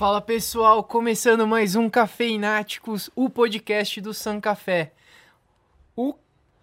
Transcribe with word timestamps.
Fala 0.00 0.22
pessoal, 0.22 0.82
começando 0.82 1.46
mais 1.46 1.76
um 1.76 1.90
Cafeináticos, 1.90 3.10
o 3.14 3.28
podcast 3.28 4.00
do 4.00 4.14
San 4.14 4.40
Café. 4.40 4.94
O 5.94 6.14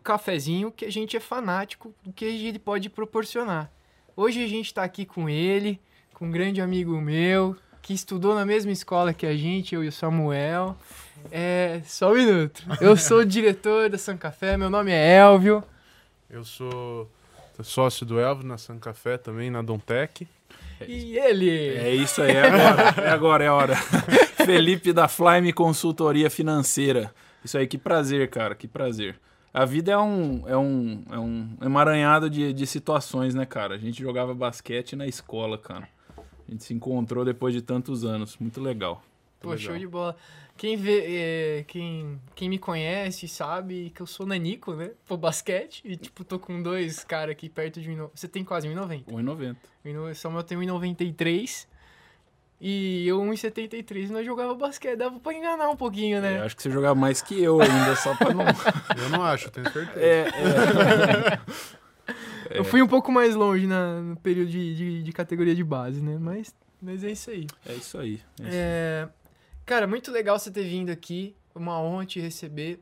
cafezinho 0.03 0.71
que 0.71 0.83
a 0.83 0.91
gente 0.91 1.15
é 1.15 1.19
fanático 1.19 1.93
do 2.03 2.11
que 2.11 2.25
ele 2.25 2.57
pode 2.57 2.89
proporcionar. 2.89 3.71
Hoje 4.15 4.43
a 4.43 4.47
gente 4.47 4.73
tá 4.73 4.81
aqui 4.81 5.05
com 5.05 5.29
ele, 5.29 5.79
com 6.15 6.25
um 6.25 6.31
grande 6.31 6.61
amigo 6.61 6.99
meu, 6.99 7.55
que 7.79 7.93
estudou 7.93 8.33
na 8.33 8.43
mesma 8.43 8.71
escola 8.71 9.13
que 9.13 9.27
a 9.27 9.37
gente, 9.37 9.75
eu 9.75 9.83
e 9.83 9.87
o 9.89 9.91
Samuel. 9.91 10.75
É, 11.31 11.79
só 11.85 12.13
um 12.13 12.15
minuto. 12.15 12.63
Eu 12.81 12.97
sou 12.97 13.19
o 13.19 13.23
diretor 13.37 13.87
da 13.87 13.99
San 13.99 14.17
Café, 14.17 14.57
meu 14.57 14.71
nome 14.71 14.91
é 14.91 15.15
Elvio. 15.15 15.63
Eu 16.27 16.43
sou 16.43 17.07
sócio 17.61 18.03
do 18.03 18.19
Elvio 18.19 18.47
na 18.47 18.57
San 18.57 18.79
Café 18.79 19.15
também, 19.15 19.51
na 19.51 19.61
Dontec. 19.61 20.27
E 20.85 21.17
ele? 21.17 21.49
É 21.49 21.93
isso 21.93 22.21
aí, 22.21 22.31
é 22.31 22.47
agora, 22.47 23.01
é 23.01 23.09
agora, 23.09 23.43
é 23.43 23.49
hora. 23.49 23.75
Felipe 24.45 24.93
da 24.93 25.07
Flyme 25.07 25.53
Consultoria 25.53 26.29
Financeira. 26.29 27.13
Isso 27.43 27.57
aí, 27.57 27.65
que 27.65 27.77
prazer, 27.77 28.29
cara, 28.29 28.53
que 28.55 28.67
prazer. 28.67 29.19
A 29.53 29.65
vida 29.65 29.91
é 29.91 29.97
um, 29.97 30.43
é 30.47 30.57
um, 30.57 31.03
é 31.09 31.17
um 31.17 31.57
emaranhado 31.61 32.29
de, 32.29 32.53
de 32.53 32.67
situações, 32.67 33.33
né, 33.33 33.45
cara? 33.45 33.75
A 33.75 33.77
gente 33.77 34.01
jogava 34.01 34.33
basquete 34.33 34.95
na 34.95 35.07
escola, 35.07 35.57
cara. 35.57 35.87
A 36.47 36.51
gente 36.51 36.63
se 36.63 36.73
encontrou 36.73 37.25
depois 37.25 37.53
de 37.53 37.61
tantos 37.61 38.05
anos. 38.05 38.37
Muito 38.37 38.61
legal. 38.61 39.01
Muito 39.37 39.41
Pô, 39.41 39.49
legal. 39.51 39.65
show 39.65 39.77
de 39.77 39.87
bola. 39.87 40.15
Quem 40.55 40.75
vê, 40.75 41.03
é, 41.59 41.63
quem, 41.67 42.19
quem 42.33 42.49
me 42.49 42.57
conhece 42.57 43.27
sabe 43.27 43.91
que 43.93 44.01
eu 44.01 44.07
sou 44.07 44.25
nanico, 44.25 44.73
né? 44.73 44.91
Pô, 45.07 45.15
basquete. 45.15 45.81
E, 45.85 45.95
tipo, 45.95 46.23
tô 46.23 46.39
com 46.39 46.61
dois 46.61 47.03
caras 47.03 47.31
aqui 47.33 47.47
perto 47.47 47.79
de 47.79 47.89
1,90. 47.91 48.09
Você 48.15 48.27
tem 48.27 48.43
quase 48.43 48.67
1,90. 48.67 49.05
1,90. 49.05 50.11
O 50.11 50.15
Samuel 50.15 50.43
tem 50.43 50.57
1,93. 50.57 51.67
E 52.59 53.07
eu 53.07 53.19
1,73. 53.21 54.09
Nós 54.09 54.25
jogava 54.25 54.55
basquete. 54.55 54.97
Dava 54.97 55.19
pra 55.19 55.31
enganar 55.31 55.69
um 55.69 55.75
pouquinho, 55.75 56.17
Eu 56.17 56.21
né? 56.23 56.41
acho 56.41 56.55
que 56.55 56.63
você 56.63 56.71
jogava 56.71 56.95
mais 56.95 57.21
que 57.21 57.39
eu 57.39 57.61
ainda, 57.61 57.95
só 57.95 58.15
pra 58.15 58.33
não... 58.33 58.45
Eu 58.97 59.09
não 59.09 59.23
acho, 59.23 59.51
tenho 59.51 59.71
certeza. 59.71 59.99
É, 59.99 60.27
é. 60.27 61.39
Eu 62.57 62.63
fui 62.63 62.81
um 62.81 62.87
pouco 62.87 63.11
mais 63.11 63.35
longe 63.35 63.67
na, 63.67 64.01
no 64.01 64.15
período 64.17 64.49
de, 64.49 64.75
de, 64.75 65.03
de 65.03 65.11
categoria 65.11 65.53
de 65.53 65.63
base, 65.63 66.01
né? 66.01 66.17
Mas, 66.19 66.55
mas 66.81 67.03
é 67.03 67.11
isso 67.11 67.29
aí. 67.29 67.45
É 67.65 67.73
isso 67.73 67.97
aí. 67.99 68.13
É 68.39 68.43
isso 68.43 68.43
aí. 68.43 68.49
É, 68.51 69.07
cara, 69.67 69.85
muito 69.85 70.11
legal 70.11 70.39
você 70.39 70.49
ter 70.49 70.63
vindo 70.63 70.89
aqui. 70.89 71.35
Uma 71.53 71.79
honra 71.79 72.05
te 72.05 72.19
receber. 72.19 72.79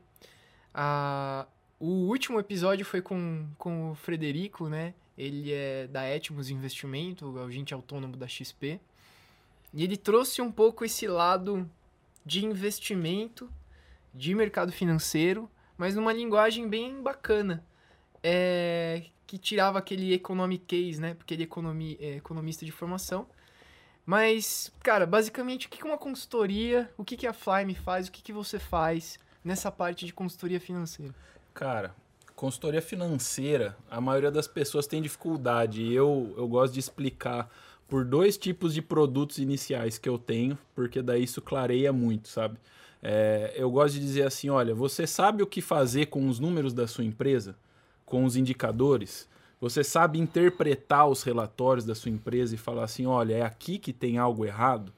Ah, 0.72 1.46
o 1.80 2.06
último 2.08 2.38
episódio 2.38 2.86
foi 2.86 3.02
com, 3.02 3.46
com 3.58 3.90
o 3.90 3.94
Frederico, 3.96 4.68
né? 4.68 4.94
Ele 5.18 5.52
é 5.52 5.88
da 5.88 6.04
Etmos 6.04 6.48
Investimento, 6.48 7.38
agente 7.40 7.74
autônomo 7.74 8.16
da 8.16 8.28
XP. 8.28 8.80
E 9.74 9.82
ele 9.82 9.96
trouxe 9.96 10.40
um 10.40 10.52
pouco 10.52 10.84
esse 10.84 11.08
lado 11.08 11.68
de 12.24 12.44
investimento, 12.44 13.50
de 14.14 14.34
mercado 14.34 14.70
financeiro, 14.70 15.50
mas 15.76 15.94
numa 15.96 16.12
linguagem 16.12 16.68
bem 16.68 17.02
bacana. 17.02 17.64
É, 18.22 19.04
que 19.26 19.38
tirava 19.38 19.78
aquele 19.78 20.12
economic 20.14 20.64
case, 20.66 21.00
né? 21.00 21.14
Porque 21.14 21.34
ele 21.34 21.42
é 21.42 21.46
economi- 21.46 21.98
é 22.00 22.16
economista 22.16 22.64
de 22.64 22.70
formação. 22.70 23.26
Mas, 24.06 24.72
cara, 24.84 25.04
basicamente, 25.04 25.66
o 25.66 25.70
que 25.70 25.78
que 25.78 25.84
uma 25.84 25.98
consultoria, 25.98 26.88
o 26.96 27.04
que 27.04 27.26
a 27.26 27.32
Flyme 27.32 27.74
faz, 27.74 28.06
o 28.06 28.12
que 28.12 28.22
que 28.22 28.32
você 28.32 28.56
faz 28.56 29.18
nessa 29.44 29.70
parte 29.70 30.06
de 30.06 30.12
consultoria 30.12 30.60
financeira? 30.60 31.12
Cara, 31.52 31.92
consultoria 32.36 32.80
financeira, 32.80 33.76
a 33.90 34.00
maioria 34.00 34.30
das 34.30 34.46
pessoas 34.46 34.86
tem 34.86 35.02
dificuldade. 35.02 35.82
E 35.82 35.92
eu, 35.92 36.32
eu 36.36 36.46
gosto 36.46 36.74
de 36.74 36.78
explicar 36.78 37.50
por 37.88 38.04
dois 38.04 38.38
tipos 38.38 38.72
de 38.72 38.80
produtos 38.80 39.38
iniciais 39.38 39.98
que 39.98 40.08
eu 40.08 40.18
tenho, 40.18 40.56
porque 40.72 41.02
daí 41.02 41.24
isso 41.24 41.42
clareia 41.42 41.92
muito, 41.92 42.28
sabe? 42.28 42.58
É, 43.02 43.54
eu 43.56 43.68
gosto 43.70 43.94
de 43.94 44.00
dizer 44.00 44.22
assim: 44.22 44.48
olha, 44.50 44.72
você 44.72 45.04
sabe 45.04 45.42
o 45.42 45.46
que 45.46 45.60
fazer 45.60 46.06
com 46.06 46.28
os 46.28 46.38
números 46.38 46.72
da 46.72 46.86
sua 46.86 47.04
empresa, 47.04 47.56
com 48.04 48.24
os 48.24 48.36
indicadores? 48.36 49.28
Você 49.60 49.82
sabe 49.82 50.18
interpretar 50.18 51.08
os 51.08 51.22
relatórios 51.22 51.84
da 51.84 51.94
sua 51.94 52.10
empresa 52.10 52.54
e 52.54 52.58
falar 52.58 52.84
assim: 52.84 53.06
olha, 53.06 53.34
é 53.34 53.42
aqui 53.42 53.78
que 53.78 53.92
tem 53.92 54.18
algo 54.18 54.44
errado? 54.44 54.92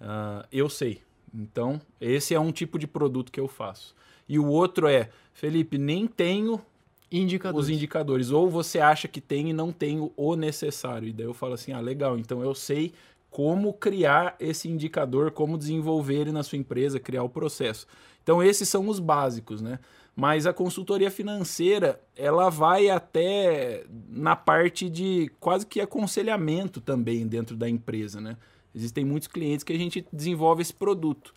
Ah, 0.00 0.46
eu 0.52 0.68
sei. 0.68 1.00
Então, 1.34 1.80
esse 2.00 2.34
é 2.34 2.40
um 2.40 2.52
tipo 2.52 2.78
de 2.78 2.86
produto 2.86 3.32
que 3.32 3.40
eu 3.40 3.48
faço. 3.48 3.94
E 4.28 4.38
o 4.38 4.46
outro 4.46 4.86
é, 4.86 5.08
Felipe, 5.32 5.78
nem 5.78 6.06
tenho 6.06 6.60
Indicadores. 7.10 7.66
os 7.68 7.70
indicadores. 7.74 8.30
Ou 8.30 8.48
você 8.48 8.80
acha 8.80 9.06
que 9.08 9.20
tem 9.20 9.50
e 9.50 9.52
não 9.52 9.70
tem 9.72 10.00
o- 10.00 10.12
o 10.16 10.34
necessário. 10.36 11.08
E 11.08 11.12
daí 11.12 11.26
eu 11.26 11.34
falo 11.34 11.54
assim: 11.54 11.72
ah, 11.72 11.80
legal, 11.80 12.18
então 12.18 12.42
eu 12.42 12.54
sei 12.54 12.92
como 13.30 13.72
criar 13.72 14.36
esse 14.38 14.68
indicador, 14.68 15.30
como 15.30 15.56
desenvolver 15.56 16.16
ele 16.20 16.32
na 16.32 16.42
sua 16.42 16.58
empresa, 16.58 17.00
criar 17.00 17.22
o 17.22 17.28
processo. 17.30 17.86
Então, 18.22 18.42
esses 18.42 18.68
são 18.68 18.88
os 18.88 18.98
básicos, 19.00 19.62
né? 19.62 19.78
Mas 20.14 20.46
a 20.46 20.52
consultoria 20.52 21.10
financeira, 21.10 22.00
ela 22.14 22.50
vai 22.50 22.90
até 22.90 23.84
na 24.08 24.36
parte 24.36 24.90
de 24.90 25.30
quase 25.40 25.66
que 25.66 25.80
aconselhamento 25.80 26.80
também 26.80 27.26
dentro 27.26 27.56
da 27.56 27.68
empresa, 27.68 28.20
né? 28.20 28.36
Existem 28.74 29.04
muitos 29.04 29.28
clientes 29.28 29.64
que 29.64 29.72
a 29.72 29.78
gente 29.78 30.06
desenvolve 30.12 30.62
esse 30.62 30.72
produto 30.72 31.34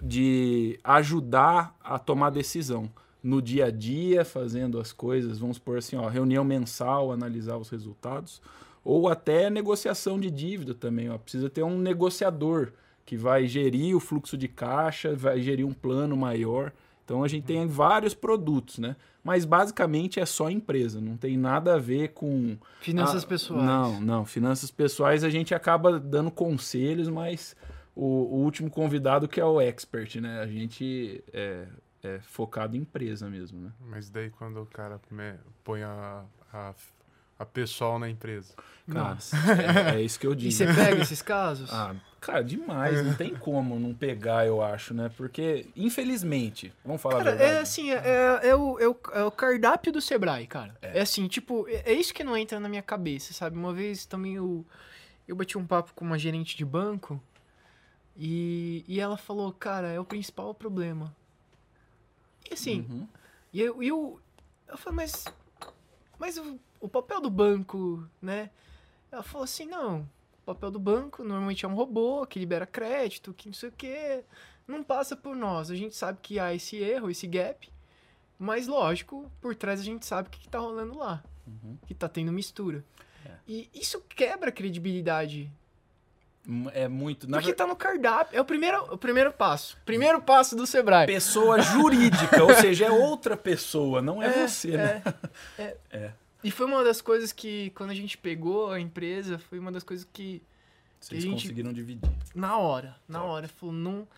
de 0.00 0.78
ajudar 0.82 1.76
a 1.82 1.98
tomar 1.98 2.30
decisão 2.30 2.90
no 3.22 3.40
dia 3.40 3.66
a 3.66 3.70
dia, 3.70 4.24
fazendo 4.24 4.80
as 4.80 4.92
coisas, 4.92 5.38
vamos 5.38 5.56
supor 5.56 5.78
assim, 5.78 5.94
ó, 5.94 6.08
reunião 6.08 6.44
mensal, 6.44 7.12
analisar 7.12 7.56
os 7.56 7.70
resultados, 7.70 8.42
ou 8.84 9.08
até 9.08 9.48
negociação 9.48 10.18
de 10.18 10.28
dívida 10.28 10.74
também, 10.74 11.08
ó, 11.08 11.16
precisa 11.18 11.48
ter 11.48 11.62
um 11.62 11.78
negociador 11.78 12.72
que 13.04 13.16
vai 13.16 13.46
gerir 13.46 13.96
o 13.96 14.00
fluxo 14.00 14.36
de 14.36 14.48
caixa, 14.48 15.14
vai 15.14 15.40
gerir 15.40 15.66
um 15.66 15.72
plano 15.72 16.16
maior. 16.16 16.72
Então 17.12 17.22
a 17.22 17.28
gente 17.28 17.44
tem 17.44 17.66
vários 17.66 18.14
produtos, 18.14 18.78
né? 18.78 18.96
Mas 19.22 19.44
basicamente 19.44 20.18
é 20.18 20.24
só 20.24 20.48
empresa, 20.48 20.98
não 20.98 21.14
tem 21.14 21.36
nada 21.36 21.74
a 21.74 21.78
ver 21.78 22.14
com 22.14 22.56
Finanças 22.80 23.22
ah, 23.22 23.26
pessoais. 23.26 23.62
Não, 23.62 24.00
não. 24.00 24.24
Finanças 24.24 24.70
pessoais 24.70 25.22
a 25.22 25.28
gente 25.28 25.54
acaba 25.54 26.00
dando 26.00 26.30
conselhos, 26.30 27.10
mas 27.10 27.54
o, 27.94 28.06
o 28.06 28.36
último 28.36 28.70
convidado 28.70 29.28
que 29.28 29.38
é 29.38 29.44
o 29.44 29.60
expert, 29.60 30.22
né? 30.22 30.40
A 30.40 30.46
gente 30.46 31.22
é, 31.34 31.66
é 32.02 32.18
focado 32.20 32.78
em 32.78 32.80
empresa 32.80 33.28
mesmo, 33.28 33.60
né? 33.60 33.72
Mas 33.90 34.08
daí 34.08 34.30
quando 34.30 34.62
o 34.62 34.66
cara 34.66 34.98
põe 35.62 35.82
a, 35.82 36.24
a, 36.50 36.72
a 37.38 37.44
pessoal 37.46 37.98
na 37.98 38.08
empresa. 38.08 38.54
Cara, 38.90 39.14
Nossa. 39.14 39.36
é, 39.90 39.96
é 39.96 40.02
isso 40.02 40.18
que 40.18 40.26
eu 40.26 40.32
E 40.32 40.36
digo. 40.36 40.52
você 40.52 40.66
pega 40.66 41.00
esses 41.02 41.22
casos? 41.22 41.70
Ah, 41.72 41.94
cara, 42.20 42.42
demais. 42.42 43.02
Não 43.02 43.14
tem 43.14 43.34
como 43.34 43.78
não 43.78 43.94
pegar, 43.94 44.46
eu 44.46 44.60
acho, 44.62 44.92
né? 44.92 45.10
Porque, 45.16 45.66
infelizmente, 45.76 46.72
vamos 46.84 47.00
falar 47.00 47.18
Cara, 47.18 47.30
a 47.30 47.34
verdade. 47.34 47.54
é 47.56 47.60
assim, 47.60 47.90
é, 47.90 47.94
é- 47.96 48.48
é 48.48 48.56
o, 48.56 48.78
é, 48.78 48.88
o, 48.88 48.96
é 49.12 49.24
o 49.24 49.30
cardápio 49.30 49.92
do 49.92 50.00
Sebrae, 50.00 50.46
cara. 50.46 50.76
É, 50.82 51.00
assim, 51.00 51.26
tipo, 51.28 51.66
é, 51.68 51.82
é 51.86 51.92
isso 51.92 52.12
que 52.12 52.24
não 52.24 52.36
entra 52.36 52.58
na 52.60 52.68
minha 52.68 52.82
cabeça, 52.82 53.32
sabe? 53.32 53.56
Uma 53.56 53.72
vez 53.72 54.04
também 54.04 54.34
eu, 54.34 54.66
eu 55.26 55.36
bati 55.36 55.56
um 55.56 55.66
papo 55.66 55.92
com 55.94 56.04
uma 56.04 56.18
gerente 56.18 56.56
de 56.56 56.64
banco 56.64 57.20
e, 58.16 58.84
e 58.86 59.00
ela 59.00 59.16
falou, 59.16 59.52
cara, 59.52 59.88
é 59.88 59.98
o 59.98 60.04
principal 60.04 60.52
problema. 60.54 61.14
E 62.50 62.54
assim, 62.54 62.80
Uhum. 62.90 63.08
e 63.52 63.60
eu, 63.62 63.82
e 63.82 63.88
eu, 63.88 64.20
eu 64.68 64.76
falei, 64.76 64.96
mas, 64.96 65.24
mas 66.18 66.36
o, 66.36 66.58
o 66.82 66.88
papel 66.88 67.20
do 67.20 67.30
banco, 67.30 68.06
né? 68.20 68.50
Ela 69.10 69.22
falou 69.22 69.44
assim, 69.44 69.66
não, 69.66 70.00
o 70.42 70.44
papel 70.46 70.70
do 70.70 70.78
banco 70.78 71.22
normalmente 71.22 71.64
é 71.64 71.68
um 71.68 71.74
robô 71.74 72.26
que 72.26 72.38
libera 72.38 72.66
crédito, 72.66 73.32
que 73.32 73.48
não 73.48 73.54
sei 73.54 73.68
o 73.68 73.72
quê. 73.72 74.24
Não 74.66 74.82
passa 74.82 75.16
por 75.16 75.34
nós. 75.36 75.70
A 75.70 75.74
gente 75.74 75.94
sabe 75.96 76.18
que 76.22 76.38
há 76.38 76.54
esse 76.54 76.76
erro, 76.76 77.10
esse 77.10 77.26
gap. 77.26 77.70
Mas, 78.38 78.66
lógico, 78.66 79.30
por 79.40 79.54
trás 79.54 79.80
a 79.80 79.84
gente 79.84 80.04
sabe 80.06 80.28
o 80.28 80.30
que, 80.30 80.40
que 80.40 80.48
tá 80.48 80.58
rolando 80.58 80.96
lá. 80.98 81.22
Uhum. 81.46 81.76
Que 81.86 81.94
tá 81.94 82.08
tendo 82.08 82.32
mistura. 82.32 82.84
É. 83.26 83.30
E 83.46 83.70
isso 83.74 84.00
quebra 84.08 84.48
a 84.48 84.52
credibilidade. 84.52 85.50
É 86.72 86.88
muito. 86.88 87.28
Na 87.30 87.36
Porque 87.36 87.50
ver- 87.52 87.56
tá 87.56 87.66
no 87.66 87.76
cardápio. 87.76 88.36
É 88.36 88.40
o 88.40 88.44
primeiro, 88.44 88.82
o 88.92 88.98
primeiro 88.98 89.32
passo. 89.32 89.76
Primeiro 89.84 90.20
passo 90.20 90.56
do 90.56 90.66
Sebrae. 90.66 91.06
Pessoa 91.06 91.60
jurídica, 91.60 92.42
ou 92.42 92.52
seja, 92.54 92.86
é 92.86 92.90
outra 92.90 93.36
pessoa, 93.36 94.02
não 94.02 94.20
é, 94.20 94.26
É, 94.42 94.48
você, 94.48 94.76
né? 94.76 95.02
é, 95.58 95.76
É. 95.90 96.12
E 96.44 96.50
foi 96.50 96.66
uma 96.66 96.82
das 96.82 97.00
coisas 97.00 97.32
que, 97.32 97.70
quando 97.70 97.90
a 97.90 97.94
gente 97.94 98.18
pegou 98.18 98.70
a 98.70 98.80
empresa, 98.80 99.38
foi 99.38 99.58
uma 99.58 99.70
das 99.70 99.82
coisas 99.84 100.06
que, 100.12 100.42
Vocês 101.00 101.22
a 101.22 101.26
gente- 101.26 101.42
conseguiram 101.42 101.72
dividir. 101.72 102.10
na 102.34 102.56
hora, 102.58 102.96
na 103.08 103.20
Top. 103.20 103.30
hora, 103.30 103.48
falou, 103.48 103.74
não, 103.74 104.08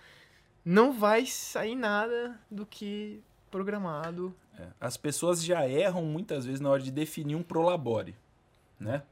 não 0.64 0.92
vai 0.92 1.26
sair 1.26 1.74
nada 1.74 2.38
do 2.50 2.64
que 2.64 3.20
programado. 3.50 4.34
É, 4.58 4.66
As 4.80 4.96
pessoas 4.96 5.44
já 5.44 5.68
erram 5.68 6.02
muitas 6.04 6.46
vezes 6.46 6.60
na 6.60 6.70
hora 6.70 6.82
de 6.82 6.90
definir 6.90 7.34
um 7.36 7.42
prolabore, 7.42 8.14
né? 8.80 9.02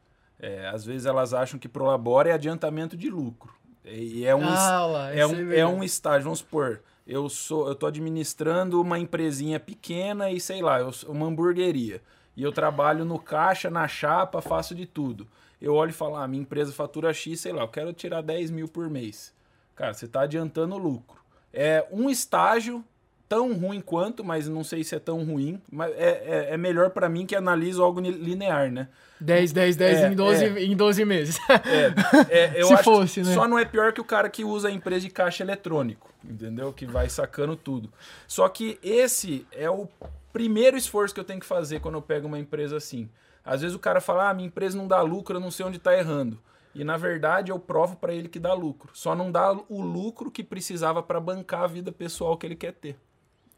É, 0.40 0.66
às 0.68 0.84
vezes 0.84 1.06
elas 1.06 1.32
acham 1.34 1.58
que 1.58 1.68
prolabore 1.68 2.28
é 2.30 2.32
adiantamento 2.32 2.96
de 2.96 3.08
lucro. 3.10 3.52
E 3.84 4.24
é 4.24 4.34
um, 4.34 4.44
ah, 4.48 4.86
lá, 4.86 5.12
é 5.14 5.26
um, 5.26 5.32
é 5.34 5.42
mesmo. 5.42 5.70
um 5.72 5.84
estágio, 5.84 6.24
vamos 6.24 6.38
supor, 6.38 6.80
eu 7.06 7.28
sou, 7.28 7.68
eu 7.68 7.74
tô 7.74 7.86
administrando 7.86 8.80
uma 8.80 8.98
empresinha 8.98 9.58
pequena 9.60 10.30
e 10.30 10.40
sei 10.40 10.62
lá, 10.62 10.78
eu 10.80 10.92
sou 10.92 11.10
uma 11.12 11.26
hamburgueria. 11.26 12.00
E 12.36 12.42
eu 12.42 12.52
trabalho 12.52 13.04
no 13.04 13.18
caixa, 13.18 13.70
na 13.70 13.86
chapa, 13.86 14.40
faço 14.40 14.74
de 14.74 14.86
tudo. 14.86 15.26
Eu 15.60 15.74
olho 15.74 15.90
e 15.90 15.94
falo, 15.94 16.16
ah, 16.16 16.26
minha 16.26 16.42
empresa 16.42 16.72
fatura 16.72 17.12
X, 17.12 17.40
sei 17.40 17.52
lá, 17.52 17.62
eu 17.62 17.68
quero 17.68 17.92
tirar 17.92 18.20
10 18.20 18.50
mil 18.50 18.66
por 18.68 18.88
mês. 18.90 19.32
Cara, 19.76 19.94
você 19.94 20.06
está 20.06 20.22
adiantando 20.22 20.76
lucro. 20.76 21.20
É 21.52 21.86
um 21.90 22.08
estágio 22.10 22.84
tão 23.28 23.54
ruim 23.54 23.80
quanto, 23.80 24.22
mas 24.22 24.46
não 24.46 24.62
sei 24.62 24.84
se 24.84 24.94
é 24.94 24.98
tão 24.98 25.24
ruim, 25.24 25.58
mas 25.70 25.90
é, 25.92 26.48
é, 26.50 26.54
é 26.54 26.56
melhor 26.58 26.90
para 26.90 27.08
mim 27.08 27.24
que 27.24 27.34
analiso 27.34 27.82
algo 27.82 27.98
linear, 27.98 28.70
né? 28.70 28.88
10, 29.20 29.52
10, 29.52 29.76
10 29.76 29.98
É, 30.00 30.08
em, 30.08 30.14
12, 30.14 30.44
é. 30.44 30.64
em 30.64 30.76
12 30.76 31.04
meses. 31.06 31.38
É, 31.48 32.50
é, 32.50 32.52
eu 32.60 32.66
Se 32.66 32.74
acho 32.74 32.84
fosse, 32.84 33.22
né? 33.22 33.32
Só 33.32 33.48
não 33.48 33.58
é 33.58 33.64
pior 33.64 33.92
que 33.92 34.00
o 34.02 34.04
cara 34.04 34.28
que 34.28 34.44
usa 34.44 34.68
a 34.68 34.70
empresa 34.70 35.06
de 35.06 35.10
caixa 35.10 35.42
eletrônico, 35.42 36.12
entendeu? 36.22 36.74
Que 36.74 36.84
vai 36.84 37.08
sacando 37.08 37.56
tudo. 37.56 37.90
Só 38.26 38.48
que 38.50 38.78
esse 38.82 39.46
é 39.50 39.70
o 39.70 39.88
primeiro 40.32 40.76
esforço 40.76 41.14
que 41.14 41.20
eu 41.20 41.24
tenho 41.24 41.40
que 41.40 41.46
fazer 41.46 41.80
quando 41.80 41.96
eu 41.96 42.02
pego 42.02 42.26
uma 42.26 42.38
empresa 42.38 42.76
assim. 42.76 43.08
Às 43.44 43.60
vezes 43.60 43.74
o 43.76 43.78
cara 43.80 44.00
fala, 44.00 44.30
ah, 44.30 44.34
minha 44.34 44.46
empresa 44.46 44.76
não 44.76 44.86
dá 44.86 45.00
lucro, 45.02 45.36
eu 45.36 45.40
não 45.40 45.50
sei 45.50 45.66
onde 45.66 45.76
está 45.76 45.96
errando. 45.96 46.40
E 46.74 46.84
na 46.84 46.96
verdade 46.96 47.50
eu 47.50 47.58
provo 47.58 47.96
para 47.96 48.14
ele 48.14 48.28
que 48.28 48.38
dá 48.38 48.54
lucro. 48.54 48.90
Só 48.94 49.14
não 49.14 49.30
dá 49.30 49.52
o 49.52 49.82
lucro 49.82 50.30
que 50.30 50.42
precisava 50.42 51.02
para 51.02 51.20
bancar 51.20 51.62
a 51.62 51.66
vida 51.66 51.92
pessoal 51.92 52.36
que 52.36 52.46
ele 52.46 52.56
quer 52.56 52.72
ter. 52.72 52.96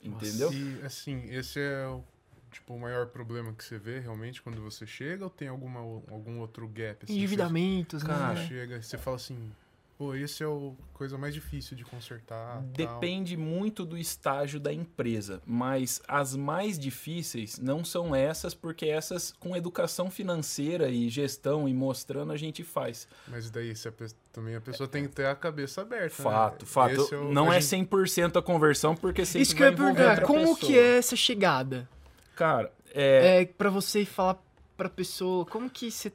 Entendeu? 0.02 0.52
E, 0.52 0.80
assim, 0.84 1.24
esse 1.30 1.58
é 1.60 1.86
o, 1.86 2.02
tipo, 2.50 2.74
o 2.74 2.80
maior 2.80 3.06
problema 3.06 3.52
que 3.52 3.64
você 3.64 3.78
vê 3.78 4.00
realmente 4.00 4.42
quando 4.42 4.60
você 4.60 4.86
chega 4.86 5.24
ou 5.24 5.30
tem 5.30 5.48
alguma, 5.48 5.80
algum 5.80 6.40
outro 6.40 6.68
gap? 6.68 7.04
Assim, 7.04 7.14
Endividamentos, 7.14 8.02
Cara, 8.02 8.34
Você 8.34 8.40
né? 8.40 8.46
chega 8.48 8.76
e 8.76 8.82
você 8.82 8.98
fala 8.98 9.16
assim, 9.16 9.52
pô, 9.96 10.14
esse 10.14 10.42
é 10.42 10.46
o 10.46 10.74
coisa 10.92 11.16
mais 11.18 11.34
difícil 11.34 11.76
de 11.76 11.84
consertar. 11.84 12.56
tal. 12.56 12.62
Depende 12.62 13.36
muito 13.36 13.84
do 13.84 13.96
estágio 13.98 14.58
da 14.60 14.72
empresa, 14.72 15.40
mas 15.46 16.00
as 16.08 16.34
mais 16.36 16.78
difíceis 16.78 17.58
não 17.58 17.84
são 17.84 18.14
essas, 18.14 18.54
porque 18.54 18.86
essas 18.86 19.32
com 19.38 19.56
educação 19.56 20.10
financeira 20.10 20.88
e 20.88 21.08
gestão 21.08 21.68
e 21.68 21.74
mostrando 21.74 22.32
a 22.32 22.36
gente 22.36 22.62
faz. 22.62 23.06
Mas 23.28 23.50
daí 23.50 23.74
se 23.76 23.88
a 23.88 23.92
também 24.32 24.54
a 24.56 24.60
pessoa 24.60 24.88
tem 24.88 25.04
que 25.06 25.14
ter 25.14 25.26
a 25.26 25.34
cabeça 25.34 25.82
aberta. 25.82 26.22
Fato, 26.22 26.62
né? 26.64 26.68
fato. 26.70 26.92
Esse 27.02 27.14
o- 27.14 27.32
não 27.32 27.50
a 27.50 27.56
é 27.56 27.60
gente- 27.60 27.86
100% 27.88 28.36
a 28.38 28.42
conversão, 28.42 28.94
porque 28.96 29.24
sempre 29.24 29.42
Isso 29.42 29.54
que 29.54 29.62
eu 29.62 29.66
vai 29.66 29.72
ia 29.72 29.76
perguntar, 29.94 30.10
outra 30.10 30.26
como 30.26 30.40
pessoa. 30.54 30.58
que 30.58 30.78
é 30.78 30.98
essa 30.98 31.14
chegada? 31.16 31.88
Cara, 32.34 32.72
é, 32.92 33.42
É, 33.42 33.44
pra 33.46 33.70
você 33.70 34.04
falar 34.04 34.42
pra 34.76 34.88
pessoa, 34.88 35.44
como 35.46 35.70
que 35.70 35.88
você 35.90 36.12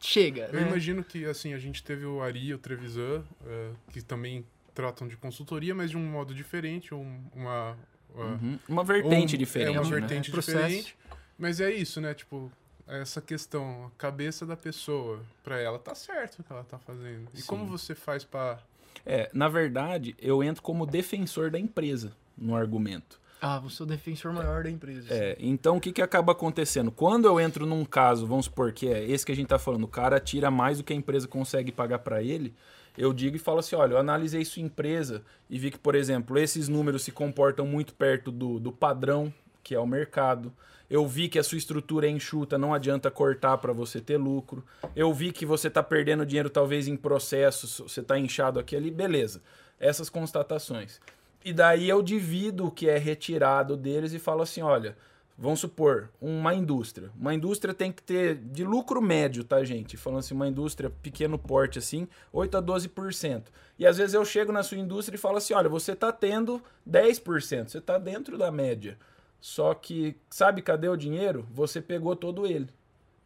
chega, 0.00 0.48
Eu 0.52 0.60
né? 0.60 0.68
imagino 0.68 1.02
que 1.04 1.24
assim, 1.24 1.52
a 1.54 1.58
gente 1.58 1.82
teve 1.82 2.04
o 2.06 2.22
Ari 2.22 2.46
e 2.48 2.54
o 2.54 2.58
Trevisan, 2.58 3.24
eh, 3.46 3.70
que 3.92 4.00
também 4.02 4.44
tratam 4.74 5.08
de 5.08 5.16
consultoria, 5.16 5.74
mas 5.74 5.90
de 5.90 5.96
um 5.96 6.04
modo 6.04 6.34
diferente, 6.34 6.94
um- 6.94 7.20
uma. 7.34 7.76
uh, 8.14 8.20
uhum, 8.20 8.58
uma 8.68 8.84
vertente 8.84 9.34
um- 9.34 9.38
diferente. 9.38 9.76
É 9.76 9.80
uma 9.80 9.90
né? 9.90 10.00
vertente 10.00 10.30
Processo. 10.30 10.56
diferente. 10.58 10.96
Mas 11.38 11.60
é 11.60 11.70
isso, 11.70 12.00
né? 12.00 12.14
Tipo, 12.14 12.50
essa 12.86 13.20
questão, 13.20 13.86
a 13.86 13.90
cabeça 13.98 14.46
da 14.46 14.56
pessoa, 14.56 15.22
pra 15.44 15.58
ela 15.60 15.78
tá 15.78 15.94
certo 15.94 16.38
o 16.40 16.44
que 16.44 16.52
ela 16.52 16.64
tá 16.64 16.78
fazendo. 16.78 17.28
E 17.34 17.40
Sim. 17.40 17.46
como 17.46 17.66
você 17.66 17.94
faz 17.94 18.24
pra. 18.24 18.58
É, 19.04 19.28
na 19.32 19.48
verdade, 19.48 20.16
eu 20.20 20.42
entro 20.42 20.62
como 20.62 20.86
defensor 20.86 21.50
da 21.50 21.58
empresa 21.58 22.12
no 22.36 22.54
argumento. 22.56 23.20
Ah, 23.40 23.58
você 23.58 23.82
é 23.82 23.84
o 23.84 23.86
defensor 23.86 24.32
maior 24.32 24.64
da 24.64 24.70
empresa. 24.70 25.06
É, 25.10 25.36
então 25.38 25.76
o 25.76 25.80
que, 25.80 25.92
que 25.92 26.02
acaba 26.02 26.32
acontecendo? 26.32 26.90
Quando 26.90 27.26
eu 27.26 27.38
entro 27.38 27.64
num 27.66 27.84
caso, 27.84 28.26
vamos 28.26 28.46
supor 28.46 28.72
que 28.72 28.88
é 28.88 29.04
esse 29.08 29.24
que 29.24 29.32
a 29.32 29.36
gente 29.36 29.48
tá 29.48 29.58
falando, 29.58 29.84
o 29.84 29.88
cara 29.88 30.18
tira 30.18 30.50
mais 30.50 30.78
do 30.78 30.84
que 30.84 30.92
a 30.92 30.96
empresa 30.96 31.28
consegue 31.28 31.70
pagar 31.70 32.00
para 32.00 32.22
ele, 32.22 32.54
eu 32.98 33.12
digo 33.12 33.36
e 33.36 33.38
falo 33.38 33.60
assim: 33.60 33.76
olha, 33.76 33.92
eu 33.92 33.98
analisei 33.98 34.44
sua 34.44 34.60
empresa 34.60 35.22
e 35.48 35.56
vi 35.56 35.70
que, 35.70 35.78
por 35.78 35.94
exemplo, 35.94 36.36
esses 36.36 36.68
números 36.68 37.04
se 37.04 37.12
comportam 37.12 37.64
muito 37.64 37.94
perto 37.94 38.32
do, 38.32 38.58
do 38.58 38.72
padrão, 38.72 39.32
que 39.62 39.74
é 39.74 39.78
o 39.78 39.86
mercado. 39.86 40.52
Eu 40.90 41.06
vi 41.06 41.28
que 41.28 41.38
a 41.38 41.44
sua 41.44 41.58
estrutura 41.58 42.06
é 42.06 42.10
enxuta, 42.10 42.58
não 42.58 42.74
adianta 42.74 43.10
cortar 43.10 43.58
para 43.58 43.72
você 43.72 44.00
ter 44.00 44.16
lucro. 44.16 44.64
Eu 44.96 45.12
vi 45.12 45.30
que 45.30 45.46
você 45.46 45.68
está 45.68 45.82
perdendo 45.82 46.26
dinheiro, 46.26 46.50
talvez 46.50 46.88
em 46.88 46.96
processos, 46.96 47.78
você 47.78 48.00
está 48.00 48.18
inchado 48.18 48.58
aqui 48.58 48.74
ali, 48.74 48.90
beleza. 48.90 49.42
Essas 49.78 50.10
constatações. 50.10 50.98
E 51.44 51.52
daí 51.52 51.88
eu 51.88 52.02
divido 52.02 52.66
o 52.66 52.70
que 52.70 52.88
é 52.88 52.98
retirado 52.98 53.76
deles 53.76 54.12
e 54.12 54.18
falo 54.18 54.42
assim: 54.42 54.62
olha, 54.62 54.96
vamos 55.36 55.60
supor, 55.60 56.10
uma 56.20 56.52
indústria. 56.52 57.10
Uma 57.16 57.32
indústria 57.32 57.72
tem 57.72 57.92
que 57.92 58.02
ter 58.02 58.34
de 58.34 58.64
lucro 58.64 59.00
médio, 59.00 59.44
tá, 59.44 59.62
gente? 59.62 59.96
Falando 59.96 60.18
assim, 60.18 60.34
uma 60.34 60.48
indústria 60.48 60.90
pequeno 60.90 61.38
porte, 61.38 61.78
assim, 61.78 62.08
8 62.32 62.56
a 62.56 62.62
12%. 62.62 63.44
E 63.78 63.86
às 63.86 63.96
vezes 63.96 64.14
eu 64.14 64.24
chego 64.24 64.50
na 64.50 64.62
sua 64.64 64.78
indústria 64.78 65.16
e 65.16 65.20
falo 65.20 65.36
assim: 65.38 65.54
olha, 65.54 65.68
você 65.68 65.92
está 65.92 66.10
tendo 66.10 66.62
10%, 66.88 67.68
você 67.68 67.78
está 67.78 67.98
dentro 67.98 68.36
da 68.36 68.50
média. 68.50 68.98
Só 69.40 69.72
que, 69.72 70.16
sabe 70.28 70.62
cadê 70.62 70.88
o 70.88 70.96
dinheiro? 70.96 71.46
Você 71.52 71.80
pegou 71.80 72.16
todo 72.16 72.44
ele. 72.44 72.68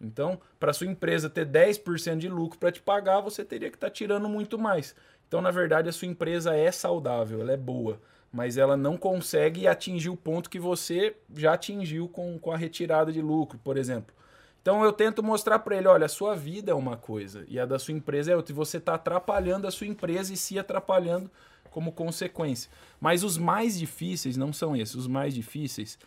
Então, 0.02 0.38
para 0.58 0.72
sua 0.72 0.88
empresa 0.88 1.30
ter 1.30 1.46
10% 1.46 2.18
de 2.18 2.28
lucro 2.28 2.58
para 2.58 2.72
te 2.72 2.82
pagar, 2.82 3.20
você 3.20 3.44
teria 3.44 3.70
que 3.70 3.76
estar 3.76 3.88
tirando 3.88 4.28
muito 4.28 4.58
mais. 4.58 4.96
Então, 5.32 5.40
na 5.40 5.50
verdade, 5.50 5.88
a 5.88 5.92
sua 5.92 6.06
empresa 6.08 6.54
é 6.54 6.70
saudável, 6.70 7.40
ela 7.40 7.52
é 7.52 7.56
boa, 7.56 7.98
mas 8.30 8.58
ela 8.58 8.76
não 8.76 8.98
consegue 8.98 9.66
atingir 9.66 10.10
o 10.10 10.16
ponto 10.16 10.50
que 10.50 10.60
você 10.60 11.16
já 11.34 11.54
atingiu 11.54 12.06
com, 12.06 12.38
com 12.38 12.52
a 12.52 12.56
retirada 12.58 13.10
de 13.10 13.22
lucro, 13.22 13.58
por 13.64 13.78
exemplo. 13.78 14.14
Então, 14.60 14.84
eu 14.84 14.92
tento 14.92 15.22
mostrar 15.22 15.60
para 15.60 15.74
ele: 15.74 15.88
olha, 15.88 16.04
a 16.04 16.08
sua 16.10 16.36
vida 16.36 16.72
é 16.72 16.74
uma 16.74 16.98
coisa 16.98 17.46
e 17.48 17.58
a 17.58 17.64
da 17.64 17.78
sua 17.78 17.94
empresa 17.94 18.30
é 18.30 18.36
outra. 18.36 18.52
E 18.52 18.54
você 18.54 18.76
está 18.76 18.92
atrapalhando 18.92 19.66
a 19.66 19.70
sua 19.70 19.86
empresa 19.86 20.34
e 20.34 20.36
se 20.36 20.58
atrapalhando 20.58 21.30
como 21.70 21.92
consequência. 21.92 22.70
Mas 23.00 23.24
os 23.24 23.38
mais 23.38 23.78
difíceis 23.78 24.36
não 24.36 24.52
são 24.52 24.76
esses. 24.76 24.94
Os 24.96 25.06
mais 25.06 25.32
difíceis 25.32 25.98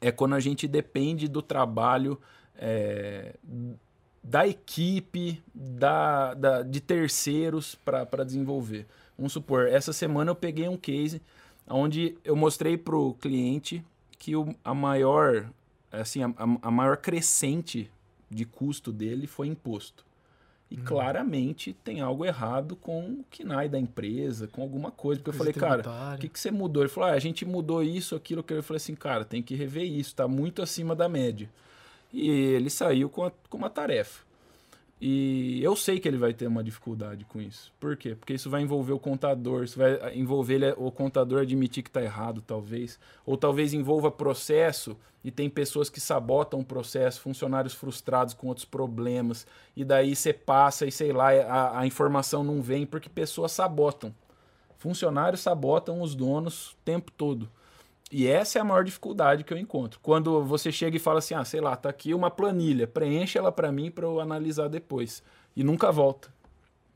é 0.00 0.12
quando 0.12 0.36
a 0.36 0.40
gente 0.40 0.68
depende 0.68 1.26
do 1.26 1.42
trabalho 1.42 2.16
é, 2.56 3.34
da 4.30 4.46
equipe, 4.46 5.42
da, 5.54 6.34
da- 6.34 6.62
de 6.62 6.80
terceiros 6.80 7.74
para 7.74 8.24
desenvolver. 8.24 8.86
Vamos 9.18 9.32
supor, 9.32 9.66
essa 9.66 9.92
semana 9.92 10.30
eu 10.30 10.34
peguei 10.36 10.68
um 10.68 10.76
case 10.76 11.20
onde 11.68 12.16
eu 12.24 12.36
mostrei 12.36 12.76
para 12.76 12.96
o 12.96 13.14
cliente 13.14 13.84
que 14.18 14.36
o, 14.36 14.54
a 14.64 14.72
maior 14.72 15.50
assim 15.90 16.22
a, 16.22 16.32
a- 16.62 16.70
maior 16.70 16.96
crescente 16.96 17.90
de 18.30 18.44
custo 18.44 18.92
dele 18.92 19.26
foi 19.26 19.48
imposto. 19.48 20.04
E 20.70 20.76
claramente 20.76 21.72
tem 21.82 22.00
algo 22.00 22.24
errado 22.24 22.76
com 22.76 23.00
o 23.10 23.24
KNAI 23.28 23.68
da 23.68 23.76
empresa, 23.80 24.46
com 24.46 24.62
alguma 24.62 24.92
coisa. 24.92 25.18
Porque 25.20 25.30
eu 25.30 25.34
falei, 25.38 25.52
cara, 25.68 25.82
o 26.14 26.18
que, 26.20 26.28
que 26.28 26.38
você 26.38 26.52
mudou? 26.52 26.84
Ele 26.84 26.88
falou, 26.88 27.10
ah, 27.10 27.12
a 27.14 27.18
gente 27.18 27.44
mudou 27.44 27.82
isso, 27.82 28.14
aquilo, 28.14 28.40
que 28.40 28.54
eu 28.54 28.62
falei 28.62 28.76
assim, 28.76 28.94
cara, 28.94 29.24
tem 29.24 29.42
que 29.42 29.56
rever 29.56 29.82
isso, 29.82 30.14
tá 30.14 30.28
muito 30.28 30.62
acima 30.62 30.94
da 30.94 31.08
média. 31.08 31.50
E 32.12 32.28
ele 32.28 32.70
saiu 32.70 33.08
com, 33.08 33.24
a- 33.24 33.32
com 33.48 33.56
uma 33.58 33.70
tarefa. 33.70 34.24
E 35.00 35.60
eu 35.62 35.74
sei 35.74 35.98
que 35.98 36.06
ele 36.06 36.18
vai 36.18 36.34
ter 36.34 36.46
uma 36.46 36.62
dificuldade 36.62 37.24
com 37.24 37.40
isso. 37.40 37.72
Por 37.80 37.96
quê? 37.96 38.14
Porque 38.14 38.34
isso 38.34 38.50
vai 38.50 38.60
envolver 38.60 38.92
o 38.92 38.98
contador, 38.98 39.64
isso 39.64 39.78
vai 39.78 40.14
envolver 40.14 40.54
ele- 40.56 40.74
o 40.76 40.90
contador 40.92 41.40
admitir 41.40 41.82
que 41.82 41.88
está 41.88 42.02
errado, 42.02 42.42
talvez. 42.46 42.98
Ou 43.24 43.36
talvez 43.36 43.72
envolva 43.72 44.10
processo 44.10 44.94
e 45.24 45.30
tem 45.30 45.48
pessoas 45.48 45.88
que 45.88 46.00
sabotam 46.00 46.60
o 46.60 46.64
processo, 46.64 47.20
funcionários 47.20 47.72
frustrados 47.72 48.34
com 48.34 48.48
outros 48.48 48.66
problemas. 48.66 49.46
E 49.74 49.84
daí 49.84 50.14
você 50.14 50.34
passa 50.34 50.84
e 50.86 50.92
sei 50.92 51.12
lá, 51.12 51.30
a, 51.30 51.80
a 51.80 51.86
informação 51.86 52.44
não 52.44 52.60
vem 52.60 52.84
porque 52.84 53.08
pessoas 53.08 53.52
sabotam. 53.52 54.14
Funcionários 54.76 55.40
sabotam 55.40 56.02
os 56.02 56.14
donos 56.14 56.72
o 56.72 56.76
tempo 56.84 57.10
todo. 57.12 57.48
E 58.10 58.26
essa 58.26 58.58
é 58.58 58.62
a 58.62 58.64
maior 58.64 58.82
dificuldade 58.82 59.44
que 59.44 59.52
eu 59.52 59.58
encontro. 59.58 60.00
Quando 60.02 60.42
você 60.44 60.72
chega 60.72 60.96
e 60.96 61.00
fala 61.00 61.20
assim, 61.20 61.34
ah, 61.34 61.44
sei 61.44 61.60
lá, 61.60 61.76
tá 61.76 61.88
aqui 61.88 62.12
uma 62.12 62.30
planilha, 62.30 62.86
preenche 62.86 63.38
ela 63.38 63.52
para 63.52 63.70
mim 63.70 63.90
para 63.90 64.04
eu 64.04 64.18
analisar 64.20 64.68
depois. 64.68 65.22
E 65.54 65.62
nunca 65.62 65.92
volta. 65.92 66.32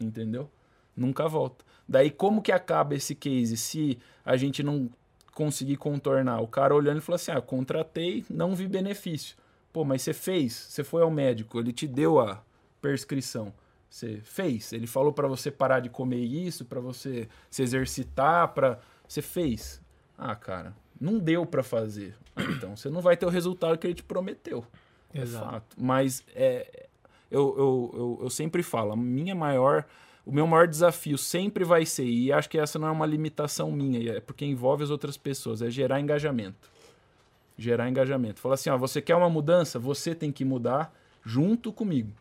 Entendeu? 0.01 0.51
Nunca 0.97 1.29
volta. 1.29 1.65
Daí 1.89 2.11
como 2.11 2.43
que 2.43 2.51
acaba 2.51 2.95
esse 2.95 3.15
case 3.15 3.57
se 3.57 3.99
a 4.25 4.37
gente 4.37 4.63
não 4.63 4.91
conseguir 5.33 5.77
contornar? 5.77 6.41
O 6.41 6.49
cara 6.49 6.75
olhando 6.75 6.99
e 6.99 7.01
falou 7.01 7.17
assim: 7.17 7.31
"Ah, 7.31 7.41
contratei, 7.41 8.25
não 8.29 8.55
vi 8.55 8.67
benefício". 8.67 9.37
Pô, 9.73 9.85
mas 9.85 10.03
você 10.03 10.13
fez, 10.13 10.53
você 10.55 10.83
foi 10.85 11.03
ao 11.03 11.11
médico, 11.11 11.59
ele 11.59 11.73
te 11.73 11.87
deu 11.87 12.21
a 12.21 12.43
prescrição. 12.81 13.53
Você 13.91 14.21
fez, 14.23 14.73
ele 14.73 14.87
falou 14.87 15.13
para 15.13 15.29
você 15.29 15.51
parar 15.51 15.81
de 15.81 15.89
comer 15.89 16.25
isso, 16.25 16.65
para 16.65 16.81
você 16.81 17.29
se 17.51 17.63
exercitar, 17.63 18.49
para 18.49 18.81
você 19.07 19.23
fez. 19.23 19.81
Ah, 20.17 20.35
cara, 20.35 20.75
não 21.01 21.19
deu 21.19 21.45
para 21.45 21.63
fazer. 21.63 22.15
Então 22.37 22.77
você 22.77 22.89
não 22.89 23.01
vai 23.01 23.17
ter 23.17 23.27
o 23.27 23.31
resultado 23.31 23.79
que 23.79 23.87
ele 23.87 23.95
te 23.95 24.03
prometeu. 24.03 24.65
É 25.13 25.21
Exato. 25.21 25.45
fato. 25.45 25.77
Mas 25.79 26.25
é, 26.35 26.87
eu, 27.31 27.55
eu, 27.57 27.91
eu, 27.95 28.19
eu 28.23 28.31
sempre 28.31 28.63
falo, 28.63 28.93
a 28.93 28.97
minha 28.97 29.35
maior, 29.35 29.85
o 30.27 30.33
meu 30.33 30.47
maior 30.47 30.67
desafio 30.67 31.17
sempre 31.17 31.65
vai 31.65 31.87
ser, 31.87 32.05
e 32.05 32.33
acho 32.33 32.49
que 32.49 32.59
essa 32.59 32.79
não 32.79 32.89
é 32.89 32.91
uma 32.91 33.07
limitação 33.07 33.71
minha, 33.71 34.13
é 34.13 34.21
porque 34.21 34.45
envolve 34.45 34.83
as 34.83 34.91
outras 34.91 35.17
pessoas, 35.17 35.63
é 35.63 35.71
gerar 35.71 36.01
engajamento. 36.01 36.71
Gerar 37.57 37.89
engajamento. 37.89 38.41
Falar 38.41 38.55
assim, 38.55 38.71
ó, 38.71 38.77
você 38.77 39.01
quer 39.01 39.15
uma 39.15 39.31
mudança? 39.31 39.79
Você 39.79 40.15
tem 40.15 40.33
que 40.33 40.45
mudar 40.45 40.93
junto 41.25 41.73
comigo. 41.73 42.13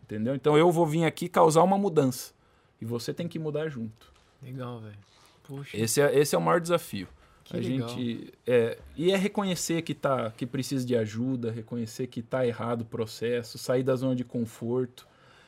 Entendeu? 0.00 0.34
Então 0.34 0.56
eu 0.56 0.70
vou 0.70 0.86
vir 0.86 1.04
aqui 1.04 1.28
causar 1.28 1.62
uma 1.64 1.76
mudança. 1.76 2.32
E 2.80 2.84
você 2.84 3.12
tem 3.12 3.26
que 3.26 3.40
mudar 3.40 3.68
junto. 3.68 4.12
Legal, 4.40 4.78
velho. 4.78 4.98
Puxa. 5.42 5.76
Esse 5.76 6.00
é, 6.00 6.16
esse 6.16 6.34
é 6.34 6.38
o 6.38 6.40
maior 6.40 6.60
desafio. 6.60 7.08
Que 7.50 7.56
a 7.56 7.60
legal. 7.60 7.88
gente 7.88 8.32
é, 8.46 8.78
e 8.96 9.10
é 9.10 9.16
reconhecer 9.16 9.82
que 9.82 9.94
tá 9.94 10.30
que 10.30 10.44
precisa 10.46 10.84
de 10.86 10.94
ajuda, 10.96 11.50
reconhecer 11.50 12.06
que 12.06 12.20
tá 12.22 12.46
errado 12.46 12.82
o 12.82 12.84
processo, 12.84 13.56
sair 13.58 13.82
da 13.82 13.96
zona 13.96 14.14
de 14.14 14.24
conforto. 14.24 15.06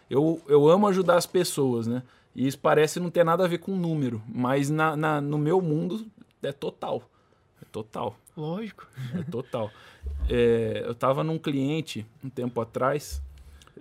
Eu, 0.08 0.40
eu 0.48 0.68
amo 0.68 0.86
ajudar 0.88 1.16
as 1.16 1.26
pessoas, 1.26 1.86
né? 1.86 2.02
E 2.34 2.46
isso 2.46 2.58
parece 2.58 2.98
não 2.98 3.10
ter 3.10 3.24
nada 3.24 3.44
a 3.44 3.48
ver 3.48 3.58
com 3.58 3.76
número, 3.76 4.22
mas 4.28 4.70
na, 4.70 4.96
na- 4.96 5.20
no 5.20 5.36
meu 5.38 5.60
mundo 5.60 6.06
é 6.42 6.52
total. 6.52 7.02
É 7.60 7.64
total. 7.70 8.16
Lógico. 8.36 8.88
É 9.14 9.22
total. 9.30 9.70
É, 10.28 10.82
eu 10.86 10.94
tava 10.94 11.22
num 11.22 11.38
cliente 11.38 12.06
um 12.24 12.30
tempo 12.30 12.60
atrás, 12.60 13.20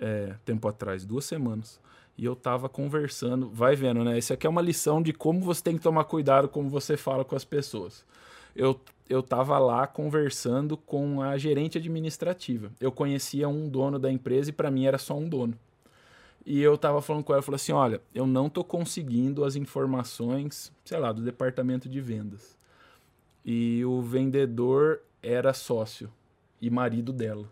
é, 0.01 0.35
tempo 0.43 0.67
atrás, 0.67 1.05
duas 1.05 1.23
semanas, 1.25 1.79
e 2.19 2.25
eu 2.25 2.35
tava 2.35 2.67
conversando, 2.67 3.49
vai 3.49 3.77
vendo, 3.77 4.03
né? 4.03 4.17
Isso 4.17 4.33
aqui 4.33 4.45
é 4.45 4.49
uma 4.49 4.61
lição 4.61 5.01
de 5.01 5.13
como 5.13 5.39
você 5.39 5.63
tem 5.63 5.77
que 5.77 5.81
tomar 5.81 6.03
cuidado 6.03 6.49
como 6.49 6.67
você 6.67 6.97
fala 6.97 7.23
com 7.23 7.33
as 7.33 7.45
pessoas. 7.45 8.05
Eu, 8.53 8.77
eu 9.07 9.23
tava 9.23 9.57
lá 9.57 9.87
conversando 9.87 10.75
com 10.75 11.21
a 11.21 11.37
gerente 11.37 11.77
administrativa. 11.77 12.73
Eu 12.77 12.91
conhecia 12.91 13.47
um 13.47 13.69
dono 13.69 13.97
da 13.97 14.11
empresa 14.11 14.49
e 14.49 14.53
para 14.53 14.69
mim 14.69 14.85
era 14.85 14.97
só 14.97 15.15
um 15.15 15.29
dono. 15.29 15.57
E 16.45 16.61
eu 16.61 16.77
tava 16.77 17.01
falando 17.01 17.23
com 17.23 17.31
ela, 17.31 17.41
falei 17.41 17.55
assim, 17.55 17.71
olha, 17.71 18.01
eu 18.13 18.27
não 18.27 18.49
tô 18.49 18.65
conseguindo 18.65 19.45
as 19.45 19.55
informações, 19.55 20.73
sei 20.83 20.99
lá, 20.99 21.13
do 21.13 21.21
departamento 21.21 21.87
de 21.87 22.01
vendas. 22.01 22.57
E 23.45 23.85
o 23.85 24.01
vendedor 24.01 24.99
era 25.23 25.53
sócio 25.53 26.11
e 26.61 26.69
marido 26.69 27.13
dela. 27.13 27.47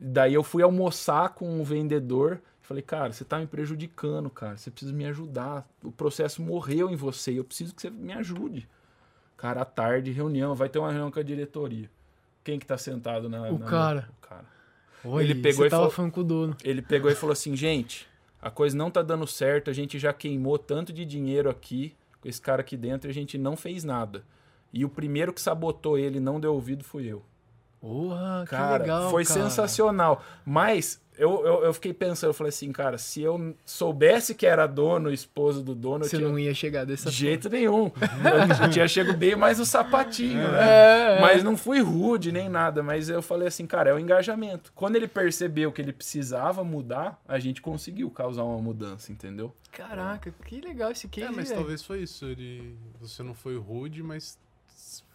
Daí 0.00 0.32
eu 0.32 0.42
fui 0.42 0.62
almoçar 0.62 1.34
com 1.34 1.60
o 1.60 1.64
vendedor. 1.64 2.40
Falei, 2.62 2.82
cara, 2.82 3.12
você 3.12 3.24
tá 3.24 3.38
me 3.38 3.46
prejudicando, 3.46 4.30
cara. 4.30 4.56
Você 4.56 4.70
precisa 4.70 4.92
me 4.92 5.04
ajudar. 5.06 5.68
O 5.82 5.90
processo 5.92 6.40
morreu 6.40 6.88
em 6.90 6.96
você. 6.96 7.38
Eu 7.38 7.44
preciso 7.44 7.74
que 7.74 7.82
você 7.82 7.90
me 7.90 8.12
ajude. 8.12 8.68
Cara, 9.36 9.62
à 9.62 9.64
tarde, 9.64 10.12
reunião. 10.12 10.54
Vai 10.54 10.68
ter 10.68 10.78
uma 10.78 10.88
reunião 10.88 11.10
com 11.10 11.18
a 11.18 11.22
diretoria. 11.22 11.90
Quem 12.44 12.58
que 12.58 12.66
tá 12.66 12.78
sentado 12.78 13.28
na. 13.28 13.42
O 13.50 13.58
na- 13.58 13.66
cara. 13.66 14.08
O 14.16 14.26
cara. 14.26 14.44
Oi, 15.04 15.24
Ele 15.24 15.34
pegou 15.34 15.64
você 15.64 15.66
e 15.66 15.70
tava 15.70 15.90
falou- 15.90 16.10
com 16.12 16.20
o 16.20 16.24
dono. 16.24 16.56
Ele 16.62 16.80
pegou 16.80 17.10
e 17.10 17.14
falou 17.16 17.32
assim, 17.34 17.56
gente, 17.56 18.08
a 18.40 18.50
coisa 18.50 18.76
não 18.76 18.90
tá 18.90 19.02
dando 19.02 19.26
certo, 19.26 19.68
a 19.68 19.72
gente 19.72 19.98
já 19.98 20.12
queimou 20.12 20.56
tanto 20.56 20.92
de 20.92 21.04
dinheiro 21.04 21.50
aqui 21.50 21.94
com 22.20 22.28
esse 22.28 22.40
cara 22.40 22.60
aqui 22.60 22.76
dentro 22.76 23.08
e 23.08 23.10
a 23.10 23.14
gente 23.14 23.36
não 23.36 23.56
fez 23.56 23.82
nada. 23.82 24.24
E 24.72 24.84
o 24.84 24.88
primeiro 24.88 25.32
que 25.32 25.40
sabotou 25.40 25.98
ele 25.98 26.18
e 26.18 26.20
não 26.20 26.38
deu 26.38 26.54
ouvido 26.54 26.84
fui 26.84 27.04
eu. 27.06 27.24
Porra, 27.80 28.42
que 28.44 28.50
Cara, 28.50 28.78
legal, 28.78 29.10
foi 29.10 29.24
cara. 29.24 29.40
sensacional. 29.40 30.22
Mas 30.46 31.01
eu, 31.18 31.46
eu, 31.46 31.64
eu 31.64 31.74
fiquei 31.74 31.92
pensando, 31.92 32.30
eu 32.30 32.34
falei 32.34 32.48
assim, 32.48 32.72
cara, 32.72 32.96
se 32.96 33.22
eu 33.22 33.54
soubesse 33.66 34.34
que 34.34 34.46
era 34.46 34.66
dono, 34.66 35.12
esposo 35.12 35.62
do 35.62 35.74
dono, 35.74 36.04
Você 36.04 36.16
eu 36.16 36.20
tinha... 36.20 36.30
não 36.30 36.38
ia 36.38 36.54
chegar 36.54 36.84
dessa 36.86 37.10
De 37.10 37.16
jeito 37.16 37.48
nenhum. 37.50 37.90
Eu 38.62 38.70
tinha 38.70 38.88
chego 38.88 39.12
bem 39.12 39.36
mais 39.36 39.60
o 39.60 39.66
sapatinho, 39.66 40.42
né? 40.50 40.58
É, 40.60 41.18
é. 41.18 41.20
Mas 41.20 41.42
não 41.42 41.56
fui 41.56 41.80
rude 41.80 42.32
nem 42.32 42.48
nada, 42.48 42.82
mas 42.82 43.08
eu 43.08 43.20
falei 43.20 43.48
assim, 43.48 43.66
cara, 43.66 43.90
é 43.90 43.94
o 43.94 43.98
engajamento. 43.98 44.72
Quando 44.74 44.96
ele 44.96 45.06
percebeu 45.06 45.70
que 45.70 45.82
ele 45.82 45.92
precisava 45.92 46.64
mudar, 46.64 47.20
a 47.28 47.38
gente 47.38 47.60
conseguiu 47.60 48.10
causar 48.10 48.44
uma 48.44 48.58
mudança, 48.58 49.12
entendeu? 49.12 49.54
Caraca, 49.70 50.34
que 50.44 50.60
legal 50.60 50.90
esse 50.90 51.08
case, 51.08 51.26
É, 51.26 51.30
mas 51.30 51.50
talvez 51.50 51.82
foi 51.82 52.02
isso. 52.02 52.24
Ele, 52.26 52.76
você 53.00 53.22
não 53.22 53.34
foi 53.34 53.56
rude, 53.58 54.02
mas 54.02 54.38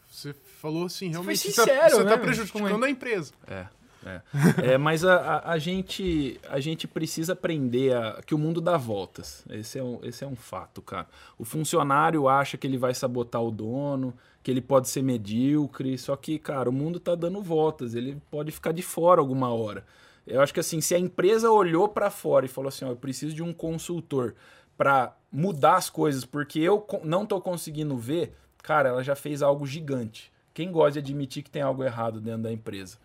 você 0.09 0.33
falou 0.33 0.85
assim, 0.85 1.09
realmente. 1.09 1.41
foi 1.41 1.51
você 1.51 1.55
tá- 1.55 1.63
sincero, 1.63 1.89
você 1.95 2.03
né, 2.03 2.09
tá 2.09 2.15
meu? 2.17 2.25
prejudicando 2.25 2.71
Como 2.71 2.85
a 2.85 2.89
empresa. 2.89 3.33
É. 3.47 3.67
É, 4.05 4.21
é 4.73 4.77
mas 4.77 5.03
a, 5.03 5.15
a, 5.17 5.51
a 5.53 5.57
gente, 5.57 6.39
a 6.49 6.59
gente 6.59 6.87
precisa 6.87 7.33
aprender 7.33 7.95
a- 7.95 8.21
que 8.25 8.33
o 8.35 8.37
mundo 8.37 8.61
dá 8.61 8.77
voltas. 8.77 9.43
Esse 9.49 9.79
é, 9.79 9.83
um, 9.83 9.99
esse 10.03 10.23
é 10.23 10.27
um 10.27 10.35
fato, 10.35 10.81
cara. 10.81 11.07
O 11.37 11.43
funcionário 11.43 12.27
acha 12.29 12.57
que 12.57 12.67
ele 12.67 12.77
vai 12.77 12.93
sabotar 12.93 13.41
o 13.43 13.51
dono, 13.51 14.13
que 14.43 14.51
ele 14.51 14.61
pode 14.61 14.87
ser 14.87 15.01
medíocre, 15.01 15.97
só 15.97 16.15
que, 16.15 16.39
cara, 16.39 16.69
o 16.69 16.73
mundo 16.73 16.99
tá 16.99 17.15
dando 17.15 17.41
voltas. 17.41 17.95
Ele 17.95 18.21
pode 18.31 18.51
ficar 18.51 18.71
de 18.71 18.81
fora 18.81 19.19
alguma 19.19 19.53
hora. 19.53 19.85
Eu 20.25 20.41
acho 20.41 20.53
que 20.53 20.59
assim, 20.59 20.81
se 20.81 20.93
a 20.93 20.99
empresa 20.99 21.49
olhou 21.51 21.87
para 21.87 22.09
fora 22.09 22.45
e 22.45 22.49
falou 22.49 22.67
assim, 22.69 22.85
ó, 22.85 22.89
eu 22.89 22.95
preciso 22.97 23.33
de 23.33 23.41
um 23.41 23.53
consultor 23.53 24.35
para 24.77 25.15
mudar 25.31 25.75
as 25.75 25.89
coisas, 25.89 26.23
porque 26.25 26.59
eu 26.59 26.85
não 27.03 27.25
tô 27.25 27.41
conseguindo 27.41 27.97
ver, 27.97 28.33
cara, 28.61 28.89
ela 28.89 29.03
já 29.03 29.15
fez 29.15 29.41
algo 29.41 29.65
gigante. 29.65 30.31
Quem 30.53 30.71
gosta 30.71 30.93
de 30.93 30.99
admitir 30.99 31.43
que 31.43 31.49
tem 31.49 31.61
algo 31.61 31.83
errado 31.83 32.19
dentro 32.19 32.43
da 32.43 32.51
empresa? 32.51 32.97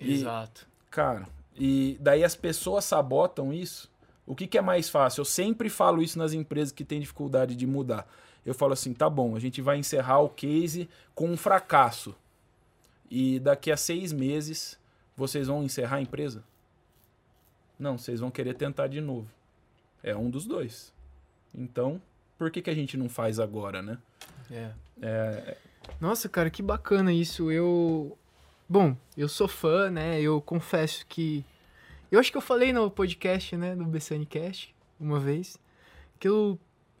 E, 0.00 0.14
Exato. 0.14 0.66
Cara, 0.90 1.28
e 1.56 1.96
daí 2.00 2.24
as 2.24 2.34
pessoas 2.34 2.84
sabotam 2.84 3.52
isso. 3.52 3.90
O 4.26 4.34
que, 4.34 4.46
que 4.46 4.58
é 4.58 4.62
mais 4.62 4.88
fácil? 4.88 5.20
Eu 5.20 5.24
sempre 5.24 5.68
falo 5.68 6.02
isso 6.02 6.18
nas 6.18 6.32
empresas 6.32 6.72
que 6.72 6.84
têm 6.84 7.00
dificuldade 7.00 7.54
de 7.54 7.66
mudar. 7.66 8.06
Eu 8.44 8.54
falo 8.54 8.72
assim, 8.72 8.94
tá 8.94 9.10
bom, 9.10 9.36
a 9.36 9.40
gente 9.40 9.60
vai 9.60 9.76
encerrar 9.76 10.20
o 10.20 10.28
case 10.28 10.88
com 11.14 11.28
um 11.28 11.36
fracasso. 11.36 12.14
E 13.10 13.38
daqui 13.40 13.70
a 13.70 13.76
seis 13.76 14.12
meses 14.12 14.78
vocês 15.16 15.48
vão 15.48 15.62
encerrar 15.62 15.96
a 15.96 16.00
empresa? 16.00 16.42
Não, 17.78 17.98
vocês 17.98 18.20
vão 18.20 18.30
querer 18.30 18.54
tentar 18.54 18.86
de 18.86 19.00
novo. 19.00 19.28
É 20.02 20.16
um 20.16 20.30
dos 20.30 20.46
dois. 20.46 20.92
Então, 21.54 22.00
por 22.38 22.50
que, 22.50 22.62
que 22.62 22.70
a 22.70 22.74
gente 22.74 22.96
não 22.96 23.08
faz 23.08 23.38
agora, 23.38 23.82
né? 23.82 23.98
É. 24.50 24.70
É, 25.02 25.56
Nossa, 26.00 26.28
cara, 26.28 26.50
que 26.50 26.62
bacana 26.62 27.12
isso. 27.12 27.50
Eu. 27.50 28.16
Bom, 28.70 28.96
eu 29.16 29.28
sou 29.28 29.48
fã, 29.48 29.90
né? 29.90 30.20
Eu 30.22 30.40
confesso 30.40 31.04
que. 31.08 31.44
Eu 32.08 32.20
acho 32.20 32.30
que 32.30 32.36
eu 32.36 32.40
falei 32.40 32.72
no 32.72 32.88
podcast, 32.88 33.56
né? 33.56 33.74
Do 33.74 33.84
BSNcast, 33.84 34.72
uma 35.00 35.18
vez, 35.18 35.58
que 36.20 36.28
eu 36.28 36.56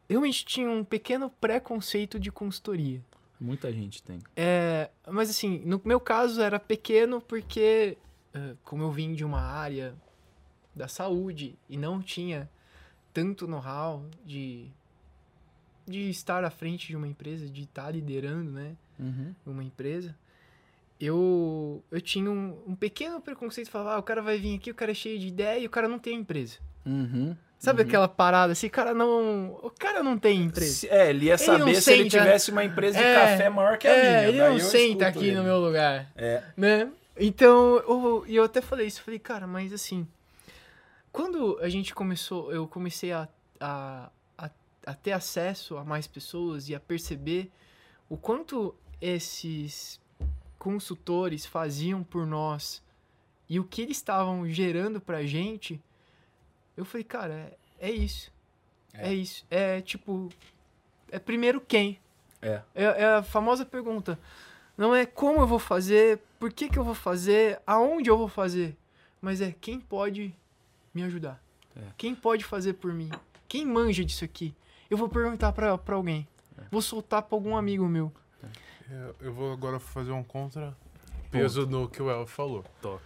realmente 0.08 0.44
tinha 0.44 0.68
um 0.68 0.82
pequeno 0.82 1.30
preconceito 1.30 2.18
de 2.18 2.32
consultoria. 2.32 3.00
muita 3.40 3.72
gente 3.72 4.02
tem. 4.02 4.18
É, 4.34 4.90
mas 5.06 5.30
assim, 5.30 5.62
no 5.64 5.80
meu 5.84 6.00
caso 6.00 6.42
era 6.42 6.58
pequeno 6.58 7.20
porque, 7.20 7.96
eh, 8.34 8.56
como 8.64 8.82
eu 8.82 8.90
vim 8.90 9.14
de 9.14 9.24
uma 9.24 9.40
área 9.40 9.94
da 10.74 10.88
saúde 10.88 11.56
e 11.68 11.76
não 11.76 12.02
tinha 12.02 12.50
tanto 13.14 13.46
know-how 13.46 14.04
de, 14.26 14.66
de 15.86 16.10
estar 16.10 16.42
à 16.42 16.50
frente 16.50 16.88
de 16.88 16.96
uma 16.96 17.06
empresa, 17.06 17.48
de 17.48 17.62
estar 17.62 17.92
liderando, 17.92 18.50
né? 18.50 18.76
Uhum. 18.98 19.34
uma 19.46 19.62
empresa, 19.62 20.16
eu, 21.00 21.82
eu 21.90 22.00
tinha 22.00 22.30
um, 22.30 22.56
um 22.66 22.74
pequeno 22.76 23.20
preconceito, 23.20 23.70
falava, 23.70 23.94
ah, 23.94 23.98
o 23.98 24.02
cara 24.02 24.20
vai 24.22 24.38
vir 24.38 24.56
aqui, 24.56 24.70
o 24.70 24.74
cara 24.74 24.90
é 24.90 24.94
cheio 24.94 25.18
de 25.18 25.28
ideia 25.28 25.58
e 25.58 25.66
o 25.66 25.70
cara 25.70 25.88
não 25.88 25.98
tem 25.98 26.16
empresa. 26.18 26.58
Uhum. 26.84 27.34
Sabe 27.58 27.82
Uhum. 27.82 27.88
aquela 27.88 28.08
parada 28.08 28.52
assim, 28.52 28.66
o 28.68 28.70
cara 28.70 28.94
não, 28.94 29.52
o 29.62 29.70
cara 29.70 30.02
não 30.02 30.18
tem 30.18 30.40
empresa. 30.42 30.86
É, 30.90 31.10
ele 31.10 31.26
ia 31.26 31.32
Ele 31.32 31.38
saber 31.38 31.74
se 31.80 31.92
ele 31.92 32.04
senta- 32.10 32.22
tivesse 32.24 32.50
uma 32.50 32.64
empresa 32.64 32.98
de 32.98 33.04
É, 33.04 33.14
café 33.14 33.48
maior 33.50 33.76
que 33.78 33.86
a 33.86 33.90
é, 33.90 34.02
minha. 34.02 34.28
ele 34.28 34.38
não 34.38 34.52
eu 34.54 34.60
senta 34.60 35.06
aqui 35.08 35.26
ele. 35.28 35.36
no 35.36 35.42
meu 35.44 35.58
lugar, 35.58 36.10
É. 36.16 36.42
né? 36.56 36.90
Então, 37.18 37.76
eu, 37.86 38.24
eu 38.26 38.44
até 38.44 38.62
falei 38.62 38.86
isso, 38.86 39.02
falei, 39.02 39.18
cara, 39.18 39.46
mas 39.46 39.74
assim, 39.74 40.06
quando 41.12 41.58
a 41.60 41.68
gente 41.68 41.94
começou, 41.94 42.50
eu 42.52 42.66
comecei 42.66 43.12
a, 43.12 43.28
a, 43.60 44.10
a, 44.38 44.50
a 44.86 44.94
ter 44.94 45.12
acesso 45.12 45.76
a 45.76 45.84
mais 45.84 46.06
pessoas 46.06 46.68
e 46.70 46.74
a 46.74 46.80
perceber 46.80 47.50
o 48.08 48.16
quanto 48.16 48.74
esses 49.02 50.00
consultores 50.60 51.46
faziam 51.46 52.04
por 52.04 52.26
nós 52.26 52.82
e 53.48 53.58
o 53.58 53.64
que 53.64 53.80
eles 53.80 53.96
estavam 53.96 54.46
gerando 54.46 55.00
pra 55.00 55.24
gente, 55.24 55.80
eu 56.76 56.84
falei, 56.84 57.02
cara, 57.02 57.34
é, 57.80 57.88
é 57.88 57.90
isso. 57.90 58.30
É. 58.92 59.12
isso. 59.12 59.44
É 59.50 59.80
tipo, 59.80 60.28
é 61.10 61.18
primeiro 61.18 61.60
quem? 61.62 61.98
É. 62.42 62.62
É, 62.74 62.84
é 62.84 63.04
a 63.14 63.22
famosa 63.22 63.64
pergunta. 63.64 64.18
Não 64.76 64.94
é 64.94 65.06
como 65.06 65.40
eu 65.40 65.46
vou 65.46 65.58
fazer, 65.58 66.20
por 66.38 66.52
que, 66.52 66.68
que 66.68 66.78
eu 66.78 66.84
vou 66.84 66.94
fazer, 66.94 67.60
aonde 67.66 68.10
eu 68.10 68.18
vou 68.18 68.28
fazer, 68.28 68.76
mas 69.20 69.40
é 69.40 69.54
quem 69.58 69.80
pode 69.80 70.34
me 70.92 71.02
ajudar. 71.04 71.42
É. 71.74 71.80
Quem 71.96 72.14
pode 72.14 72.44
fazer 72.44 72.74
por 72.74 72.92
mim? 72.92 73.10
Quem 73.48 73.64
manja 73.64 74.04
disso 74.04 74.24
aqui? 74.24 74.54
Eu 74.90 74.98
vou 74.98 75.08
perguntar 75.08 75.52
pra, 75.52 75.78
pra 75.78 75.96
alguém. 75.96 76.28
É. 76.58 76.64
Vou 76.70 76.82
soltar 76.82 77.22
pra 77.22 77.34
algum 77.34 77.56
amigo 77.56 77.88
meu. 77.88 78.12
É, 78.90 79.26
eu 79.26 79.32
vou 79.32 79.52
agora 79.52 79.78
fazer 79.78 80.12
um 80.12 80.22
contra 80.22 80.76
peso 81.30 81.66
no 81.66 81.88
que 81.88 82.02
o 82.02 82.10
El 82.10 82.26
falou. 82.26 82.64
Top. 82.82 83.02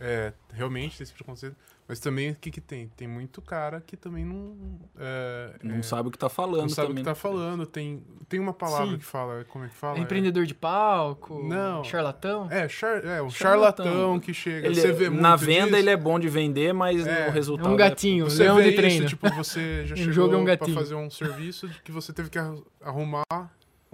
É, 0.00 0.32
realmente 0.52 0.98
tem 0.98 1.04
esse 1.04 1.12
preconceito. 1.14 1.56
Mas 1.86 2.00
também 2.00 2.30
o 2.30 2.34
que, 2.34 2.50
que 2.50 2.62
tem? 2.62 2.88
Tem 2.96 3.06
muito 3.06 3.42
cara 3.42 3.78
que 3.80 3.94
também 3.94 4.24
não. 4.24 4.56
é, 4.98 5.54
Não 5.62 5.76
é, 5.76 5.82
sabe 5.82 6.08
o 6.08 6.10
que 6.10 6.16
tá 6.18 6.30
falando 6.30 6.62
não 6.62 6.68
sabe 6.70 6.92
o 6.92 6.94
que 6.94 7.02
tá 7.02 7.10
né? 7.10 7.14
falando. 7.14 7.66
Tem, 7.66 8.02
tem 8.26 8.40
uma 8.40 8.54
palavra 8.54 8.86
Sim. 8.92 8.98
que 8.98 9.04
fala. 9.04 9.44
Como 9.44 9.64
é 9.64 9.68
que 9.68 9.74
fala? 9.74 9.98
É 9.98 10.00
empreendedor 10.00 10.46
de 10.46 10.54
palco? 10.54 11.42
Não. 11.46 11.84
Charlatão? 11.84 12.48
É, 12.50 12.66
char, 12.68 13.04
é 13.04 13.20
um 13.22 13.28
Charlatão. 13.28 13.84
charlatão 13.84 14.18
que 14.20 14.32
chega. 14.32 14.66
Ele- 14.66 14.80
você 14.80 14.92
vê 14.92 15.10
muito 15.10 15.22
na 15.22 15.36
venda 15.36 15.64
disso. 15.66 15.76
ele 15.76 15.90
é 15.90 15.96
bom 15.96 16.18
de 16.18 16.28
vender, 16.28 16.72
mas 16.72 17.06
É, 17.06 17.28
o 17.28 17.30
resultado 17.30 17.68
É 17.68 17.72
um 17.72 17.76
gatinho, 17.76 18.24
Você 18.30 18.42
leão 18.44 18.56
vê 18.56 18.62
de 18.62 18.68
isso, 18.70 18.76
treino. 18.78 19.06
tipo, 19.06 19.30
você 19.30 19.84
já 19.86 19.94
O 19.94 19.98
chegou 19.98 20.12
jogo 20.14 20.34
é 20.34 20.38
um 20.38 20.44
pra 20.44 20.56
gatinho. 20.56 20.76
fazer 20.76 20.94
um 20.94 21.10
serviço 21.10 21.68
que 21.84 21.92
você 21.92 22.12
teve 22.14 22.30
que 22.30 22.38
arru- 22.38 22.66
arrumar 22.82 23.24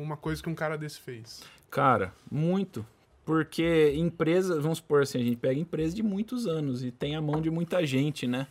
uma 0.03 0.17
coisa 0.17 0.43
que 0.43 0.49
um 0.49 0.55
cara 0.55 0.77
desse 0.79 1.01
fez. 1.01 1.43
Cara, 1.71 2.13
muito. 2.31 2.85
Porque 3.25 3.93
empresa, 3.95 4.61
vamos 4.61 4.79
supor 4.79 5.03
assim, 5.03 5.19
a 5.21 5.23
gente 5.25 5.37
pega 5.37 5.61
empresa 5.61 5.95
de 5.95 6.03
muitos 6.03 6.47
anos 6.47 6.83
e 6.83 6.91
tem 6.91 7.15
a 7.15 7.21
mão 7.23 7.41
de 7.41 7.51
muita 7.51 7.85
gente, 7.87 8.27
né? 8.27 8.47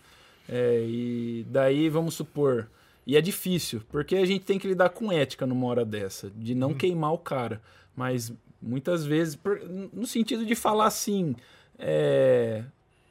É, 0.47 0.83
e 0.87 1.45
daí, 1.49 1.89
vamos 1.89 2.13
supor. 2.13 2.69
E 3.05 3.17
é 3.17 3.21
difícil, 3.21 3.81
porque 3.89 4.15
a 4.15 4.25
gente 4.25 4.45
tem 4.45 4.57
que 4.59 4.67
lidar 4.67 4.89
com 4.89 5.11
ética 5.11 5.45
numa 5.45 5.65
hora 5.67 5.83
dessa, 5.83 6.29
de 6.35 6.53
não 6.55 6.73
queimar 6.73 7.11
o 7.13 7.17
cara. 7.17 7.61
Mas 7.95 8.31
muitas 8.61 9.03
vezes, 9.05 9.35
por- 9.35 9.59
no 9.93 10.05
sentido 10.07 10.45
de 10.45 10.55
falar 10.55 10.85
assim, 10.85 11.35
é, 11.77 12.63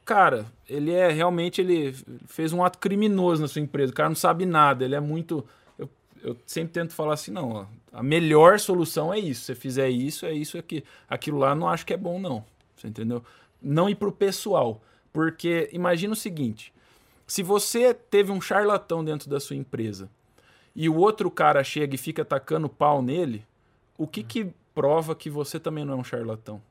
cara, 0.05 0.45
ele 0.67 0.91
é 0.91 1.11
realmente, 1.11 1.61
ele 1.61 1.93
fez 2.27 2.53
um 2.53 2.63
ato 2.63 2.79
criminoso 2.79 3.41
na 3.41 3.47
sua 3.47 3.61
empresa. 3.61 3.91
O 3.91 3.95
cara 3.95 4.09
não 4.09 4.15
sabe 4.15 4.45
nada, 4.45 4.85
ele 4.85 4.95
é 4.95 4.99
muito. 4.99 5.45
Eu, 5.77 5.89
eu 6.23 6.37
sempre 6.45 6.73
tento 6.73 6.93
falar 6.93 7.13
assim, 7.13 7.31
não, 7.31 7.49
ó, 7.51 7.65
a 7.91 8.03
melhor 8.03 8.59
solução 8.59 9.13
é 9.13 9.19
isso. 9.19 9.41
Se 9.41 9.45
você 9.47 9.55
fizer 9.55 9.89
isso, 9.89 10.25
é 10.25 10.33
isso 10.33 10.57
aqui. 10.57 10.83
Aquilo 11.09 11.37
lá 11.39 11.55
não 11.55 11.67
acho 11.67 11.85
que 11.85 11.93
é 11.93 11.97
bom, 11.97 12.19
não. 12.19 12.43
Você 12.75 12.87
entendeu? 12.87 13.23
Não 13.61 13.89
ir 13.89 13.95
pro 13.95 14.11
pessoal. 14.11 14.81
Porque 15.11 15.69
imagina 15.73 16.13
o 16.13 16.15
seguinte: 16.15 16.71
se 17.25 17.41
você 17.43 17.93
teve 17.93 18.31
um 18.31 18.39
charlatão 18.39 19.03
dentro 19.03 19.29
da 19.29 19.39
sua 19.39 19.55
empresa 19.55 20.09
e 20.75 20.87
o 20.87 20.95
outro 20.95 21.29
cara 21.31 21.63
chega 21.63 21.95
e 21.95 21.97
fica 21.97 22.21
atacando 22.21 22.69
pau 22.69 23.01
nele, 23.01 23.43
o 23.97 24.05
que 24.07 24.23
que 24.23 24.53
prova 24.73 25.15
que 25.15 25.29
você 25.29 25.59
também 25.59 25.83
não 25.83 25.95
é 25.95 25.97
um 25.97 26.03
charlatão? 26.03 26.61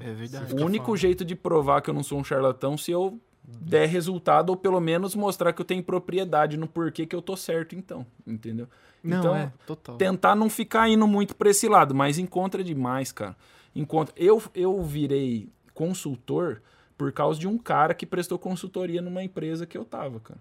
É 0.00 0.12
verdade. 0.12 0.46
Fica 0.46 0.62
O 0.62 0.64
único 0.64 0.86
falando. 0.86 0.98
jeito 0.98 1.24
de 1.24 1.34
provar 1.36 1.82
que 1.82 1.90
eu 1.90 1.94
não 1.94 2.02
sou 2.02 2.18
um 2.18 2.24
charlatão 2.24 2.76
se 2.76 2.90
eu 2.90 3.20
der 3.46 3.88
resultado 3.88 4.50
ou 4.50 4.56
pelo 4.56 4.80
menos 4.80 5.14
mostrar 5.14 5.52
que 5.52 5.60
eu 5.60 5.64
tenho 5.64 5.82
propriedade 5.82 6.56
no 6.56 6.66
porquê 6.66 7.06
que 7.06 7.14
eu 7.14 7.22
tô 7.22 7.36
certo 7.36 7.74
então, 7.74 8.06
entendeu? 8.26 8.68
Não, 9.02 9.18
então, 9.18 9.36
é, 9.36 9.52
total. 9.66 9.96
tentar 9.96 10.34
não 10.34 10.48
ficar 10.48 10.88
indo 10.88 11.06
muito 11.06 11.36
pra 11.36 11.50
esse 11.50 11.68
lado, 11.68 11.94
mas 11.94 12.18
encontra 12.18 12.64
demais, 12.64 13.12
cara. 13.12 13.36
Encontra. 13.76 14.14
Eu, 14.16 14.42
eu 14.54 14.82
virei 14.82 15.48
consultor 15.74 16.62
por 16.96 17.12
causa 17.12 17.38
de 17.38 17.46
um 17.46 17.58
cara 17.58 17.92
que 17.92 18.06
prestou 18.06 18.38
consultoria 18.38 19.02
numa 19.02 19.22
empresa 19.22 19.66
que 19.66 19.76
eu 19.76 19.84
tava, 19.84 20.20
cara. 20.20 20.40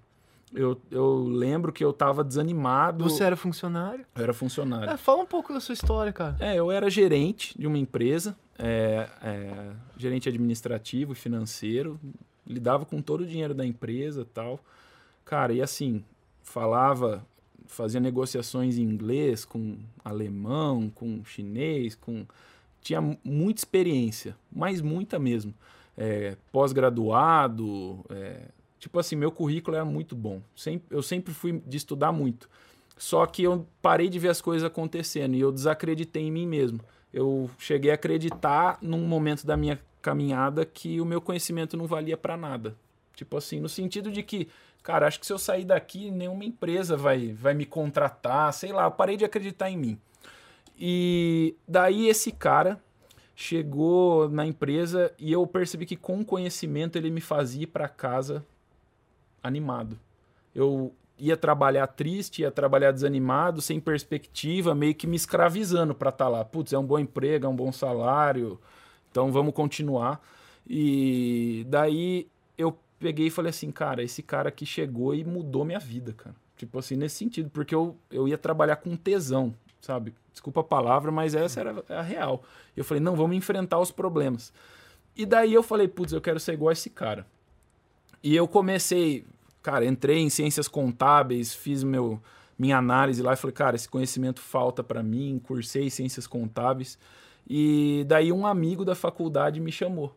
Eu, 0.53 0.79
eu 0.91 1.23
lembro 1.23 1.73
que 1.73 1.83
eu 1.83 1.91
tava 1.91 2.23
desanimado. 2.23 3.03
Você 3.03 3.23
era 3.23 3.35
funcionário? 3.35 4.05
Eu 4.15 4.23
era 4.23 4.33
funcionário. 4.33 4.89
É, 4.89 4.97
fala 4.97 5.23
um 5.23 5.25
pouco 5.25 5.51
da 5.51 5.59
sua 5.59 5.73
história, 5.73 6.13
cara. 6.13 6.37
É, 6.39 6.55
eu 6.55 6.71
era 6.71 6.89
gerente 6.91 7.57
de 7.57 7.65
uma 7.65 7.77
empresa, 7.77 8.37
é, 8.57 9.09
é, 9.23 9.71
gerente 9.97 10.29
administrativo 10.29 11.13
e 11.13 11.15
financeiro, 11.15 11.99
lidava 12.45 12.85
com 12.85 13.01
todo 13.01 13.21
o 13.21 13.27
dinheiro 13.27 13.53
da 13.53 13.65
empresa 13.65 14.25
tal. 14.33 14.59
Cara, 15.25 15.53
e 15.53 15.61
assim, 15.61 16.03
falava, 16.43 17.25
fazia 17.67 17.99
negociações 17.99 18.77
em 18.77 18.83
inglês 18.83 19.45
com 19.45 19.77
alemão, 20.03 20.89
com 20.93 21.23
chinês, 21.25 21.95
com. 21.95 22.25
Tinha 22.81 22.99
mu- 22.99 23.17
muita 23.23 23.61
experiência, 23.61 24.35
mas 24.51 24.81
muita 24.81 25.17
mesmo. 25.17 25.53
É, 25.97 26.35
Pós-graduado, 26.51 28.03
é, 28.09 28.41
tipo 28.79 28.99
assim, 28.99 29.15
meu 29.15 29.31
currículo 29.31 29.75
era 29.75 29.85
muito 29.85 30.15
bom. 30.15 30.41
Sempre, 30.55 30.95
eu 30.95 31.01
sempre 31.01 31.33
fui 31.33 31.61
de 31.65 31.77
estudar 31.77 32.11
muito. 32.11 32.49
Só 32.97 33.25
que 33.25 33.43
eu 33.43 33.65
parei 33.81 34.09
de 34.09 34.19
ver 34.19 34.29
as 34.29 34.41
coisas 34.41 34.65
acontecendo 34.65 35.35
e 35.35 35.39
eu 35.39 35.51
desacreditei 35.51 36.23
em 36.23 36.31
mim 36.31 36.45
mesmo. 36.45 36.79
Eu 37.13 37.49
cheguei 37.59 37.91
a 37.91 37.93
acreditar 37.93 38.77
num 38.81 39.05
momento 39.05 39.45
da 39.45 39.55
minha 39.55 39.79
caminhada 40.01 40.65
que 40.65 40.99
o 40.99 41.05
meu 41.05 41.21
conhecimento 41.21 41.77
não 41.77 41.85
valia 41.85 42.17
pra 42.17 42.35
nada. 42.35 42.75
Tipo 43.15 43.37
assim, 43.37 43.59
no 43.59 43.69
sentido 43.69 44.11
de 44.11 44.23
que, 44.23 44.49
cara, 44.81 45.07
acho 45.07 45.19
que 45.19 45.25
se 45.25 45.31
eu 45.31 45.37
sair 45.37 45.63
daqui, 45.63 46.09
nenhuma 46.09 46.43
empresa 46.43 46.97
vai, 46.97 47.31
vai 47.31 47.53
me 47.53 47.65
contratar, 47.65 48.51
sei 48.53 48.73
lá, 48.73 48.85
eu 48.85 48.91
parei 48.91 49.15
de 49.15 49.23
acreditar 49.23 49.69
em 49.69 49.77
mim. 49.77 49.99
E 50.77 51.55
daí 51.67 52.07
esse 52.07 52.31
cara 52.31 52.81
chegou 53.35 54.27
na 54.29 54.45
empresa 54.45 55.13
e 55.19 55.31
eu 55.31 55.45
percebi 55.45 55.85
que 55.85 55.95
com 55.95 56.19
o 56.19 56.25
conhecimento 56.25 56.97
ele 56.97 57.11
me 57.11 57.21
fazia 57.21 57.67
para 57.67 57.87
casa 57.87 58.45
animado. 59.41 59.99
Eu 60.53 60.93
ia 61.17 61.37
trabalhar 61.37 61.87
triste, 61.87 62.41
ia 62.41 62.51
trabalhar 62.51 62.91
desanimado, 62.91 63.61
sem 63.61 63.79
perspectiva, 63.79 64.73
meio 64.73 64.95
que 64.95 65.07
me 65.07 65.15
escravizando 65.15 65.93
para 65.93 66.09
estar 66.09 66.27
lá. 66.27 66.43
Putz, 66.43 66.73
é 66.73 66.77
um 66.77 66.85
bom 66.85 66.99
emprego, 66.99 67.45
é 67.45 67.49
um 67.49 67.55
bom 67.55 67.71
salário, 67.71 68.59
então 69.11 69.31
vamos 69.31 69.53
continuar. 69.53 70.21
E 70.67 71.65
daí 71.69 72.27
eu 72.57 72.77
peguei 72.99 73.27
e 73.27 73.31
falei 73.31 73.49
assim, 73.49 73.71
cara, 73.71 74.03
esse 74.03 74.23
cara 74.23 74.49
aqui 74.49 74.65
chegou 74.65 75.13
e 75.13 75.23
mudou 75.23 75.65
minha 75.65 75.79
vida, 75.79 76.13
cara. 76.13 76.35
Tipo 76.55 76.79
assim, 76.79 76.95
nesse 76.95 77.15
sentido, 77.15 77.49
porque 77.49 77.75
eu, 77.75 77.95
eu 78.09 78.27
ia 78.27 78.37
trabalhar 78.37 78.77
com 78.77 78.95
tesão, 78.95 79.53
sabe? 79.81 80.13
Desculpa 80.31 80.61
a 80.61 80.63
palavra, 80.63 81.11
mas 81.11 81.35
essa 81.35 81.59
era 81.59 81.83
a 81.89 82.01
real. 82.01 82.43
Eu 82.75 82.83
falei, 82.83 83.01
não, 83.01 83.15
vamos 83.15 83.35
enfrentar 83.35 83.79
os 83.79 83.91
problemas. 83.91 84.53
E 85.15 85.25
daí 85.25 85.53
eu 85.53 85.61
falei, 85.61 85.87
putz, 85.87 86.11
eu 86.13 86.21
quero 86.21 86.39
ser 86.39 86.53
igual 86.53 86.69
a 86.69 86.73
esse 86.73 86.89
cara. 86.89 87.25
E 88.23 88.35
eu 88.35 88.47
comecei, 88.47 89.25
cara, 89.63 89.85
entrei 89.85 90.19
em 90.19 90.29
ciências 90.29 90.67
contábeis, 90.67 91.53
fiz 91.53 91.83
meu 91.83 92.21
minha 92.59 92.77
análise 92.77 93.21
lá 93.23 93.33
e 93.33 93.35
falei, 93.35 93.53
cara, 93.53 93.75
esse 93.75 93.89
conhecimento 93.89 94.39
falta 94.39 94.83
para 94.83 95.01
mim, 95.01 95.41
cursei 95.43 95.89
ciências 95.89 96.27
contábeis. 96.27 96.99
E 97.49 98.05
daí 98.07 98.31
um 98.31 98.45
amigo 98.45 98.85
da 98.85 98.93
faculdade 98.93 99.59
me 99.59 99.71
chamou 99.71 100.15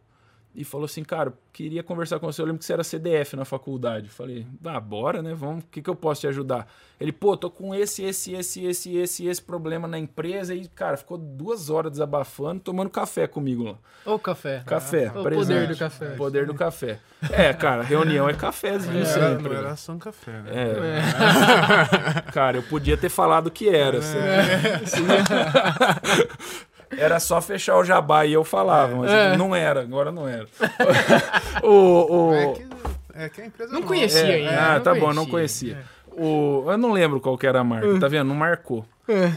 e 0.57 0.64
falou 0.64 0.87
assim, 0.87 1.05
cara, 1.05 1.35
queria 1.53 1.83
conversar 1.83 2.19
com 2.19 2.27
você. 2.27 2.40
Eu 2.40 2.47
lembro 2.47 2.61
que 2.61 2.64
você 2.64 2.73
era 2.73 2.83
CDF 2.83 3.37
na 3.37 3.45
faculdade. 3.45 4.09
Falei, 4.09 4.47
ah, 4.64 4.81
bora, 4.81 5.21
né? 5.21 5.35
Vamos, 5.35 5.64
o 5.64 5.66
que, 5.71 5.83
que 5.83 5.90
eu 5.90 5.95
posso 5.95 6.23
te 6.23 6.27
ajudar? 6.27 6.66
Ele, 6.99 7.12
pô, 7.12 7.37
tô 7.37 7.51
com 7.51 7.75
esse, 7.75 8.03
esse, 8.03 8.33
esse, 8.33 8.64
esse, 8.64 8.97
esse, 8.97 9.27
esse 9.27 9.42
problema 9.42 9.87
na 9.87 9.99
empresa. 9.99 10.55
E, 10.55 10.66
cara, 10.69 10.97
ficou 10.97 11.19
duas 11.19 11.69
horas 11.69 11.92
desabafando, 11.92 12.61
tomando 12.61 12.88
café 12.88 13.27
comigo 13.27 13.64
lá. 13.64 13.75
Ô, 14.11 14.19
café. 14.19 14.62
Café, 14.64 15.12
O 15.14 15.23
presente. 15.23 15.47
poder 15.47 15.69
do 15.69 15.77
café. 15.77 16.07
Poder 16.16 16.47
do 16.47 16.55
café. 16.55 16.99
É, 17.31 17.53
cara, 17.53 17.83
reunião 17.83 18.29
é 18.29 18.33
cafezinho 18.33 18.95
Não 18.95 19.01
era, 19.01 19.09
sempre. 19.37 19.53
não 19.53 19.59
era 19.59 19.77
São 19.77 19.99
Café, 19.99 20.33
né? 20.42 20.51
É. 20.55 22.23
Cara, 22.33 22.59
eu 22.59 22.62
podia 22.62 22.97
ter 22.97 23.09
falado 23.09 23.51
que 23.51 23.69
era. 23.69 23.99
assim. 23.99 24.19
Era 26.90 27.18
só 27.20 27.40
fechar 27.40 27.77
o 27.79 27.85
jabá 27.85 28.25
e 28.27 28.33
eu 28.33 28.44
falava, 28.44 28.94
mas 28.96 29.11
É. 29.11 29.37
não 29.37 29.55
era, 29.55 29.81
agora 29.81 30.12
não 30.12 30.29
era. 30.29 30.46
o, 31.62 32.29
o, 32.31 32.35
É, 32.35 32.53
que, 32.53 32.66
é 33.14 33.29
que 33.29 33.40
a 33.42 33.46
empresa 33.46 33.72
Não 33.72 33.81
nova. 33.81 33.92
conhecia 33.92 34.20
É, 34.27 34.35
ainda. 34.49 34.77
ah, 34.77 34.81
tá 34.81 34.94
bom, 34.94 35.12
não 35.12 35.27
conhecia. 35.27 35.79
O, 36.12 36.64
eu 36.70 36.79
não 36.79 36.92
lembro 36.92 37.20
qual 37.20 37.37
que 37.37 37.46
era 37.46 37.61
a 37.61 37.64
marca, 37.64 37.99
tá 38.01 38.09
vendo? 38.09 38.29
Não 38.29 38.35
marcou. 38.35 38.85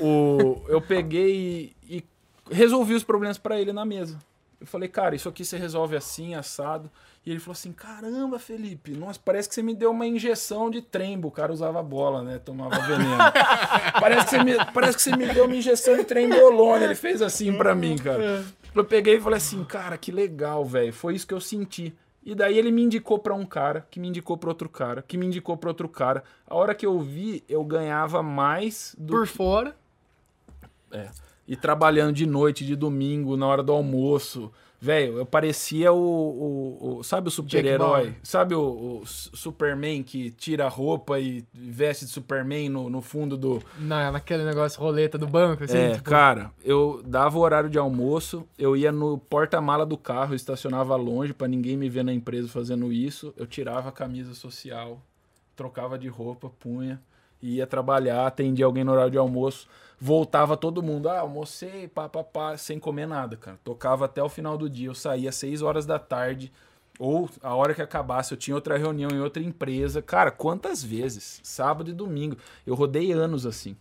O, 0.02 0.62
eu 0.68 0.82
peguei 0.82 1.74
e, 1.84 1.98
e 1.98 2.04
resolvi 2.52 2.94
os 2.94 3.04
problemas 3.04 3.38
pra 3.38 3.60
ele 3.60 3.74
na 3.74 3.86
mesa. 3.86 4.18
Eu 4.62 4.68
falei, 4.68 4.90
cara, 4.90 5.16
isso 5.16 5.28
aqui 5.30 5.44
você 5.46 5.58
resolve 5.58 5.96
assim, 5.96 6.36
assado. 6.36 6.90
E 7.26 7.32
ele 7.32 7.40
falou 7.40 7.54
assim: 7.54 7.72
caramba, 7.72 8.40
Felipe, 8.40 8.92
nossa, 8.92 9.20
parece 9.24 9.50
que 9.50 9.56
você 9.56 9.62
me 9.62 9.76
deu 9.76 9.92
uma 9.92 10.08
injeção 10.08 10.70
de 10.70 10.82
trembo. 10.82 11.28
O 11.28 11.32
cara 11.32 11.52
usava 11.52 11.84
bola, 11.84 12.24
né? 12.24 12.40
Tomava 12.40 12.80
veneno. 12.80 13.18
parece, 14.00 14.26
que 14.26 14.30
você 14.32 14.44
me, 14.44 14.66
parece 14.74 14.98
que 14.98 15.04
você 15.04 15.16
me 15.16 15.28
deu 15.28 15.46
uma 15.46 15.56
injeção 15.56 15.98
de 15.98 16.04
trembolona. 16.06 16.86
Ele 16.86 16.96
fez 16.96 17.22
assim 17.22 17.56
pra 17.56 17.76
mim, 17.76 17.98
cara. 17.98 18.46
Eu 18.74 18.86
peguei 18.86 19.18
e 19.18 19.22
falei 19.22 19.38
assim, 19.38 19.64
cara, 19.64 19.98
que 19.98 20.12
legal, 20.12 20.64
velho. 20.64 20.94
Foi 20.94 21.16
isso 21.16 21.28
que 21.28 21.34
eu 21.34 21.42
senti. 21.42 21.94
E 22.24 22.36
daí 22.36 22.58
ele 22.58 22.72
me 22.72 22.84
indicou 22.84 23.18
pra 23.18 23.34
um 23.34 23.46
cara, 23.46 23.88
que 23.90 24.00
me 24.00 24.08
indicou 24.08 24.38
pra 24.38 24.50
outro 24.50 24.70
cara, 24.70 25.02
que 25.02 25.18
me 25.18 25.26
indicou 25.26 25.58
pra 25.58 25.70
outro 25.70 25.90
cara. 25.90 26.24
A 26.46 26.56
hora 26.56 26.76
que 26.76 26.86
eu 26.86 27.00
vi, 27.00 27.44
eu 27.50 27.64
ganhava 27.64 28.22
mais 28.22 28.96
do 28.98 29.14
Por 29.14 29.28
fora. 29.28 29.76
é. 30.92 31.10
E 31.48 31.56
trabalhando 31.56 32.14
de 32.14 32.28
noite, 32.28 32.64
de 32.64 32.76
domingo, 32.76 33.36
na 33.36 33.48
hora 33.48 33.64
do 33.64 33.72
almoço. 33.72 34.52
Velho, 34.82 35.18
eu 35.18 35.26
parecia 35.26 35.92
o, 35.92 35.98
o- 35.98 36.98
o- 37.00 37.04
Sabe 37.04 37.28
o 37.28 37.32
super-herói? 37.32 38.16
Sabe 38.24 38.56
o, 38.56 38.62
o 39.02 39.04
Superman 39.06 40.02
que 40.04 40.32
tira 40.32 40.66
a 40.66 40.70
roupa 40.70 41.20
e 41.20 41.44
veste 41.54 42.06
de 42.06 42.12
Superman 42.12 42.70
no, 42.70 42.90
no 42.90 43.02
fundo 43.02 43.36
do. 43.36 43.62
Na, 43.78 44.10
naquele 44.12 44.46
negócio 44.46 44.80
roleta 44.80 45.18
do 45.18 45.28
banco, 45.28 45.66
assim. 45.66 45.78
é, 45.78 45.92
tipo, 45.92 46.10
cara, 46.10 46.52
eu 46.64 47.02
dava 47.06 47.38
o 47.38 47.42
horário 47.42 47.70
de 47.70 47.78
almoço, 47.78 48.46
eu 48.58 48.76
ia 48.78 48.92
no 48.92 49.18
porta-mala 49.18 49.86
do 49.86 49.98
carro, 49.98 50.34
estacionava 50.34 50.96
longe 50.96 51.34
pra 51.34 51.48
ninguém 51.48 51.76
me 51.76 51.90
ver 51.90 52.04
na 52.04 52.14
empresa 52.14 52.48
fazendo 52.48 52.92
isso. 52.94 53.34
Eu 53.36 53.46
tirava 53.46 53.90
a 53.90 53.92
camisa 53.92 54.34
social, 54.34 55.02
trocava 55.58 56.00
de 56.00 56.08
roupa, 56.08 56.50
punha, 56.58 57.02
ia 57.42 57.68
trabalhar, 57.68 58.26
atendia 58.26 58.66
alguém 58.66 58.84
no 58.86 58.94
horário 58.94 59.12
de 59.12 59.18
almoço, 59.18 59.68
voltava 60.00 60.56
todo 60.56 60.82
mundo, 60.82 61.10
ah, 61.10 61.20
almocei, 61.20 61.88
pá, 61.88 62.08
pá, 62.08 62.24
pá, 62.24 62.58
sem 62.58 62.80
comer 62.80 63.08
nada, 63.08 63.36
cara. 63.36 63.60
Tocava 63.64 64.06
até 64.06 64.24
o 64.24 64.30
final 64.30 64.58
do 64.58 64.70
dia, 64.70 64.88
eu 64.88 64.96
saía 64.96 65.30
às 65.30 65.36
6 65.36 65.62
horas 65.62 65.86
da 65.86 66.00
tarde, 66.00 66.52
ou 67.00 67.30
a 67.42 67.56
hora 67.56 67.74
que 67.74 67.82
acabasse, 67.82 68.34
eu 68.34 68.38
tinha 68.38 68.56
outra 68.56 68.78
reunião 68.78 69.10
em 69.10 69.22
outra 69.22 69.42
empresa. 69.42 70.02
Cara, 70.02 70.32
quantas 70.32 70.84
vezes? 70.84 71.40
Sábado 71.42 71.90
e 71.90 71.94
domingo. 71.94 72.36
Eu 72.68 72.76
rodei 72.76 73.14
anos 73.14 73.46
assim. 73.46 73.78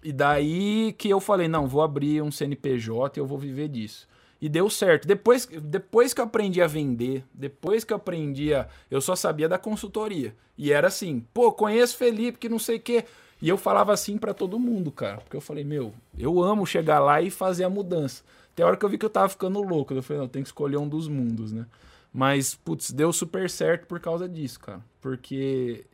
E 0.00 0.12
daí 0.12 0.94
que 0.96 1.08
eu 1.08 1.18
falei, 1.18 1.48
não, 1.48 1.66
vou 1.66 1.82
abrir 1.82 2.22
um 2.22 2.30
CNPJ 2.30 3.18
e 3.18 3.20
eu 3.20 3.26
vou 3.26 3.36
viver 3.36 3.68
disso. 3.68 4.06
E 4.40 4.48
deu 4.48 4.70
certo. 4.70 5.08
Depois, 5.08 5.46
depois 5.46 6.14
que 6.14 6.20
eu 6.20 6.24
aprendi 6.24 6.62
a 6.62 6.68
vender, 6.68 7.24
depois 7.34 7.82
que 7.82 7.92
eu 7.92 7.96
aprendi 7.96 8.54
a... 8.54 8.68
Eu 8.88 9.00
só 9.00 9.16
sabia 9.16 9.48
da 9.48 9.58
consultoria. 9.58 10.32
E 10.56 10.70
era 10.70 10.86
assim, 10.86 11.26
pô, 11.34 11.50
conheço 11.50 11.96
Felipe, 11.96 12.38
que 12.38 12.48
não 12.48 12.60
sei 12.60 12.76
o 12.76 12.80
quê. 12.80 13.04
E 13.40 13.48
eu 13.48 13.58
falava 13.58 13.92
assim 13.92 14.16
pra 14.16 14.32
todo 14.32 14.58
mundo, 14.58 14.90
cara. 14.90 15.18
Porque 15.18 15.36
eu 15.36 15.40
falei, 15.40 15.62
meu, 15.64 15.92
eu 16.18 16.42
amo 16.42 16.66
chegar 16.66 16.98
lá 17.00 17.20
e 17.20 17.30
fazer 17.30 17.64
a 17.64 17.70
mudança. 17.70 18.22
Até 18.52 18.62
a 18.62 18.66
hora 18.66 18.76
que 18.76 18.84
eu 18.84 18.88
vi 18.88 18.96
que 18.96 19.04
eu 19.04 19.10
tava 19.10 19.28
ficando 19.28 19.60
louco. 19.62 19.92
Eu 19.92 20.02
falei, 20.02 20.22
não, 20.22 20.28
tem 20.28 20.42
que 20.42 20.48
escolher 20.48 20.78
um 20.78 20.88
dos 20.88 21.06
mundos, 21.08 21.52
né? 21.52 21.66
Mas, 22.12 22.54
putz, 22.54 22.90
deu 22.90 23.12
super 23.12 23.50
certo 23.50 23.86
por 23.86 24.00
causa 24.00 24.26
disso, 24.26 24.58
cara. 24.60 24.80
Porque 25.02 25.84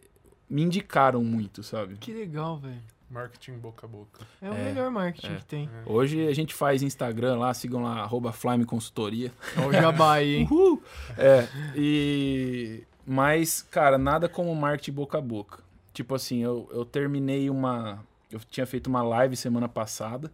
me 0.48 0.62
indicaram 0.62 1.24
muito, 1.24 1.64
sabe? 1.64 1.96
Que 1.96 2.12
legal, 2.12 2.58
velho. 2.58 2.78
Marketing 3.10 3.58
boca 3.58 3.84
a 3.84 3.88
boca. 3.88 4.20
É 4.40 4.48
o 4.48 4.54
É, 4.54 4.64
melhor 4.64 4.90
marketing 4.90 5.32
é. 5.32 5.36
que 5.36 5.44
tem. 5.44 5.68
Hoje 5.84 6.26
a 6.28 6.32
gente 6.32 6.54
faz 6.54 6.80
Instagram 6.82 7.36
lá, 7.38 7.52
sigam 7.52 7.82
lá, 7.82 7.98
arroba 8.00 8.32
Flame 8.32 8.64
Consultoria. 8.64 9.32
Olha 9.58 9.68
o 9.68 9.72
jabá 9.72 10.14
aí, 10.14 10.36
hein? 10.36 10.48
Uhul! 10.50 10.82
É, 11.18 11.46
e. 11.76 12.84
Mas, 13.04 13.60
cara, 13.62 13.98
nada 13.98 14.28
como 14.28 14.54
marketing 14.54 14.92
boca 14.92 15.18
a 15.18 15.20
boca. 15.20 15.58
Tipo 15.92 16.14
assim, 16.14 16.42
eu, 16.42 16.68
eu 16.72 16.84
terminei 16.84 17.50
uma. 17.50 18.04
Eu 18.30 18.40
tinha 18.40 18.66
feito 18.66 18.86
uma 18.86 19.02
live 19.02 19.36
semana 19.36 19.68
passada. 19.68 20.32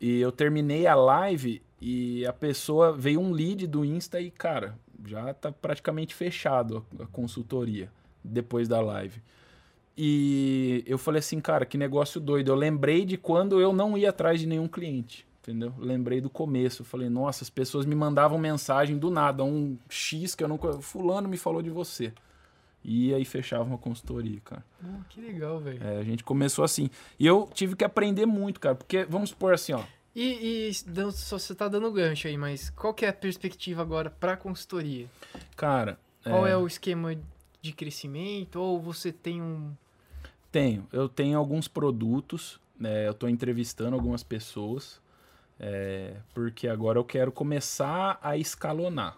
E 0.00 0.20
eu 0.20 0.32
terminei 0.32 0.86
a 0.86 0.94
live 0.94 1.60
e 1.80 2.24
a 2.26 2.32
pessoa 2.32 2.92
veio 2.92 3.20
um 3.20 3.30
lead 3.30 3.66
do 3.66 3.84
Insta 3.84 4.18
e, 4.20 4.30
cara, 4.30 4.74
já 5.06 5.32
tá 5.34 5.52
praticamente 5.52 6.14
fechado 6.14 6.86
a, 6.98 7.02
a 7.04 7.06
consultoria 7.06 7.90
depois 8.24 8.66
da 8.66 8.80
live. 8.80 9.20
E 9.96 10.82
eu 10.86 10.96
falei 10.96 11.18
assim, 11.18 11.40
cara, 11.40 11.66
que 11.66 11.76
negócio 11.76 12.18
doido. 12.18 12.50
Eu 12.50 12.54
lembrei 12.54 13.04
de 13.04 13.18
quando 13.18 13.60
eu 13.60 13.72
não 13.72 13.98
ia 13.98 14.08
atrás 14.08 14.40
de 14.40 14.46
nenhum 14.46 14.66
cliente, 14.66 15.26
entendeu? 15.42 15.74
Lembrei 15.78 16.22
do 16.22 16.30
começo. 16.30 16.80
Eu 16.80 16.86
falei, 16.86 17.10
nossa, 17.10 17.44
as 17.44 17.50
pessoas 17.50 17.84
me 17.84 17.94
mandavam 17.94 18.38
mensagem 18.38 18.96
do 18.96 19.10
nada, 19.10 19.44
um 19.44 19.76
X 19.90 20.34
que 20.34 20.42
eu 20.42 20.48
nunca. 20.48 20.72
Fulano 20.80 21.28
me 21.28 21.36
falou 21.36 21.60
de 21.60 21.68
você. 21.68 22.14
E 22.82 23.12
aí 23.12 23.24
fechava 23.24 23.64
uma 23.64 23.78
consultoria, 23.78 24.40
cara. 24.42 24.64
Que 25.10 25.20
legal, 25.20 25.60
velho. 25.60 25.82
É, 25.82 25.98
a 25.98 26.02
gente 26.02 26.24
começou 26.24 26.64
assim. 26.64 26.88
E 27.18 27.26
eu 27.26 27.48
tive 27.52 27.76
que 27.76 27.84
aprender 27.84 28.26
muito, 28.26 28.58
cara, 28.58 28.74
porque 28.74 29.04
vamos 29.04 29.30
supor 29.30 29.52
assim, 29.52 29.72
ó. 29.72 29.82
E, 30.14 30.68
e 30.68 30.74
só 31.12 31.38
você 31.38 31.54
tá 31.54 31.68
dando 31.68 31.90
gancho 31.92 32.26
aí, 32.26 32.36
mas 32.36 32.70
qual 32.70 32.92
que 32.92 33.04
é 33.04 33.08
a 33.08 33.12
perspectiva 33.12 33.82
agora 33.82 34.10
pra 34.10 34.36
consultoria? 34.36 35.06
Cara. 35.56 35.98
Qual 36.22 36.46
é, 36.46 36.56
o 36.56 36.66
esquema 36.66 37.16
de 37.62 37.72
crescimento? 37.72 38.56
Ou 38.56 38.80
você 38.80 39.12
tem 39.12 39.40
um. 39.40 39.72
Tenho. 40.50 40.86
Eu 40.92 41.08
tenho 41.08 41.38
alguns 41.38 41.68
produtos, 41.68 42.60
né? 42.78 43.06
Eu 43.06 43.12
estou 43.12 43.28
entrevistando 43.28 43.94
algumas 43.94 44.22
pessoas, 44.22 45.00
é, 45.58 46.16
porque 46.34 46.66
agora 46.66 46.98
eu 46.98 47.04
quero 47.04 47.30
começar 47.30 48.18
a 48.20 48.36
escalonar. 48.36 49.16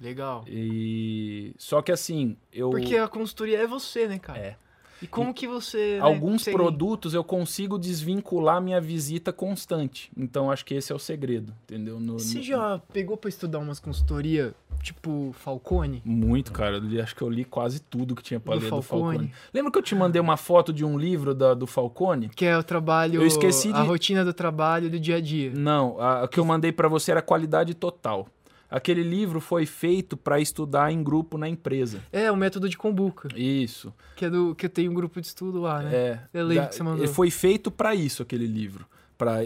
Legal. 0.00 0.44
E 0.46 1.52
só 1.58 1.80
que 1.82 1.90
assim, 1.92 2.36
eu 2.52 2.70
Porque 2.70 2.96
a 2.96 3.08
consultoria 3.08 3.58
é 3.62 3.66
você, 3.66 4.06
né, 4.06 4.18
cara? 4.18 4.38
É. 4.38 4.56
E 5.02 5.06
como 5.06 5.34
que 5.34 5.46
você. 5.46 5.96
né, 5.96 6.00
alguns 6.00 6.40
consegue- 6.44 6.56
produtos 6.56 7.12
eu 7.12 7.22
consigo 7.22 7.78
desvincular 7.78 8.62
minha 8.62 8.80
visita 8.80 9.30
constante. 9.30 10.10
Então 10.16 10.50
acho 10.50 10.64
que 10.64 10.72
esse 10.72 10.90
é 10.90 10.94
o 10.94 10.98
segredo, 10.98 11.52
entendeu? 11.64 12.00
No- 12.00 12.14
Você 12.18 12.38
no- 12.38 12.42
já 12.42 12.80
pegou 12.94 13.14
pra 13.14 13.28
estudar 13.28 13.58
umas 13.58 13.78
consultoria 13.78 14.54
tipo 14.82 15.34
Falcone? 15.38 16.00
Muito, 16.02 16.50
cara. 16.50 16.78
Eu 16.78 17.02
acho 17.02 17.14
que 17.14 17.20
eu 17.20 17.28
li 17.28 17.44
quase 17.44 17.80
tudo 17.80 18.14
que 18.14 18.22
tinha 18.22 18.40
pra 18.40 18.54
Do 18.54 18.60
ler 18.62 18.70
do 18.70 18.80
Falcone. 18.80 19.18
Falcone. 19.18 19.32
Lembra 19.52 19.70
que 19.70 19.76
eu 19.78 19.82
te 19.82 19.94
mandei 19.94 20.18
uma 20.20 20.38
foto 20.38 20.72
de 20.72 20.82
um 20.82 20.96
livro 20.98 21.34
da- 21.34 21.52
do 21.52 21.66
Falcone? 21.66 22.30
Que 22.30 22.46
é 22.46 22.56
o 22.56 22.62
trabalho. 22.62 23.20
Eu 23.20 23.26
esqueci 23.26 23.68
A 23.74 23.82
de- 23.82 23.88
rotina 23.88 24.24
do 24.24 24.32
trabalho 24.32 24.88
do 24.88 24.98
dia 24.98 25.16
a 25.16 25.20
dia. 25.20 25.52
Não, 25.54 26.00
a, 26.00 26.22
a 26.22 26.28
que 26.28 26.40
eu 26.40 26.44
mandei 26.46 26.72
pra 26.72 26.88
você 26.88 27.10
era 27.10 27.20
qualidade 27.20 27.74
total. 27.74 28.26
Aquele 28.70 29.02
livro 29.02 29.40
foi 29.40 29.64
feito 29.64 30.16
para 30.16 30.40
estudar 30.40 30.90
em 30.92 31.02
grupo 31.02 31.38
na 31.38 31.48
empresa. 31.48 32.00
É, 32.12 32.30
o 32.32 32.36
método 32.36 32.68
de 32.68 32.76
Kombuka. 32.76 33.28
Isso. 33.36 33.94
Que 34.16 34.24
é 34.24 34.30
do. 34.30 34.54
Que 34.54 34.66
eu 34.66 34.70
tenho 34.70 34.90
um 34.90 34.94
grupo 34.94 35.20
de 35.20 35.26
estudo 35.28 35.60
lá, 35.60 35.82
né? 35.82 35.94
É. 35.94 36.20
Eu 36.34 36.44
lembro 36.46 36.64
Da- 36.64 36.68
que 36.68 36.74
você 36.74 36.82
mandou. 36.82 37.06
Foi 37.08 37.30
feito 37.30 37.70
para 37.70 37.94
isso 37.94 38.22
aquele 38.22 38.46
livro, 38.46 38.84
Pra 39.16 39.38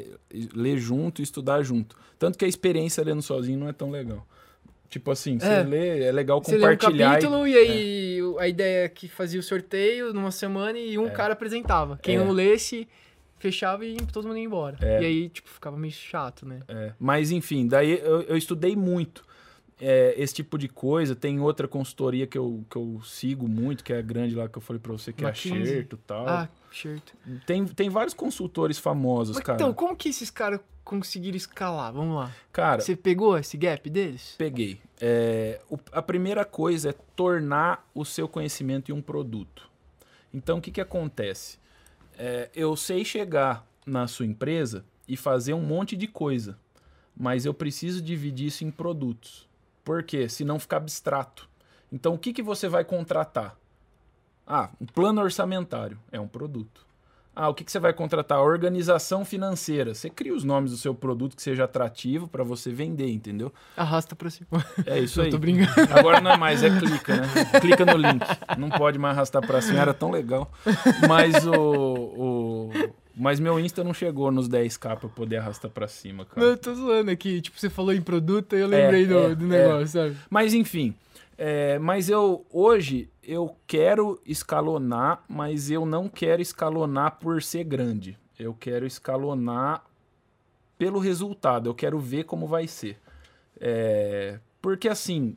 ler 0.54 0.78
junto 0.78 1.20
e 1.20 1.22
estudar 1.22 1.62
junto. 1.62 1.96
Tanto 2.18 2.36
que 2.36 2.44
a 2.44 2.48
experiência 2.48 3.04
lendo 3.04 3.22
sozinho 3.22 3.58
não 3.58 3.68
é 3.68 3.72
tão 3.72 3.90
legal. 3.90 4.26
Tipo 4.88 5.12
assim, 5.12 5.38
você 5.38 5.46
É. 5.46 5.62
lê, 5.62 6.02
é 6.02 6.10
legal 6.10 6.42
Você 6.42 6.56
lê 6.56 6.66
um 6.66 6.70
compartilhar. 6.76 7.10
e- 7.10 7.14
capítulo 7.20 7.46
e, 7.46 7.54
aí 7.56 8.22
o- 8.22 8.38
a 8.40 8.48
ideia 8.48 8.84
é 8.86 8.88
que 8.88 9.06
fazia 9.06 9.38
o 9.38 9.42
sorteio 9.44 10.12
numa 10.12 10.32
semana 10.32 10.76
e 10.76 10.98
um 10.98 11.08
cara 11.10 11.34
apresentava. 11.34 11.96
Quem 12.02 12.16
É. 12.16 12.18
não 12.18 12.32
lesse, 12.32 12.88
fechava 13.40 13.84
e 13.84 13.96
todo 14.12 14.28
mundo 14.28 14.36
ia 14.38 14.44
embora. 14.44 14.76
É. 14.80 15.02
E 15.02 15.04
aí, 15.06 15.28
tipo, 15.28 15.48
ficava 15.48 15.76
meio 15.76 15.92
chato, 15.92 16.46
né? 16.46 16.60
É, 16.68 16.92
Mas 17.00 17.32
enfim, 17.32 17.66
daí 17.66 17.98
eu, 18.00 18.22
eu 18.22 18.36
estudei 18.36 18.76
muito 18.76 19.24
é, 19.80 20.14
esse 20.16 20.34
tipo 20.34 20.56
de 20.58 20.68
coisa. 20.68 21.16
Tem 21.16 21.40
outra 21.40 21.66
consultoria 21.66 22.26
que 22.26 22.36
eu, 22.38 22.64
que 22.70 22.76
eu 22.76 23.00
sigo 23.02 23.48
muito, 23.48 23.82
que 23.82 23.92
é 23.92 23.98
a 23.98 24.02
grande 24.02 24.34
lá 24.36 24.48
que 24.48 24.58
eu 24.58 24.62
falei 24.62 24.78
pra 24.78 24.92
você, 24.92 25.12
que 25.12 25.24
é 25.24 25.28
a. 25.28 25.34
Xerto 25.34 25.96
e 25.96 26.06
tal. 26.06 26.28
Ah, 26.28 26.48
certo. 26.72 27.14
Tem, 27.46 27.64
tem 27.66 27.88
vários 27.88 28.14
consultores 28.14 28.78
famosos, 28.78 29.34
Mas, 29.36 29.44
cara. 29.44 29.56
então, 29.56 29.72
como 29.72 29.96
que 29.96 30.10
esses 30.10 30.30
caras 30.30 30.60
conseguiram 30.84 31.36
escalar? 31.36 31.92
Vamos 31.92 32.16
lá. 32.16 32.30
Cara, 32.52 32.80
Você 32.82 32.94
pegou 32.96 33.38
esse 33.38 33.56
gap 33.56 33.88
deles? 33.88 34.34
peguei. 34.36 34.80
É, 35.00 35.60
o- 35.70 35.78
a 35.92 36.02
primeira 36.02 36.44
coisa 36.44 36.90
é 36.90 36.94
tornar 37.16 37.88
o 37.94 38.04
seu 38.04 38.28
conhecimento 38.28 38.90
em 38.90 38.94
um 38.94 39.00
produto. 39.00 39.70
Então, 40.34 40.58
o 40.58 40.60
que, 40.60 40.70
que 40.70 40.80
acontece? 40.80 41.58
É, 42.22 42.50
eu 42.54 42.76
sei 42.76 43.02
chegar 43.02 43.64
na 43.86 44.06
sua 44.06 44.26
empresa 44.26 44.84
e 45.08 45.16
fazer 45.16 45.54
um 45.54 45.62
monte 45.62 45.96
de 45.96 46.06
coisa, 46.06 46.58
mas 47.16 47.46
eu 47.46 47.54
preciso 47.54 48.02
dividir 48.02 48.48
isso 48.48 48.62
em 48.62 48.70
produtos. 48.70 49.48
Por 49.82 50.02
quê? 50.02 50.28
Senão 50.28 50.58
fica 50.58 50.76
abstrato. 50.76 51.48
Então, 51.90 52.12
o 52.12 52.18
que, 52.18 52.34
que 52.34 52.42
você 52.42 52.68
vai 52.68 52.84
contratar? 52.84 53.56
Ah, 54.46 54.68
um 54.78 54.84
plano 54.84 55.22
orçamentário 55.22 55.98
é 56.12 56.20
um 56.20 56.28
produto. 56.28 56.86
Ah, 57.34 57.48
o 57.48 57.54
que, 57.54 57.62
que 57.64 57.70
você 57.70 57.78
vai 57.78 57.92
contratar? 57.92 58.40
Organização 58.40 59.24
financeira. 59.24 59.94
Você 59.94 60.10
cria 60.10 60.34
os 60.34 60.42
nomes 60.42 60.72
do 60.72 60.76
seu 60.76 60.92
produto 60.92 61.36
que 61.36 61.40
seja 61.42 61.64
atrativo 61.64 62.26
para 62.26 62.42
você 62.42 62.72
vender, 62.72 63.08
entendeu? 63.08 63.52
Arrasta 63.76 64.14
pra 64.16 64.28
cima. 64.28 64.48
É 64.84 64.98
isso 64.98 65.20
Eu 65.22 65.24
aí. 65.26 65.30
tô 65.30 65.38
brincando. 65.38 65.72
Agora 65.96 66.20
não 66.20 66.32
é 66.32 66.36
mais, 66.36 66.62
é 66.62 66.76
clica, 66.78 67.16
né? 67.16 67.28
Clica 67.60 67.86
no 67.86 67.96
link. 67.96 68.20
Não 68.58 68.68
pode 68.68 68.98
mais 68.98 69.16
arrastar 69.16 69.46
pra 69.46 69.62
cima, 69.62 69.78
era 69.80 69.94
tão 69.94 70.10
legal. 70.10 70.50
Mas 71.08 71.46
o- 71.46 71.89
Mas 73.20 73.38
meu 73.38 73.60
Insta 73.60 73.84
não 73.84 73.92
chegou 73.92 74.30
nos 74.30 74.48
10k 74.48 74.96
pra 74.96 75.04
eu 75.04 75.10
poder 75.10 75.36
arrastar 75.36 75.70
pra 75.70 75.86
cima, 75.86 76.24
Não, 76.24 76.30
cara. 76.34 76.46
eu 76.46 76.56
tô 76.56 76.74
zoando 76.74 77.10
aqui. 77.10 77.40
Tipo, 77.40 77.58
você 77.60 77.68
falou 77.68 77.92
em 77.92 78.00
produto 78.00 78.56
e 78.56 78.60
eu 78.60 78.66
lembrei 78.66 79.06
do, 79.06 79.18
é, 79.18 79.34
do 79.34 79.44
é. 79.44 79.48
negócio, 79.48 79.88
sabe? 79.88 80.16
Mas 80.30 80.54
enfim. 80.54 80.94
é, 81.36 81.78
mas 81.78 82.08
eu 82.08 82.44
hoje 82.50 83.08
eu 83.22 83.54
quero 83.66 84.20
escalonar, 84.24 85.22
mas 85.28 85.70
eu 85.70 85.84
não 85.84 86.08
quero 86.08 86.40
escalonar 86.40 87.18
por 87.18 87.42
ser 87.42 87.64
grande. 87.64 88.16
Eu 88.38 88.54
quero 88.58 88.86
escalonar 88.86 89.84
pelo 90.78 90.98
resultado. 90.98 91.68
Eu 91.68 91.74
quero 91.74 91.98
ver 91.98 92.24
como 92.24 92.46
vai 92.46 92.66
ser. 92.66 92.96
É, 93.60 94.38
porque 94.62 94.88
assim, 94.88 95.36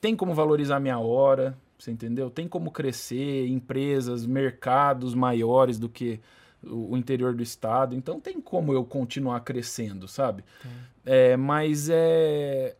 tem 0.00 0.14
como 0.14 0.34
valorizar 0.34 0.78
minha 0.78 0.98
hora, 0.98 1.56
você 1.78 1.90
entendeu? 1.90 2.28
Tem 2.28 2.46
como 2.46 2.70
crescer 2.70 3.46
empresas, 3.48 4.26
mercados 4.26 5.14
maiores 5.14 5.78
do 5.78 5.88
que 5.88 6.20
o 6.64 6.92
o 6.92 6.96
interior 6.96 7.34
do 7.34 7.42
estado. 7.42 7.94
Então 7.94 8.20
tem 8.20 8.40
como 8.40 8.72
eu 8.72 8.84
continuar 8.84 9.40
crescendo, 9.40 10.06
sabe? 10.06 10.44
É, 11.04 11.36
mas 11.36 11.88
é. 11.90 12.76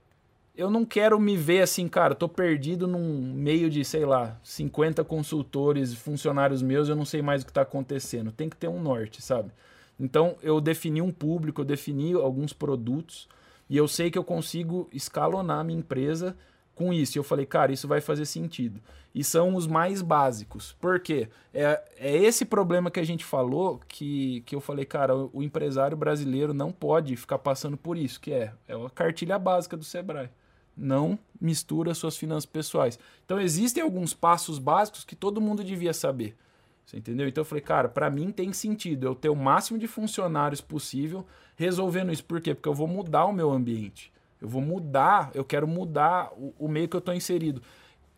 Eu 0.54 0.70
não 0.70 0.84
quero 0.84 1.18
me 1.18 1.34
ver 1.34 1.62
assim, 1.62 1.88
cara, 1.88 2.14
tô 2.14 2.28
perdido 2.28 2.86
num 2.86 3.32
meio 3.34 3.70
de, 3.70 3.82
sei 3.86 4.04
lá, 4.04 4.38
50 4.42 5.02
consultores, 5.02 5.94
funcionários 5.94 6.60
meus, 6.60 6.90
eu 6.90 6.94
não 6.94 7.06
sei 7.06 7.22
mais 7.22 7.42
o 7.42 7.46
que 7.46 7.52
tá 7.52 7.62
acontecendo. 7.62 8.30
Tem 8.30 8.50
que 8.50 8.56
ter 8.56 8.68
um 8.68 8.80
norte, 8.80 9.22
sabe? 9.22 9.50
Então 9.98 10.36
eu 10.42 10.60
defini 10.60 11.00
um 11.00 11.10
público, 11.10 11.62
eu 11.62 11.64
defini 11.64 12.12
alguns 12.12 12.52
produtos 12.52 13.28
e 13.68 13.76
eu 13.78 13.88
sei 13.88 14.10
que 14.10 14.18
eu 14.18 14.24
consigo 14.24 14.88
escalonar 14.92 15.60
a 15.60 15.64
minha 15.64 15.78
empresa 15.78 16.36
com 16.74 16.92
isso. 16.92 17.16
E 17.16 17.18
eu 17.18 17.24
falei, 17.24 17.46
cara, 17.46 17.72
isso 17.72 17.88
vai 17.88 18.00
fazer 18.00 18.24
sentido. 18.24 18.80
E 19.14 19.22
são 19.22 19.54
os 19.54 19.66
mais 19.66 20.00
básicos. 20.00 20.74
Por 20.80 20.98
quê? 21.00 21.28
É, 21.52 21.82
é 21.98 22.16
esse 22.16 22.44
problema 22.44 22.90
que 22.90 23.00
a 23.00 23.04
gente 23.04 23.24
falou 23.24 23.80
que, 23.86 24.40
que 24.46 24.54
eu 24.54 24.60
falei, 24.60 24.84
cara, 24.84 25.14
o, 25.14 25.30
o 25.34 25.42
empresário 25.42 25.96
brasileiro 25.96 26.54
não 26.54 26.72
pode 26.72 27.14
ficar 27.16 27.38
passando 27.38 27.76
por 27.76 27.96
isso, 27.96 28.20
que 28.20 28.32
é, 28.32 28.52
é 28.66 28.74
a 28.74 28.90
cartilha 28.90 29.38
básica 29.38 29.76
do 29.76 29.84
Sebrae. 29.84 30.30
Não 30.74 31.18
mistura 31.38 31.92
suas 31.94 32.16
finanças 32.16 32.46
pessoais. 32.46 32.98
Então 33.24 33.38
existem 33.38 33.82
alguns 33.82 34.14
passos 34.14 34.58
básicos 34.58 35.04
que 35.04 35.14
todo 35.14 35.40
mundo 35.40 35.62
devia 35.62 35.92
saber. 35.92 36.34
Você 36.86 36.96
entendeu? 36.96 37.28
Então 37.28 37.42
eu 37.42 37.46
falei, 37.46 37.62
cara, 37.62 37.88
para 37.88 38.10
mim 38.10 38.30
tem 38.30 38.52
sentido 38.52 39.06
eu 39.06 39.14
ter 39.14 39.28
o 39.28 39.36
máximo 39.36 39.78
de 39.78 39.86
funcionários 39.86 40.60
possível 40.60 41.26
resolvendo 41.56 42.12
isso. 42.12 42.24
Por 42.24 42.40
quê? 42.40 42.54
Porque 42.54 42.68
eu 42.68 42.74
vou 42.74 42.88
mudar 42.88 43.26
o 43.26 43.32
meu 43.32 43.50
ambiente. 43.50 44.11
Eu 44.42 44.48
vou 44.48 44.60
mudar, 44.60 45.30
eu 45.34 45.44
quero 45.44 45.68
mudar 45.68 46.32
o, 46.32 46.52
o 46.58 46.68
meio 46.68 46.88
que 46.88 46.96
eu 46.96 46.98
estou 46.98 47.14
inserido. 47.14 47.62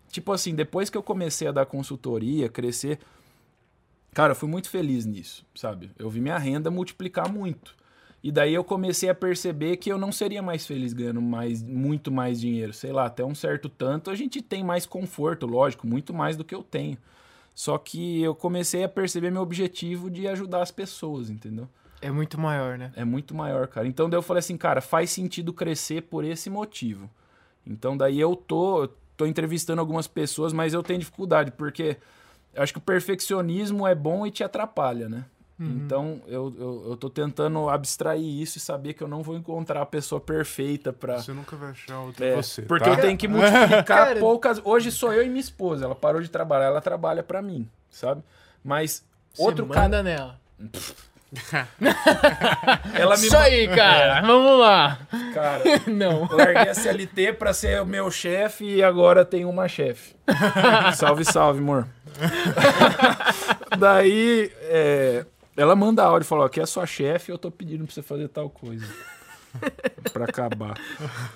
Tipo 0.09 0.33
assim, 0.33 0.55
depois 0.55 0.89
que 0.89 0.97
eu 0.97 1.03
comecei 1.03 1.47
a 1.47 1.53
dar 1.53 1.67
consultoria, 1.67 2.49
crescer, 2.49 2.99
cara, 4.15 4.33
eu 4.33 4.37
fui 4.37 4.49
muito 4.49 4.71
feliz 4.71 5.05
nisso, 5.05 5.45
sabe? 5.55 5.91
Eu 5.99 6.09
vi 6.09 6.23
minha 6.23 6.39
renda 6.39 6.71
multiplicar 6.71 7.31
muito. 7.31 7.77
E 8.23 8.33
daí 8.33 8.55
eu 8.55 8.65
comecei 8.65 9.11
a 9.11 9.15
perceber 9.15 9.77
que 9.77 9.93
eu 9.93 9.99
não 9.99 10.11
seria 10.11 10.41
mais 10.41 10.67
feliz 10.67 10.95
ganhando 10.95 11.21
mais, 11.21 11.63
muito 11.63 12.11
mais 12.11 12.41
dinheiro. 12.41 12.73
Sei 12.73 12.91
lá, 12.91 13.05
até 13.05 13.23
um 13.23 13.35
certo 13.35 13.69
tanto 13.69 14.09
a 14.09 14.15
gente 14.15 14.41
tem 14.41 14.65
mais 14.65 14.87
conforto, 14.87 15.45
lógico, 15.45 15.87
muito 15.87 16.15
mais 16.15 16.39
do 16.39 16.43
que 16.43 16.55
eu 16.55 16.63
tenho. 16.63 16.97
Só 17.55 17.77
que 17.77 18.23
eu 18.23 18.35
comecei 18.35 18.83
a 18.83 18.89
perceber 18.89 19.31
meu 19.31 19.43
objetivo 19.43 20.11
de 20.11 20.27
ajudar 20.27 20.63
as 20.63 20.71
pessoas, 20.71 21.29
entendeu? 21.29 21.69
É 22.07 22.11
muito 22.11 22.39
maior, 22.39 22.77
né? 22.79 22.93
É 22.97 23.05
muito 23.05 23.35
maior, 23.35 23.67
cara. 23.67 23.87
Então 23.87 24.09
daí 24.11 24.19
eu 24.19 24.23
falei 24.23 24.41
assim, 24.41 24.57
cara, 24.57 24.81
faz 24.81 25.11
sentido 25.11 25.53
crescer 25.53 26.03
por 26.03 26.25
esse 26.25 26.51
motivo. 26.51 27.09
Então 27.67 27.97
daí 27.97 28.21
eu 28.21 28.37
tô, 28.37 28.89
tô 29.17 29.25
entrevistando 29.27 29.81
algumas 29.81 30.07
pessoas, 30.07 30.53
mas 30.53 30.75
eu 30.75 30.83
tenho 30.83 30.99
dificuldade, 31.01 31.51
porque 31.53 31.97
eu 32.53 32.63
acho 32.63 32.73
que 32.73 32.79
o 32.79 32.83
perfeccionismo 32.83 33.87
é 33.87 33.95
bom 33.95 34.27
e 34.27 34.31
te 34.31 34.45
atrapalha, 34.45 35.09
né? 35.09 35.25
Uhum. 35.59 35.67
Então 35.85 36.21
eu, 36.27 36.53
eu, 36.59 36.85
eu 36.91 36.97
tô 36.97 37.09
tentando 37.09 37.69
abstrair 37.69 38.21
isso 38.43 38.59
e 38.59 38.61
saber 38.61 38.93
que 38.93 39.03
eu 39.03 39.09
não 39.09 39.23
vou 39.23 39.37
encontrar 39.37 39.81
a 39.83 39.87
pessoa 39.87 40.21
perfeita 40.21 40.93
pra. 40.93 41.23
Você 41.23 41.33
nunca 41.33 41.55
vai 41.57 41.71
achar 41.71 42.01
outro 42.01 42.25
É, 42.25 42.35
você. 42.37 42.63
porque 42.63 42.85
tá? 42.91 42.97
eu 42.97 43.01
tenho 43.01 43.17
que 43.17 43.27
multiplicar 43.29 43.85
Cara- 43.85 44.21
poucas. 44.21 44.61
Hoje 44.65 44.91
sou 44.91 45.13
eu 45.13 45.23
e 45.23 45.29
minha 45.29 45.41
esposa. 45.41 45.85
Ela 45.85 45.95
parou 45.95 46.21
de 46.21 46.29
trabalhar, 46.29 46.67
ela 46.67 46.81
trabalha 46.81 47.23
pra 47.23 47.41
mim, 47.41 47.69
sabe? 47.89 48.21
Mas 48.65 49.07
outro 49.39 49.65
Você 49.65 49.73
cara. 49.73 49.83
manda 49.85 50.03
nela. 50.03 50.41
Ela 52.95 53.17
me 53.17 53.27
Isso 53.27 53.37
aí, 53.37 53.69
cara. 53.69 54.21
Vamos 54.23 54.61
lá. 54.61 54.99
Cara, 55.33 55.63
Não. 55.87 56.29
larguei 56.31 56.71
a 56.71 56.75
CLT 56.75 57.33
pra 57.35 57.53
ser 57.53 57.81
o 57.83 57.87
meu 57.87 58.11
chefe 58.11 58.65
e 58.65 58.83
agora 58.83 59.25
tenho 59.25 59.49
uma 59.49 59.69
chefe. 59.69 60.15
salve, 60.97 61.25
salve, 61.25 61.61
amor. 61.61 61.87
Daí, 63.79 64.51
é, 64.63 65.27
ela 65.57 65.75
manda 65.75 66.03
áudio 66.05 66.25
e 66.25 66.29
fala: 66.29 66.47
aqui 66.47 66.61
é 66.61 66.67
sua 66.67 66.87
chefe 66.87 67.31
eu 67.33 67.39
tô 67.39 67.51
pedindo 67.51 67.85
pra 67.85 67.93
você 67.93 68.03
fazer 68.03 68.29
tal 68.29 68.49
coisa. 68.49 68.87
pra 70.13 70.25
acabar. 70.25 70.75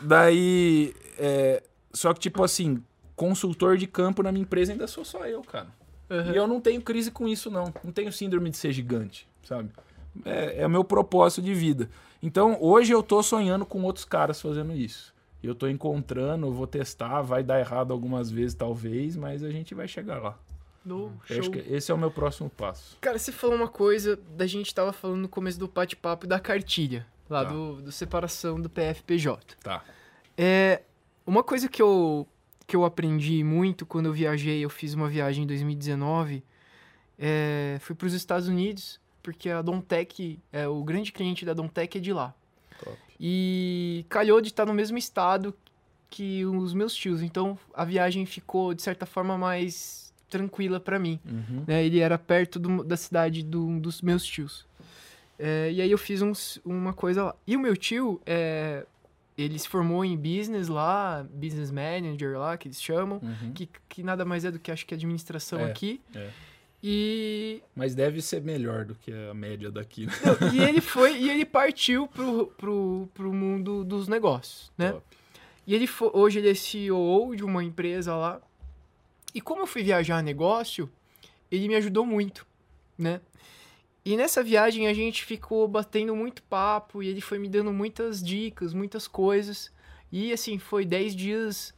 Daí, 0.01 0.95
é, 1.19 1.63
só 1.93 2.13
que, 2.13 2.21
tipo 2.21 2.43
assim, 2.43 2.83
consultor 3.17 3.77
de 3.77 3.87
campo 3.87 4.23
na 4.23 4.31
minha 4.33 4.43
empresa 4.43 4.73
ainda 4.73 4.87
sou 4.87 5.05
só 5.05 5.25
eu, 5.27 5.43
cara. 5.43 5.69
Uhum. 6.11 6.33
E 6.33 6.37
eu 6.37 6.47
não 6.47 6.61
tenho 6.61 6.81
crise 6.81 7.11
com 7.11 7.29
isso, 7.29 7.51
não. 7.51 7.73
Não 7.85 7.93
tenho 7.93 8.13
síndrome 8.13 8.51
de 8.51 8.57
ser 8.57 8.73
gigante, 8.73 9.29
sabe? 9.43 9.71
É, 10.25 10.63
é 10.63 10.67
o 10.67 10.71
meu 10.71 10.85
propósito 10.85 11.43
de 11.43 11.55
vida. 11.55 11.89
Então, 12.23 12.57
hoje 12.61 12.93
eu 12.93 13.03
tô 13.03 13.23
sonhando 13.23 13.65
com 13.65 13.83
outros 13.83 14.05
caras 14.05 14.41
fazendo 14.41 14.73
isso. 14.73 15.15
E 15.43 15.47
eu 15.47 15.55
tô 15.55 15.69
encontrando, 15.69 16.47
eu 16.47 16.53
vou 16.53 16.67
testar, 16.67 17.23
vai 17.23 17.43
dar 17.45 17.61
errado 17.61 17.93
algumas 17.93 18.29
vezes, 18.31 18.55
talvez, 18.55 19.17
mas 19.17 19.45
a 19.45 19.51
gente 19.51 19.75
vai 19.75 19.87
chegar 19.87 20.19
lá. 20.21 20.37
No 20.85 21.13
Eu 21.29 21.37
show. 21.37 21.39
acho 21.41 21.51
que 21.51 21.59
esse 21.73 21.93
é 21.93 21.95
o 21.95 21.99
meu 21.99 22.11
próximo 22.11 22.51
passo. 22.51 22.97
Cara, 23.01 23.19
você 23.19 23.31
falou 23.31 23.55
uma 23.55 23.69
coisa 23.69 24.19
da 24.37 24.47
gente 24.47 24.75
tava 24.75 24.93
falando 24.93 25.21
no 25.21 25.29
começo 25.29 25.59
do 25.59 25.69
bate-papo 25.69 26.27
da 26.27 26.41
cartilha, 26.41 27.07
lá 27.31 27.45
Tá. 27.45 27.53
do, 27.53 27.83
do 27.83 27.93
separação 27.93 28.61
do 28.61 28.69
PFPJ. 28.69 29.57
Tá. 29.63 29.85
É, 30.37 30.83
uma 31.27 31.45
coisa 31.45 31.69
que 31.69 31.81
eu, 31.83 32.27
que 32.67 32.75
eu 32.75 32.85
aprendi 32.85 33.45
muito 33.45 33.87
quando 33.87 34.07
eu 34.07 34.13
viajei, 34.13 34.65
eu 34.65 34.71
fiz 34.71 34.95
uma 34.95 35.09
viagem 35.09 35.45
em 35.45 35.47
2019, 35.47 36.43
é, 37.19 37.77
fui 37.81 37.95
para 37.95 38.07
os 38.07 38.13
Estados 38.15 38.49
Unidos, 38.49 38.99
porque 39.29 39.51
a 39.51 39.61
Dontec, 39.61 40.39
é, 40.51 40.67
o 40.67 40.83
grande 40.83 41.13
cliente 41.13 41.45
da 41.45 41.53
Dontec 41.53 41.99
é 41.99 42.01
de 42.01 42.15
lá. 42.15 42.35
Top. 42.83 42.97
E 43.21 44.07
calhou 44.09 44.41
de 44.41 44.49
estar 44.49 44.65
no 44.65 44.73
mesmo 44.73 44.97
estado 44.97 45.55
que 46.09 46.47
os 46.47 46.73
meus 46.73 46.95
tios, 46.95 47.21
então 47.23 47.59
a 47.75 47.85
viagem 47.85 48.25
ficou, 48.25 48.73
de 48.73 48.81
certa 48.81 49.05
forma, 49.05 49.37
mais 49.37 50.11
tranquila 50.31 50.81
para 50.81 50.99
mim 50.99 51.21
Uhum. 51.27 51.65
né? 51.67 51.85
Ele 51.85 52.01
era 52.01 52.17
perto 52.19 52.59
do- 52.59 52.83
da 52.83 52.97
cidade 52.97 53.43
do- 53.43 53.79
dos 53.79 54.01
meus 54.01 54.25
tios. 54.25 54.65
É, 55.39 55.71
e 55.73 55.83
aí 55.83 55.91
eu 55.91 55.99
fiz 55.99 56.23
uns- 56.23 56.59
uma 56.65 56.95
coisa 56.95 57.25
lá. 57.25 57.35
E 57.47 57.55
o 57.55 57.61
meu 57.61 57.77
tio, 57.77 58.21
é, 58.25 58.87
ele 59.37 59.59
se 59.59 59.69
formou 59.69 60.03
em 60.07 60.17
business 60.17 60.69
lá, 60.69 61.27
business 61.31 61.71
manager 61.71 62.39
lá, 62.39 62.57
que 62.57 62.67
eles 62.69 62.81
chamam, 62.83 63.21
Uhum. 63.23 63.53
que, 63.53 63.69
que 63.91 64.03
nada 64.03 64.25
mais 64.25 64.47
é 64.47 64.51
do 64.51 64.59
que 64.59 64.71
acho 64.73 64.87
que 64.87 64.95
administração 64.95 65.61
É, 65.61 65.65
aqui. 65.71 66.01
é. 66.15 66.31
E, 66.83 67.61
Mas 67.75 67.95
deve 67.95 68.23
ser 68.23 68.41
melhor 68.41 68.85
do 68.85 68.95
que 68.95 69.13
a 69.13 69.35
média 69.35 69.71
daqui, 69.71 70.07
né? 70.07 70.13
e 70.55 70.61
ele 70.63 70.81
foi, 70.83 71.17
e 71.19 71.29
ele 71.29 71.45
partiu 71.45 72.07
pro, 72.07 72.47
pro, 72.57 73.09
pro 73.13 73.33
mundo 73.33 73.83
dos 73.85 74.07
negócios, 74.07 74.71
né? 74.79 74.93
Top. 74.93 75.05
E 75.67 75.75
ele 75.75 75.87
fo- 75.87 76.11
hoje 76.15 76.39
ele 76.39 76.51
é 76.51 76.55
CEO 76.55 77.35
de 77.35 77.45
uma 77.45 77.63
empresa 77.65 78.15
lá. 78.15 78.41
E 79.35 79.41
como 79.41 79.63
eu 79.63 79.67
fui 79.67 79.83
viajar 79.83 80.19
a 80.19 80.23
negócio, 80.23 80.89
ele 81.51 81.67
me 81.69 81.75
ajudou 81.75 82.07
muito, 82.07 82.47
né? 82.97 83.21
E 84.05 84.17
nessa 84.17 84.43
viagem 84.43 84.87
a 84.87 84.95
gente 84.95 85.25
ficou 85.25 85.67
batendo 85.69 86.15
muito 86.17 86.43
papo 86.45 87.03
e 87.03 87.09
ele 87.09 87.21
foi 87.21 87.39
me 87.39 87.49
dando 87.49 87.73
muitas 87.73 88.23
dicas, 88.23 88.73
muitas 88.73 89.07
coisas. 89.07 89.71
E 90.11 90.33
assim, 90.33 90.59
foi 90.59 90.87
10 90.87 91.15
dias 91.15 91.75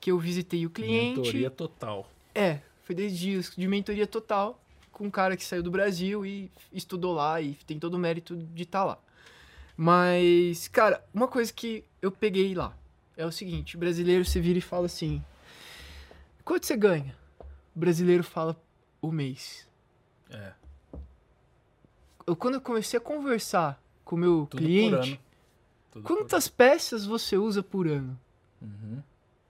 que 0.00 0.10
eu 0.10 0.18
visitei 0.18 0.66
o 0.66 0.70
cliente. 0.70 1.18
Mentoria 1.18 1.50
total. 1.50 2.10
É, 2.34 2.58
foi 2.88 2.94
10 2.94 3.18
dias 3.18 3.52
de 3.54 3.68
mentoria 3.68 4.06
total 4.06 4.58
com 4.90 5.04
um 5.04 5.10
cara 5.10 5.36
que 5.36 5.44
saiu 5.44 5.62
do 5.62 5.70
Brasil 5.70 6.24
e 6.24 6.50
estudou 6.72 7.12
lá 7.12 7.38
e 7.38 7.52
tem 7.66 7.78
todo 7.78 7.92
o 7.92 7.98
mérito 7.98 8.34
de 8.34 8.62
estar 8.62 8.82
lá. 8.82 8.98
Mas, 9.76 10.68
cara, 10.68 11.04
uma 11.12 11.28
coisa 11.28 11.52
que 11.52 11.84
eu 12.00 12.10
peguei 12.10 12.54
lá 12.54 12.74
é 13.14 13.26
o 13.26 13.30
seguinte: 13.30 13.76
o 13.76 13.78
brasileiro 13.78 14.24
se 14.24 14.40
vira 14.40 14.58
e 14.58 14.62
fala 14.62 14.86
assim: 14.86 15.22
quanto 16.42 16.64
você 16.64 16.78
ganha? 16.78 17.14
O 17.76 17.78
brasileiro 17.78 18.24
fala 18.24 18.58
o 19.02 19.12
mês. 19.12 19.68
É. 20.30 20.54
Eu, 22.26 22.34
quando 22.34 22.54
eu 22.54 22.60
comecei 22.62 22.96
a 22.96 23.02
conversar 23.02 23.78
com 24.02 24.16
o 24.16 24.18
meu 24.18 24.46
Tudo 24.48 24.62
cliente, 24.62 25.20
quantas 26.02 26.48
peças 26.48 27.04
você 27.04 27.36
usa 27.36 27.62
por 27.62 27.86
ano? 27.86 28.18
Uhum. 28.62 29.02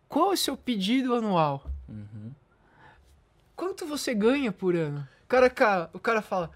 Qual 0.09 0.33
é 0.33 0.35
o 0.35 0.37
seu 0.37 0.57
pedido 0.57 1.15
anual? 1.15 1.65
Uhum. 1.89 2.33
Quanto 3.59 3.85
você 3.87 4.15
ganha 4.15 4.53
por 4.53 4.77
ano? 4.77 5.01
O 5.25 5.27
cara, 5.27 5.51
cara, 5.51 5.91
o 5.93 5.99
cara 5.99 6.23
fala, 6.23 6.49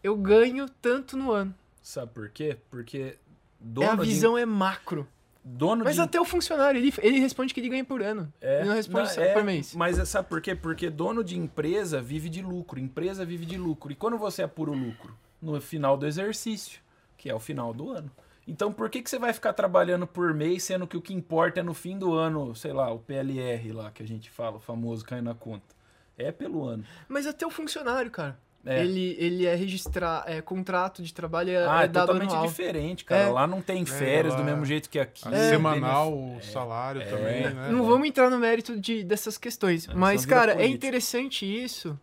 eu 0.00 0.16
ganho 0.16 0.68
tanto 0.80 1.16
no 1.16 1.32
ano. 1.32 1.52
Sabe 1.82 2.12
por 2.12 2.28
quê? 2.30 2.56
Porque 2.70 2.98
É, 2.98 3.16
dono 3.58 3.90
a 3.90 3.96
de- 3.96 4.02
visão 4.10 4.38
é 4.38 4.46
macro. 4.46 5.08
dono 5.44 5.82
Mas 5.84 5.96
de 5.96 6.02
até 6.02 6.20
o 6.20 6.24
funcionário, 6.24 6.78
ele, 6.78 6.94
ele 7.02 7.18
responde 7.18 7.52
que 7.52 7.58
ele 7.58 7.68
ganha 7.68 7.84
por 7.84 8.00
ano. 8.00 8.32
É, 8.40 8.60
ele 8.60 8.68
não 8.68 8.76
responde 8.76 9.12
só 9.12 9.20
é, 9.20 9.32
por 9.32 9.42
mês. 9.42 9.74
Mas 9.74 9.98
é- 9.98 10.04
sabe 10.04 10.28
por 10.28 10.40
quê? 10.40 10.54
Porque 10.54 10.88
dono 10.88 11.24
de 11.24 11.36
empresa 11.36 12.00
vive 12.00 12.28
de 12.28 12.42
lucro, 12.42 12.78
empresa 12.78 13.24
vive 13.24 13.44
de 13.44 13.58
lucro. 13.58 13.90
E 13.90 13.96
quando 13.96 14.16
você 14.16 14.44
apura 14.44 14.70
o 14.70 14.74
lucro? 14.74 15.16
No 15.42 15.60
final 15.60 15.96
do 15.96 16.06
exercício, 16.06 16.80
que 17.18 17.28
é 17.28 17.34
o 17.34 17.40
final 17.40 17.74
do 17.74 17.90
ano. 17.90 18.08
Então 18.46 18.72
por 18.72 18.88
que, 18.88 19.02
que 19.02 19.10
você 19.10 19.18
vai 19.18 19.32
ficar 19.32 19.52
trabalhando 19.52 20.06
por 20.06 20.32
mês, 20.32 20.62
sendo 20.62 20.86
que 20.86 20.96
o 20.96 21.02
que 21.02 21.12
importa 21.12 21.58
é 21.58 21.62
no 21.64 21.74
fim 21.74 21.98
do 21.98 22.14
ano, 22.14 22.54
sei 22.54 22.72
lá, 22.72 22.88
o 22.92 23.00
PLR 23.00 23.72
lá 23.72 23.90
que 23.90 24.00
a 24.04 24.06
gente 24.06 24.30
fala, 24.30 24.58
o 24.58 24.60
famoso 24.60 25.04
cai 25.04 25.20
na 25.20 25.34
conta. 25.34 25.74
É 26.18 26.32
pelo 26.32 26.64
ano. 26.64 26.84
Mas 27.08 27.26
até 27.26 27.46
o 27.46 27.50
funcionário, 27.50 28.10
cara. 28.10 28.38
É. 28.64 28.82
Ele, 28.84 29.16
ele 29.20 29.46
é 29.46 29.54
registrar, 29.54 30.24
é 30.26 30.42
contrato 30.42 31.00
de 31.00 31.14
trabalho 31.14 31.50
é, 31.50 31.68
ah, 31.68 31.82
é 31.82 31.84
é 31.84 31.88
totalmente 31.88 32.30
anual. 32.30 32.48
diferente, 32.48 33.04
cara. 33.04 33.22
É. 33.22 33.28
Lá 33.28 33.46
não 33.46 33.62
tem 33.62 33.86
férias 33.86 34.34
lá 34.34 34.40
do 34.40 34.44
mesmo 34.44 34.64
jeito 34.64 34.90
que 34.90 34.98
aqui. 34.98 35.26
A 35.28 35.30
É. 35.30 35.50
Semanal, 35.50 36.12
o 36.12 36.42
salário 36.42 37.00
também, 37.08 37.54
né? 37.54 37.68
Não 37.70 37.84
vamos 37.84 38.08
entrar 38.08 38.28
no 38.28 38.38
mérito 38.38 38.78
de, 38.80 39.04
dessas 39.04 39.38
questões. 39.38 39.88
É, 39.88 39.94
mas, 39.94 40.26
cara, 40.26 40.50
é 40.50 40.56
política. 40.56 40.74
interessante 40.74 41.46
isso, 41.46 41.98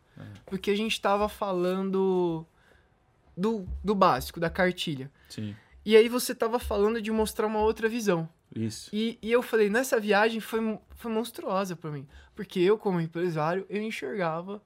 porque 0.45 0.71
a 0.71 0.77
gente 0.77 1.01
tava 1.01 1.27
falando 1.27 2.47
do, 3.35 3.65
do 3.83 3.93
básico, 3.93 4.39
da 4.39 4.49
cartilha. 4.49 5.11
Sim, 5.27 5.53
E 5.85 5.97
aí 5.97 6.07
você 6.07 6.33
tava 6.33 6.59
falando 6.59 7.01
de 7.01 7.11
mostrar 7.11 7.45
uma 7.47 7.59
outra 7.59 7.89
visão. 7.89 8.29
Isso. 8.55 8.89
E, 8.93 9.17
e 9.21 9.31
eu 9.31 9.41
falei, 9.41 9.69
nessa 9.69 9.99
viagem 9.99 10.39
foi, 10.39 10.79
foi 10.95 11.11
monstruosa 11.11 11.75
pra 11.75 11.91
mim. 11.91 12.07
Porque 12.35 12.59
eu, 12.59 12.77
como 12.77 12.99
empresário, 13.01 13.65
eu 13.69 13.81
enxergava. 13.81 14.61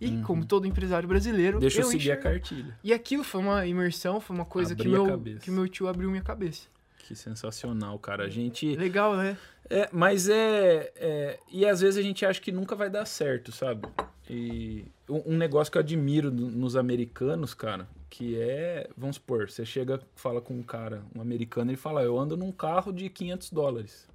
E 0.00 0.22
como 0.22 0.46
todo 0.46 0.66
empresário 0.66 1.06
brasileiro, 1.06 1.56
Uhum. 1.56 1.60
Deixa 1.60 1.80
eu, 1.82 1.84
seguir 1.84 2.04
enxergava. 2.04 2.28
a 2.28 2.32
cartilha. 2.40 2.78
E 2.82 2.92
aquilo 2.92 3.22
foi 3.22 3.40
uma 3.42 3.66
imersão, 3.66 4.18
foi 4.18 4.34
uma 4.34 4.46
coisa 4.46 4.74
que 4.74 4.88
meu, 4.88 5.20
que 5.38 5.50
meu 5.50 5.68
tio 5.68 5.88
abriu 5.88 6.10
minha 6.10 6.22
cabeça. 6.22 6.68
Que 6.98 7.14
sensacional, 7.14 7.98
cara. 7.98 8.24
A 8.24 8.28
gente. 8.30 8.74
Legal, 8.76 9.14
né? 9.16 9.36
É, 9.68 9.88
mas 9.92 10.28
é, 10.28 10.90
é- 10.96 11.38
E 11.52 11.66
às 11.66 11.80
vezes 11.82 11.98
a 11.98 12.02
gente 12.02 12.24
acha 12.24 12.40
que 12.40 12.50
nunca 12.50 12.74
vai 12.74 12.88
dar 12.88 13.04
certo, 13.04 13.52
sabe? 13.52 13.86
E 14.28 14.84
um, 15.08 15.34
um 15.34 15.36
negócio 15.36 15.70
que 15.70 15.76
eu 15.76 15.82
admiro 15.82 16.30
no- 16.30 16.50
nos 16.50 16.76
americanos, 16.76 17.52
cara, 17.52 17.86
que 18.10 18.38
é. 18.38 18.90
Vamos 18.96 19.16
supor, 19.16 19.48
você 19.50 19.64
chega, 19.64 20.00
fala 20.16 20.40
com 20.40 20.54
um 20.58 20.62
cara, 20.62 21.02
um 21.14 21.20
americano, 21.22 21.70
ele 21.70 21.76
fala: 21.78 22.02
Eu 22.02 22.18
ando 22.18 22.36
num 22.36 22.52
carro 22.52 22.92
de 22.92 23.08
500 23.08 23.50
dólares. 23.50 24.08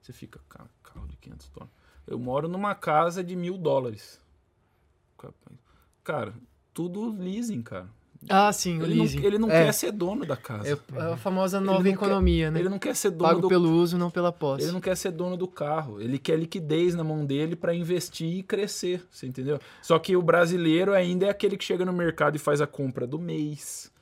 Você 0.00 0.12
fica, 0.12 0.40
"Ca- 0.48 0.68
carro 0.82 1.06
de 1.08 1.16
500 1.16 1.48
dólares. 1.48 1.74
Eu 2.06 2.18
moro 2.18 2.48
numa 2.48 2.74
casa 2.74 3.24
de 3.24 3.34
mil 3.34 3.58
dólares. 3.58 4.20
Cara, 6.02 6.34
tudo 6.72 7.10
leasing, 7.10 7.62
cara. 7.62 7.88
Ah, 8.28 8.52
sim, 8.52 8.80
o 8.80 8.84
Ele 8.84 8.94
não, 8.94 9.04
ele 9.04 9.38
não 9.38 9.50
é, 9.50 9.64
quer 9.66 9.72
ser 9.72 9.92
dono 9.92 10.24
da 10.24 10.36
casa. 10.36 10.80
É 10.94 11.00
a 11.12 11.16
famosa 11.16 11.58
Ele 11.58 11.66
nova 11.66 11.78
não 11.78 11.84
quer- 11.84 11.90
economia, 11.92 12.50
né? 12.50 12.60
Ele 12.60 12.68
não 12.68 12.78
quer 12.78 12.94
ser 12.96 13.10
dono 13.10 13.28
Pago 13.28 13.40
do 13.42 13.48
pelo 13.48 13.70
uso, 13.70 13.98
não 13.98 14.10
pela 14.10 14.32
posse. 14.32 14.64
ele 14.64 14.72
não 14.72 14.80
quer 14.80 14.96
ser 14.96 15.10
dono 15.10 15.36
do 15.36 15.46
carro. 15.46 16.00
Ele 16.00 16.18
quer 16.18 16.38
liquidez 16.38 16.94
na 16.94 17.04
mão 17.04 17.24
dele 17.26 17.54
para 17.56 17.74
investir 17.74 18.38
e 18.38 18.42
crescer. 18.42 19.02
Você 19.10 19.26
entendeu? 19.26 19.58
Só 19.82 19.98
que 19.98 20.16
o 20.16 20.22
brasileiro 20.22 20.92
ainda 20.94 21.26
é 21.26 21.28
aquele 21.30 21.56
que 21.56 21.64
chega 21.64 21.84
no 21.84 21.92
mercado 21.92 22.36
e 22.36 22.38
faz 22.38 22.60
a 22.60 22.66
compra 22.66 23.06
do 23.06 23.18
mês. 23.18 23.92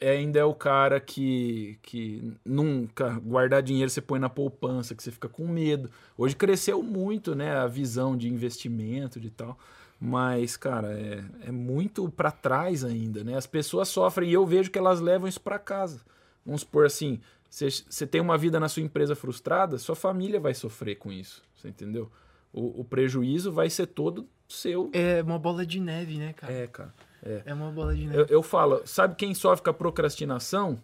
É, 0.00 0.10
ainda 0.10 0.38
é 0.40 0.44
o 0.44 0.52
cara 0.52 0.98
que, 1.00 1.78
que 1.80 2.34
nunca 2.44 3.10
guardar 3.20 3.62
dinheiro 3.62 3.88
você 3.88 4.00
põe 4.00 4.18
na 4.18 4.28
poupança, 4.28 4.94
que 4.94 5.02
você 5.02 5.10
fica 5.10 5.28
com 5.28 5.46
medo. 5.46 5.88
Hoje 6.18 6.34
cresceu 6.36 6.82
muito, 6.82 7.34
né, 7.34 7.56
a 7.56 7.66
visão 7.66 8.16
de 8.16 8.28
investimento 8.28 9.18
de 9.20 9.30
tal. 9.30 9.56
Mas, 10.00 10.56
cara, 10.56 10.92
é, 10.98 11.24
é 11.48 11.50
muito 11.52 12.08
para 12.10 12.30
trás 12.30 12.84
ainda, 12.84 13.24
né? 13.24 13.36
As 13.36 13.46
pessoas 13.46 13.88
sofrem 13.88 14.28
e 14.30 14.32
eu 14.32 14.44
vejo 14.44 14.70
que 14.70 14.78
elas 14.78 15.00
levam 15.00 15.28
isso 15.28 15.40
para 15.40 15.58
casa. 15.58 16.00
Vamos 16.44 16.60
supor 16.60 16.84
assim, 16.86 17.20
você- 17.48 18.06
tem 18.06 18.20
uma 18.20 18.36
vida 18.36 18.60
na 18.60 18.68
sua 18.68 18.82
empresa 18.82 19.14
frustrada, 19.16 19.78
sua 19.78 19.96
família 19.96 20.38
vai 20.40 20.52
sofrer 20.52 20.96
com 20.96 21.10
isso, 21.12 21.42
você 21.56 21.68
entendeu? 21.68 22.10
O, 22.52 22.80
o 22.80 22.84
prejuízo 22.84 23.50
vai 23.50 23.70
ser 23.70 23.86
todo 23.86 24.28
seu. 24.48 24.90
É 24.92 25.22
uma 25.22 25.38
bola 25.38 25.64
de 25.64 25.80
neve, 25.80 26.18
né, 26.18 26.32
cara? 26.34 26.52
É, 26.52 26.66
cara. 26.66 26.94
É. 27.22 27.42
É 27.46 27.54
uma 27.54 27.70
bola 27.70 27.94
de 27.94 28.06
neve. 28.06 28.18
Eu, 28.20 28.26
eu 28.26 28.42
falo, 28.42 28.82
sabe 28.86 29.14
quem 29.16 29.34
sofre 29.34 29.64
com 29.64 29.70
a 29.70 29.74
procrastinação? 29.74 30.78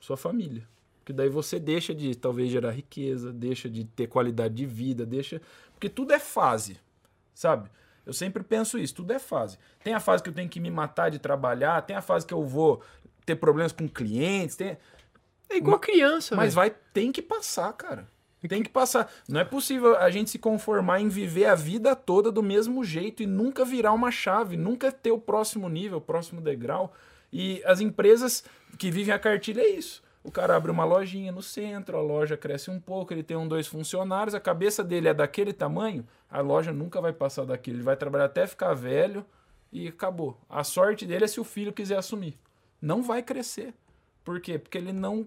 Sua 0.00 0.16
família. 0.16 0.66
Porque 1.00 1.12
daí 1.12 1.28
você 1.28 1.58
deixa 1.58 1.94
de 1.94 2.14
talvez 2.14 2.50
gerar 2.50 2.70
riqueza, 2.70 3.32
deixa 3.32 3.68
de 3.68 3.84
ter 3.84 4.06
qualidade 4.06 4.54
de 4.54 4.64
vida, 4.66 5.04
deixa. 5.04 5.40
Porque 5.72 5.88
tudo 5.88 6.12
é 6.12 6.18
fase, 6.18 6.78
sabe? 7.34 7.68
Eu 8.08 8.14
sempre 8.14 8.42
penso 8.42 8.78
isso, 8.78 8.94
tudo 8.94 9.12
é 9.12 9.18
fase. 9.18 9.58
Tem 9.84 9.92
a 9.92 10.00
fase 10.00 10.22
que 10.22 10.30
eu 10.30 10.34
tenho 10.34 10.48
que 10.48 10.58
me 10.58 10.70
matar 10.70 11.10
de 11.10 11.18
trabalhar, 11.18 11.82
tem 11.82 11.94
a 11.94 12.00
fase 12.00 12.24
que 12.26 12.32
eu 12.32 12.42
vou 12.42 12.82
ter 13.26 13.36
problemas 13.36 13.70
com 13.70 13.86
clientes, 13.86 14.56
tem... 14.56 14.78
É 15.50 15.56
igual 15.58 15.76
Ma- 15.76 15.78
criança, 15.78 16.34
mas 16.34 16.54
velho. 16.54 16.70
vai, 16.70 16.76
tem 16.92 17.12
que 17.12 17.20
passar, 17.22 17.70
cara. 17.74 18.08
Tem 18.48 18.62
que 18.62 18.70
passar. 18.70 19.12
Não 19.28 19.40
é 19.40 19.44
possível 19.44 19.96
a 19.98 20.10
gente 20.10 20.30
se 20.30 20.38
conformar 20.38 21.00
em 21.00 21.08
viver 21.08 21.46
a 21.46 21.54
vida 21.54 21.94
toda 21.96 22.30
do 22.32 22.42
mesmo 22.42 22.82
jeito 22.84 23.22
e 23.22 23.26
nunca 23.26 23.64
virar 23.64 23.92
uma 23.92 24.10
chave, 24.10 24.56
nunca 24.56 24.90
ter 24.92 25.10
o 25.10 25.18
próximo 25.18 25.68
nível, 25.68 25.98
o 25.98 26.00
próximo 26.00 26.40
degrau. 26.40 26.94
E 27.32 27.60
as 27.66 27.80
empresas 27.80 28.44
que 28.78 28.90
vivem 28.90 29.12
a 29.12 29.18
cartilha 29.18 29.60
é 29.60 29.68
isso. 29.70 30.02
O 30.28 30.30
cara 30.30 30.54
abre 30.54 30.70
uma 30.70 30.84
lojinha 30.84 31.32
no 31.32 31.40
centro, 31.40 31.96
a 31.96 32.02
loja 32.02 32.36
cresce 32.36 32.70
um 32.70 32.78
pouco, 32.78 33.14
ele 33.14 33.22
tem 33.22 33.34
um, 33.34 33.48
dois 33.48 33.66
funcionários, 33.66 34.34
a 34.34 34.40
cabeça 34.40 34.84
dele 34.84 35.08
é 35.08 35.14
daquele 35.14 35.54
tamanho, 35.54 36.06
a 36.28 36.42
loja 36.42 36.70
nunca 36.70 37.00
vai 37.00 37.14
passar 37.14 37.46
daquele. 37.46 37.78
Ele 37.78 37.82
vai 37.82 37.96
trabalhar 37.96 38.26
até 38.26 38.46
ficar 38.46 38.74
velho 38.74 39.24
e 39.72 39.88
acabou. 39.88 40.38
A 40.46 40.62
sorte 40.62 41.06
dele 41.06 41.24
é 41.24 41.26
se 41.26 41.40
o 41.40 41.44
filho 41.44 41.72
quiser 41.72 41.96
assumir. 41.96 42.38
Não 42.78 43.02
vai 43.02 43.22
crescer. 43.22 43.72
Por 44.22 44.38
quê? 44.38 44.58
Porque 44.58 44.76
ele 44.76 44.92
não 44.92 45.26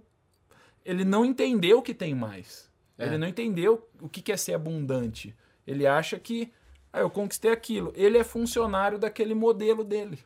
ele 0.85 1.03
não 1.03 1.25
entendeu 1.25 1.81
que 1.81 1.95
tem 1.95 2.13
mais. 2.13 2.69
É. 2.95 3.07
Ele 3.07 3.17
não 3.17 3.27
entendeu 3.27 3.89
o 3.99 4.07
que 4.07 4.31
é 4.31 4.37
ser 4.37 4.53
abundante. 4.53 5.35
Ele 5.65 5.87
acha 5.87 6.19
que, 6.19 6.53
ah, 6.93 6.99
eu 6.99 7.09
conquistei 7.09 7.51
aquilo. 7.51 7.91
Ele 7.95 8.19
é 8.19 8.23
funcionário 8.23 8.99
daquele 8.99 9.33
modelo 9.33 9.83
dele. 9.83 10.19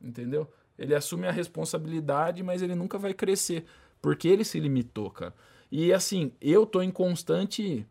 Entendeu? 0.00 0.50
Ele 0.78 0.94
assume 0.94 1.26
a 1.26 1.30
responsabilidade, 1.30 2.42
mas 2.42 2.62
ele 2.62 2.74
nunca 2.74 2.96
vai 2.96 3.12
crescer. 3.12 3.66
Porque 4.02 4.26
ele 4.28 4.44
se 4.44 4.58
limitou, 4.60 5.08
cara. 5.10 5.32
E 5.70 5.92
assim, 5.92 6.32
eu 6.40 6.66
tô 6.66 6.82
em 6.82 6.90
constante. 6.90 7.86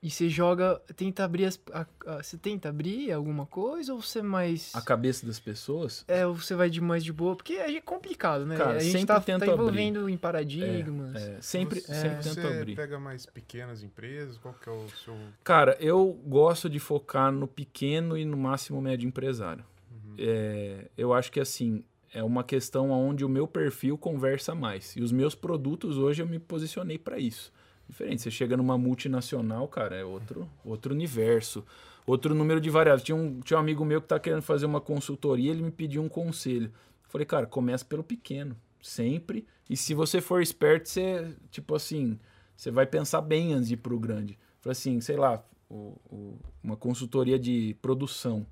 E 0.00 0.08
você 0.08 0.28
joga, 0.28 0.80
tenta 0.94 1.24
abrir 1.24 1.46
as. 1.46 1.60
a- 1.72 1.84
a- 2.06 2.22
você 2.22 2.38
tenta 2.38 2.68
abrir 2.68 3.10
alguma 3.10 3.44
coisa 3.46 3.92
ou 3.92 4.00
você 4.00 4.22
mais. 4.22 4.72
A 4.72 4.80
cabeça 4.80 5.26
das 5.26 5.40
pessoas. 5.40 6.04
É, 6.06 6.24
ou 6.24 6.36
você 6.36 6.54
vai 6.54 6.70
de 6.70 6.80
mais 6.80 7.02
de 7.02 7.12
boa? 7.12 7.34
Porque 7.34 7.54
é 7.54 7.80
complicado, 7.80 8.46
né? 8.46 8.56
Cara, 8.56 8.76
a 8.76 8.78
gente 8.78 8.92
sempre 8.92 9.06
tá, 9.08 9.20
tento 9.20 9.40
tá 9.40 9.46
abrir. 9.46 9.54
envolvendo 9.60 10.08
em 10.08 10.16
paradigmas. 10.16 11.16
É, 11.20 11.40
sempre, 11.40 11.80
Você, 11.80 11.92
sempre 11.94 12.22
você 12.22 12.34
tento 12.40 12.46
abrir. 12.46 12.76
pega 12.76 13.00
mais 13.00 13.26
pequenas 13.26 13.82
empresas? 13.82 14.38
Qual 14.38 14.54
que 14.54 14.68
é 14.68 14.72
o 14.72 14.88
seu... 15.04 15.16
Cara, 15.42 15.76
eu 15.80 16.12
gosto 16.26 16.70
de 16.70 16.78
focar 16.78 17.32
no 17.32 17.48
pequeno 17.48 18.16
e 18.16 18.24
no 18.24 18.36
máximo 18.36 18.80
médio 18.80 19.08
empresário. 19.08 19.64
Uhum. 19.90 20.14
É, 20.16 20.88
eu 20.96 21.12
acho 21.12 21.32
que 21.32 21.40
assim, 21.40 21.82
é 22.12 22.22
uma 22.22 22.42
questão 22.44 22.90
onde 22.90 23.24
o 23.24 23.28
meu 23.28 23.46
perfil 23.46 23.96
conversa 23.98 24.54
mais. 24.54 24.96
E 24.96 25.02
os 25.02 25.12
meus 25.12 25.34
produtos 25.34 25.98
hoje 25.98 26.22
eu 26.22 26.26
me 26.26 26.38
posicionei 26.38 26.98
para 26.98 27.18
isso. 27.18 27.52
Diferente, 27.88 28.22
você 28.22 28.30
chega 28.30 28.56
numa 28.56 28.76
multinacional, 28.76 29.66
cara, 29.68 29.96
é 29.96 30.04
outro, 30.04 30.48
outro 30.64 30.92
universo, 30.94 31.64
outro 32.06 32.34
número 32.34 32.60
de 32.60 32.68
variáveis. 32.68 33.02
Tinha 33.04 33.16
um, 33.16 33.40
tinha 33.40 33.56
um 33.56 33.60
amigo 33.60 33.84
meu 33.84 34.00
que 34.02 34.08
tá 34.08 34.18
querendo 34.20 34.42
fazer 34.42 34.66
uma 34.66 34.80
consultoria, 34.80 35.50
ele 35.50 35.62
me 35.62 35.70
pediu 35.70 36.02
um 36.02 36.08
conselho. 36.08 36.70
Falei, 37.08 37.24
cara, 37.26 37.46
começa 37.46 37.84
pelo 37.84 38.04
pequeno, 38.04 38.54
sempre. 38.82 39.46
E 39.70 39.76
se 39.76 39.94
você 39.94 40.20
for 40.20 40.42
esperto, 40.42 40.88
você, 40.88 41.34
tipo 41.50 41.74
assim, 41.74 42.18
você 42.54 42.70
vai 42.70 42.84
pensar 42.86 43.22
bem 43.22 43.54
antes 43.54 43.68
de 43.68 43.74
ir 43.74 43.78
pro 43.78 43.98
grande. 43.98 44.38
Falei 44.60 44.72
assim, 44.72 45.00
sei 45.00 45.16
lá, 45.16 45.42
o- 45.70 45.96
o- 46.10 46.38
uma 46.62 46.76
consultoria 46.76 47.38
de 47.38 47.74
produção. 47.80 48.46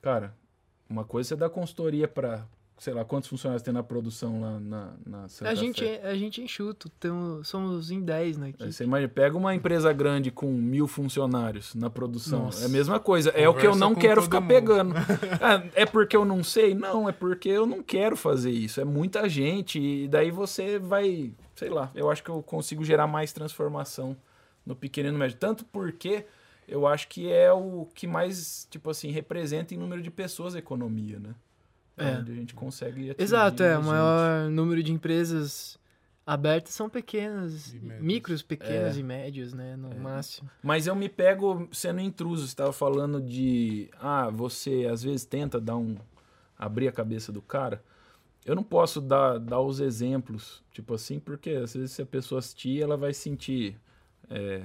Cara, 0.00 0.34
uma 0.88 1.04
coisa 1.04 1.28
é 1.28 1.28
você 1.28 1.36
dá 1.36 1.50
consultoria 1.50 2.08
para, 2.08 2.46
sei 2.78 2.94
lá, 2.94 3.04
quantos 3.04 3.28
funcionários 3.28 3.62
tem 3.62 3.74
na 3.74 3.82
produção 3.82 4.40
lá 4.40 4.60
na, 4.60 4.92
na 5.04 5.28
Santa 5.28 5.50
A 5.50 5.54
gente, 5.54 5.80
Fé? 5.80 6.00
é, 6.02 6.10
a 6.10 6.14
gente 6.14 6.40
é 6.40 6.44
enxuto, 6.44 6.88
tamo, 6.88 7.44
somos 7.44 7.90
em 7.90 8.00
10 8.00 8.36
né, 8.38 8.48
aqui. 8.50 8.62
Aí 8.62 8.72
Você 8.72 8.84
imagina, 8.84 9.08
pega 9.08 9.36
uma 9.36 9.54
empresa 9.54 9.92
grande 9.92 10.30
com 10.30 10.46
mil 10.52 10.86
funcionários 10.86 11.74
na 11.74 11.90
produção. 11.90 12.44
Nossa. 12.44 12.62
É 12.62 12.66
a 12.66 12.68
mesma 12.68 13.00
coisa. 13.00 13.30
É 13.30 13.48
o 13.48 13.52
que 13.52 13.66
eu 13.66 13.72
Conversa 13.72 13.78
não 13.80 13.94
quero 13.94 14.22
ficar 14.22 14.40
mundo. 14.40 14.48
pegando. 14.48 14.94
Ah, 15.40 15.62
é 15.74 15.84
porque 15.86 16.16
eu 16.16 16.24
não 16.24 16.42
sei? 16.42 16.74
Não, 16.74 17.08
é 17.08 17.12
porque 17.12 17.48
eu 17.48 17.66
não 17.66 17.82
quero 17.82 18.16
fazer 18.16 18.50
isso. 18.50 18.80
É 18.80 18.84
muita 18.84 19.28
gente. 19.28 19.78
E 19.80 20.08
daí 20.08 20.30
você 20.30 20.78
vai. 20.78 21.32
Sei 21.54 21.68
lá, 21.68 21.90
eu 21.94 22.10
acho 22.10 22.22
que 22.22 22.30
eu 22.30 22.42
consigo 22.42 22.84
gerar 22.84 23.06
mais 23.06 23.32
transformação 23.32 24.16
no 24.64 24.74
pequeno 24.76 25.08
e 25.08 25.12
no 25.12 25.18
médio. 25.18 25.36
Tanto 25.36 25.64
porque 25.64 26.24
eu 26.66 26.86
acho 26.86 27.08
que 27.08 27.30
é 27.30 27.52
o 27.52 27.86
que 27.94 28.06
mais, 28.06 28.66
tipo 28.70 28.90
assim, 28.90 29.10
representa 29.10 29.74
em 29.74 29.78
número 29.78 30.02
de 30.02 30.10
pessoas 30.10 30.54
a 30.54 30.58
economia, 30.58 31.18
né? 31.18 31.34
É. 31.98 32.18
Onde 32.18 32.32
a 32.32 32.34
gente 32.34 32.54
consegue 32.54 33.10
atingir 33.10 33.22
Exato, 33.22 33.62
é. 33.62 33.76
O 33.78 33.82
maior 33.84 34.48
número 34.50 34.82
de 34.82 34.92
empresas 34.92 35.78
abertas 36.26 36.74
são 36.74 36.88
pequenas, 36.88 37.72
médias. 37.72 38.02
micros, 38.02 38.42
pequenas 38.42 38.96
É. 38.96 39.00
e 39.00 39.02
médios, 39.02 39.52
né? 39.54 39.76
No 39.76 39.94
máximo. 39.98 40.48
Mas 40.62 40.86
eu 40.86 40.94
me 40.94 41.08
pego 41.08 41.68
sendo 41.72 42.00
intruso. 42.00 42.42
Você 42.42 42.48
estava 42.52 42.72
falando 42.72 43.20
de. 43.20 43.88
Ah, 44.00 44.28
você 44.30 44.86
às 44.90 45.02
vezes 45.02 45.24
tenta 45.24 45.60
dar 45.60 45.76
um. 45.76 45.96
abrir 46.58 46.88
a 46.88 46.92
cabeça 46.92 47.30
do 47.32 47.40
cara. 47.40 47.82
Eu 48.44 48.54
não 48.56 48.62
posso 48.62 49.00
dar, 49.00 49.38
dar 49.38 49.60
os 49.60 49.78
exemplos, 49.78 50.62
tipo 50.72 50.94
assim, 50.94 51.20
porque 51.20 51.50
às 51.50 51.74
vezes 51.74 51.90
se 51.92 52.00
a 52.02 52.06
pessoa 52.06 52.38
assistir, 52.38 52.80
ela 52.82 52.96
vai 52.96 53.12
sentir. 53.14 53.76
é, 54.30 54.62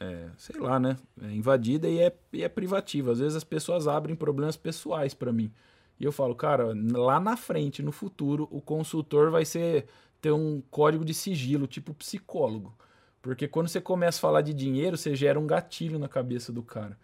é, 0.00 0.28
sei 0.36 0.60
lá, 0.60 0.78
né? 0.80 0.96
é 1.22 1.30
invadida 1.30 1.88
e 1.88 2.00
é, 2.00 2.12
e 2.32 2.42
é 2.42 2.48
privativa. 2.48 3.12
Às 3.12 3.20
vezes 3.20 3.36
as 3.36 3.44
pessoas 3.44 3.86
abrem 3.86 4.16
problemas 4.16 4.56
pessoais 4.56 5.14
para 5.14 5.32
mim. 5.32 5.50
E 5.98 6.04
eu 6.04 6.12
falo, 6.12 6.34
cara, 6.34 6.74
lá 6.92 7.20
na 7.20 7.36
frente, 7.36 7.82
no 7.82 7.92
futuro, 7.92 8.48
o 8.50 8.60
consultor 8.60 9.30
vai 9.30 9.44
ser 9.44 9.86
ter 10.20 10.32
um 10.32 10.62
código 10.70 11.04
de 11.04 11.12
sigilo, 11.12 11.66
tipo 11.66 11.92
psicólogo. 11.92 12.74
Porque 13.20 13.46
quando 13.46 13.68
você 13.68 13.80
começa 13.80 14.18
a 14.18 14.20
falar 14.22 14.40
de 14.40 14.52
dinheiro, 14.54 14.96
você 14.96 15.14
gera 15.14 15.38
um 15.38 15.46
gatilho 15.46 15.98
na 15.98 16.08
cabeça 16.08 16.52
do 16.52 16.62
cara. 16.62 16.98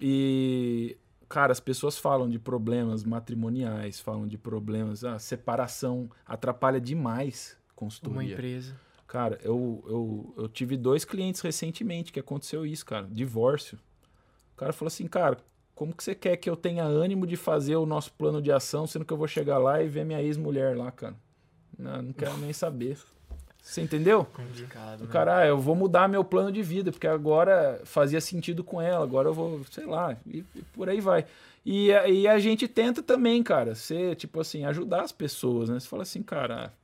E, 0.00 0.96
cara, 1.28 1.52
as 1.52 1.60
pessoas 1.60 1.98
falam 1.98 2.28
de 2.28 2.38
problemas 2.38 3.04
matrimoniais, 3.04 4.00
falam 4.00 4.26
de 4.26 4.38
problemas. 4.38 5.04
Ah, 5.04 5.18
separação 5.18 6.10
atrapalha 6.26 6.80
demais 6.80 7.56
Uma 7.68 7.74
consultoria. 7.76 8.32
empresa. 8.32 8.76
Cara, 9.06 9.38
eu, 9.42 9.84
eu, 9.86 10.34
eu 10.36 10.48
tive 10.48 10.76
dois 10.76 11.04
clientes 11.04 11.40
recentemente 11.40 12.12
que 12.12 12.20
aconteceu 12.20 12.64
isso, 12.64 12.86
cara. 12.86 13.06
Divórcio. 13.10 13.78
O 14.54 14.56
cara 14.56 14.72
falou 14.72 14.88
assim, 14.88 15.06
cara, 15.06 15.36
como 15.80 15.94
que 15.94 16.04
você 16.04 16.14
quer 16.14 16.36
que 16.36 16.50
eu 16.50 16.56
tenha 16.56 16.84
ânimo 16.84 17.26
de 17.26 17.38
fazer 17.38 17.74
o 17.76 17.86
nosso 17.86 18.12
plano 18.12 18.42
de 18.42 18.52
ação, 18.52 18.86
sendo 18.86 19.02
que 19.02 19.10
eu 19.14 19.16
vou 19.16 19.26
chegar 19.26 19.56
lá 19.56 19.82
e 19.82 19.88
ver 19.88 20.04
minha 20.04 20.20
ex-mulher 20.20 20.76
lá, 20.76 20.90
cara? 20.92 21.14
Não, 21.78 22.02
não 22.02 22.12
quero 22.12 22.36
nem 22.36 22.52
saber. 22.52 22.98
Você 23.62 23.80
entendeu? 23.80 24.26
Complicado, 24.26 25.00
O 25.00 25.04
né? 25.04 25.10
cara, 25.10 25.38
ah, 25.38 25.46
eu 25.46 25.58
vou 25.58 25.74
mudar 25.74 26.06
meu 26.06 26.22
plano 26.22 26.52
de 26.52 26.60
vida, 26.62 26.92
porque 26.92 27.06
agora 27.06 27.80
fazia 27.84 28.20
sentido 28.20 28.62
com 28.62 28.78
ela, 28.78 29.02
agora 29.02 29.30
eu 29.30 29.32
vou, 29.32 29.62
sei 29.70 29.86
lá, 29.86 30.14
e, 30.26 30.44
e 30.54 30.60
por 30.74 30.90
aí 30.90 31.00
vai. 31.00 31.24
E, 31.64 31.90
a- 31.94 32.06
e 32.06 32.28
a 32.28 32.38
gente 32.38 32.68
tenta 32.68 33.02
também, 33.02 33.42
cara, 33.42 33.74
ser, 33.74 34.16
tipo 34.16 34.38
assim, 34.38 34.66
ajudar 34.66 35.00
as 35.00 35.12
pessoas, 35.12 35.70
né? 35.70 35.80
Você 35.80 35.88
fala 35.88 36.02
assim, 36.02 36.22
cara, 36.22 36.74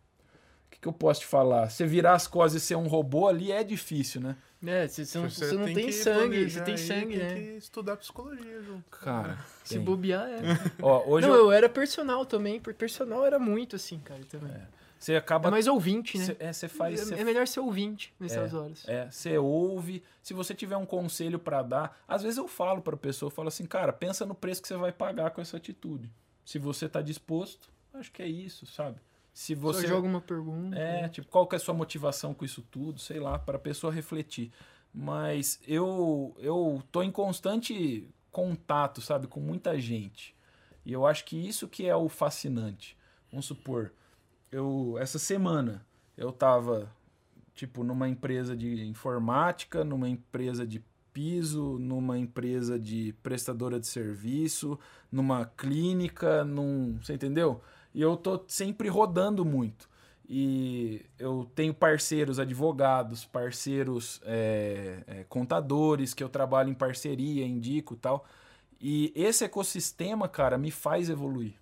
que, 0.92 0.98
que 0.98 1.04
eu 1.04 1.08
posso 1.08 1.20
te 1.20 1.26
falar? 1.26 1.68
Você 1.70 1.86
virar 1.86 2.14
as 2.14 2.26
costas 2.26 2.62
e 2.62 2.66
ser 2.66 2.76
um 2.76 2.86
robô 2.86 3.26
ali 3.28 3.52
é 3.52 3.62
difícil, 3.64 4.20
né? 4.20 4.36
É, 4.66 4.88
você, 4.88 5.04
você 5.04 5.18
não, 5.18 5.30
você 5.30 5.52
não 5.52 5.64
tem, 5.66 5.86
que 5.86 5.92
sangue, 5.92 6.50
você 6.50 6.60
tem 6.62 6.74
aí, 6.74 6.78
sangue, 6.80 7.18
tem 7.18 7.18
né? 7.18 7.34
que 7.34 7.40
estudar 7.58 7.96
psicologia, 7.96 8.62
João. 8.62 8.82
Cara, 8.90 9.38
Se 9.62 9.74
tem. 9.74 9.84
bobear, 9.84 10.26
é. 10.28 10.40
Ó, 10.82 11.04
hoje 11.06 11.26
não, 11.26 11.34
eu- 11.34 11.44
eu 11.46 11.52
era 11.52 11.68
personal 11.68 12.24
também, 12.24 12.58
porque 12.58 12.78
personal 12.78 13.24
era 13.24 13.38
muito 13.38 13.76
assim, 13.76 13.98
cara, 13.98 14.20
também. 14.28 14.50
É, 14.50 14.62
você 14.98 15.14
acaba... 15.14 15.50
mais 15.50 15.66
ouvinte, 15.68 16.18
né? 16.18 16.24
Cê- 16.24 16.36
é, 16.40 16.52
você 16.52 16.68
faz... 16.68 17.00
é, 17.00 17.04
cê 17.04 17.20
é 17.20 17.24
melhor 17.24 17.46
ser 17.46 17.60
ouvinte 17.60 18.12
nessas 18.18 18.54
horas. 18.54 18.82
É, 18.88 19.08
você 19.10 19.36
ouve. 19.38 20.02
Se 20.22 20.32
você 20.34 20.54
tiver 20.54 20.76
um 20.76 20.86
conselho 20.86 21.38
pra 21.38 21.62
dar, 21.62 22.02
às 22.08 22.22
vezes 22.22 22.38
eu 22.38 22.48
falo 22.48 22.80
pra 22.80 22.96
pessoa, 22.96 23.28
eu 23.28 23.34
falo 23.34 23.48
assim, 23.48 23.66
cara, 23.66 23.92
pensa 23.92 24.24
no 24.26 24.34
preço 24.34 24.62
que 24.62 24.68
você 24.68 24.76
vai 24.76 24.90
pagar 24.90 25.30
com 25.30 25.40
essa 25.40 25.58
atitude. 25.58 26.10
Se 26.44 26.58
você 26.58 26.88
tá 26.88 27.02
disposto, 27.02 27.68
acho 27.94 28.10
que 28.10 28.22
é 28.22 28.26
isso, 28.26 28.66
sabe? 28.66 28.96
Se 29.36 29.54
você 29.54 29.82
Só 29.82 29.88
joga 29.88 30.08
uma 30.08 30.22
pergunta. 30.22 30.78
é, 30.78 31.10
tipo, 31.10 31.28
qual 31.28 31.46
que 31.46 31.54
é 31.54 31.58
a 31.58 31.60
sua 31.60 31.74
motivação 31.74 32.32
com 32.32 32.42
isso 32.42 32.62
tudo, 32.70 32.98
sei 32.98 33.20
lá, 33.20 33.38
para 33.38 33.58
a 33.58 33.60
pessoa 33.60 33.92
refletir. 33.92 34.50
Mas 34.94 35.60
eu 35.68 36.34
eu 36.38 36.82
tô 36.90 37.02
em 37.02 37.10
constante 37.10 38.08
contato, 38.32 39.02
sabe, 39.02 39.26
com 39.26 39.38
muita 39.38 39.78
gente. 39.78 40.34
E 40.86 40.90
eu 40.90 41.06
acho 41.06 41.22
que 41.26 41.36
isso 41.36 41.68
que 41.68 41.86
é 41.86 41.94
o 41.94 42.08
fascinante. 42.08 42.96
Vamos 43.30 43.44
supor, 43.44 43.92
eu 44.50 44.96
essa 44.98 45.18
semana 45.18 45.84
eu 46.16 46.32
tava 46.32 46.90
tipo 47.54 47.84
numa 47.84 48.08
empresa 48.08 48.56
de 48.56 48.86
informática, 48.86 49.84
numa 49.84 50.08
empresa 50.08 50.66
de 50.66 50.82
piso, 51.12 51.78
numa 51.78 52.18
empresa 52.18 52.78
de 52.78 53.14
prestadora 53.22 53.78
de 53.78 53.86
serviço, 53.86 54.78
numa 55.12 55.44
clínica, 55.44 56.42
num, 56.42 56.98
você 57.02 57.12
entendeu? 57.12 57.60
E 57.96 58.02
eu 58.02 58.14
tô 58.14 58.44
sempre 58.46 58.88
rodando 58.88 59.42
muito. 59.42 59.88
E 60.28 61.06
eu 61.18 61.50
tenho 61.54 61.72
parceiros 61.72 62.38
advogados, 62.38 63.24
parceiros 63.24 64.20
é, 64.26 64.98
é, 65.06 65.24
contadores, 65.30 66.12
que 66.12 66.22
eu 66.22 66.28
trabalho 66.28 66.68
em 66.68 66.74
parceria, 66.74 67.46
indico 67.46 67.94
e 67.94 67.96
tal. 67.96 68.26
E 68.78 69.10
esse 69.16 69.46
ecossistema, 69.46 70.28
cara, 70.28 70.58
me 70.58 70.70
faz 70.70 71.08
evoluir. 71.08 71.54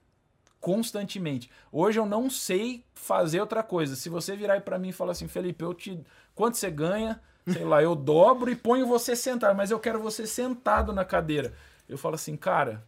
constantemente. 0.61 1.49
Hoje 1.71 2.01
eu 2.01 2.07
não 2.07 2.29
sei 2.29 2.85
fazer 2.95 3.41
outra 3.41 3.63
coisa. 3.63 3.95
Se 3.95 4.09
você 4.09 4.35
virar 4.35 4.61
para 4.63 4.77
mim 4.77 4.89
e 4.89 4.93
falar 4.93 5.13
assim, 5.13 5.29
Felipe, 5.29 5.63
eu 5.63 5.73
te 5.73 6.01
quanto 6.35 6.57
você 6.57 6.69
ganha? 6.69 7.21
Sei 7.47 7.65
lá, 7.65 7.81
eu 7.81 7.95
dobro 7.95 8.51
e 8.51 8.57
ponho 8.57 8.89
você 8.89 9.15
sentado, 9.15 9.55
mas 9.55 9.71
eu 9.71 9.79
quero 9.79 10.01
você 10.01 10.27
sentado 10.27 10.93
na 10.93 11.05
cadeira. 11.05 11.55
Eu 11.89 11.97
falo 11.97 12.17
assim, 12.17 12.37
cara, 12.37 12.83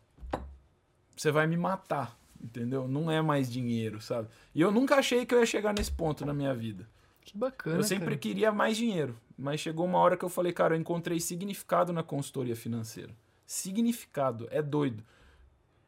você 1.16 1.30
vai 1.30 1.46
me 1.46 1.56
matar, 1.56 2.18
entendeu? 2.42 2.86
Não 2.88 3.10
é 3.10 3.20
mais 3.20 3.50
dinheiro, 3.50 4.00
sabe? 4.00 4.28
E 4.54 4.60
eu 4.60 4.70
nunca 4.70 4.96
achei 4.96 5.24
que 5.24 5.34
eu 5.34 5.40
ia 5.40 5.46
chegar 5.46 5.74
nesse 5.74 5.90
ponto 5.90 6.24
na 6.24 6.34
minha 6.34 6.54
vida. 6.54 6.88
Que 7.22 7.36
bacana. 7.36 7.76
Eu 7.76 7.82
sempre 7.82 8.06
cara. 8.06 8.16
queria 8.18 8.52
mais 8.52 8.76
dinheiro, 8.76 9.16
mas 9.36 9.60
chegou 9.60 9.84
uma 9.84 9.98
hora 9.98 10.16
que 10.16 10.24
eu 10.24 10.28
falei, 10.28 10.52
cara, 10.52 10.74
eu 10.74 10.80
encontrei 10.80 11.18
significado 11.18 11.92
na 11.92 12.02
consultoria 12.02 12.54
financeira. 12.54 13.12
Significado, 13.44 14.48
é 14.50 14.62
doido. 14.62 15.02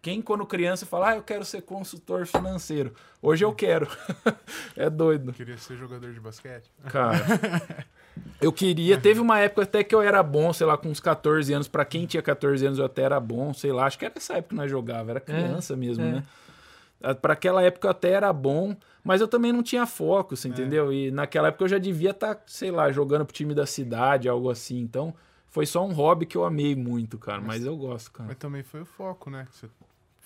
Quem, 0.00 0.22
quando 0.22 0.46
criança, 0.46 0.86
fala, 0.86 1.10
ah, 1.10 1.16
eu 1.16 1.22
quero 1.22 1.44
ser 1.44 1.62
consultor 1.62 2.24
financeiro. 2.26 2.94
Hoje 3.20 3.44
eu 3.44 3.52
quero. 3.52 3.88
é 4.76 4.88
doido. 4.88 5.32
Queria 5.32 5.58
ser 5.58 5.76
jogador 5.76 6.12
de 6.12 6.20
basquete. 6.20 6.70
Cara, 6.88 7.18
eu 8.40 8.52
queria. 8.52 8.96
Teve 8.98 9.18
uma 9.20 9.40
época 9.40 9.62
até 9.62 9.82
que 9.82 9.92
eu 9.94 10.00
era 10.00 10.22
bom, 10.22 10.52
sei 10.52 10.66
lá, 10.66 10.78
com 10.78 10.88
uns 10.88 11.00
14 11.00 11.52
anos. 11.52 11.66
Pra 11.66 11.84
quem 11.84 12.06
tinha 12.06 12.22
14 12.22 12.64
anos, 12.64 12.78
eu 12.78 12.84
até 12.84 13.02
era 13.02 13.18
bom, 13.18 13.52
sei 13.52 13.72
lá. 13.72 13.86
Acho 13.86 13.98
que 13.98 14.04
era 14.04 14.14
essa 14.16 14.34
época 14.34 14.50
que 14.50 14.54
nós 14.54 14.70
jogava, 14.70 15.10
era 15.10 15.20
criança 15.20 15.76
mesmo, 15.76 16.04
é. 16.04 16.12
né? 16.12 16.22
Ah, 17.02 17.14
Pra 17.14 17.32
aquela 17.32 17.60
época 17.62 17.88
eu 17.88 17.90
até 17.90 18.10
era 18.10 18.32
bom, 18.32 18.76
mas 19.02 19.20
eu 19.20 19.26
também 19.28 19.52
não 19.52 19.62
tinha 19.64 19.84
foco, 19.84 20.34
É. 20.34 20.36
você 20.36 20.48
entendeu? 20.48 20.92
E 20.92 21.10
naquela 21.10 21.48
época 21.48 21.64
eu 21.64 21.68
já 21.68 21.78
devia 21.78 22.10
estar, 22.10 22.40
sei 22.46 22.70
lá, 22.70 22.90
jogando 22.92 23.24
pro 23.24 23.34
time 23.34 23.52
da 23.54 23.66
cidade, 23.66 24.28
algo 24.28 24.48
assim. 24.48 24.78
Então, 24.78 25.12
foi 25.48 25.66
só 25.66 25.84
um 25.84 25.92
hobby 25.92 26.24
que 26.24 26.36
eu 26.36 26.44
amei 26.44 26.76
muito, 26.76 27.18
cara. 27.18 27.40
Mas 27.40 27.64
eu 27.64 27.76
gosto, 27.76 28.12
cara. 28.12 28.28
Mas 28.28 28.36
também 28.38 28.62
foi 28.62 28.82
o 28.82 28.84
foco, 28.84 29.28
né? 29.30 29.46
Você, 29.50 29.66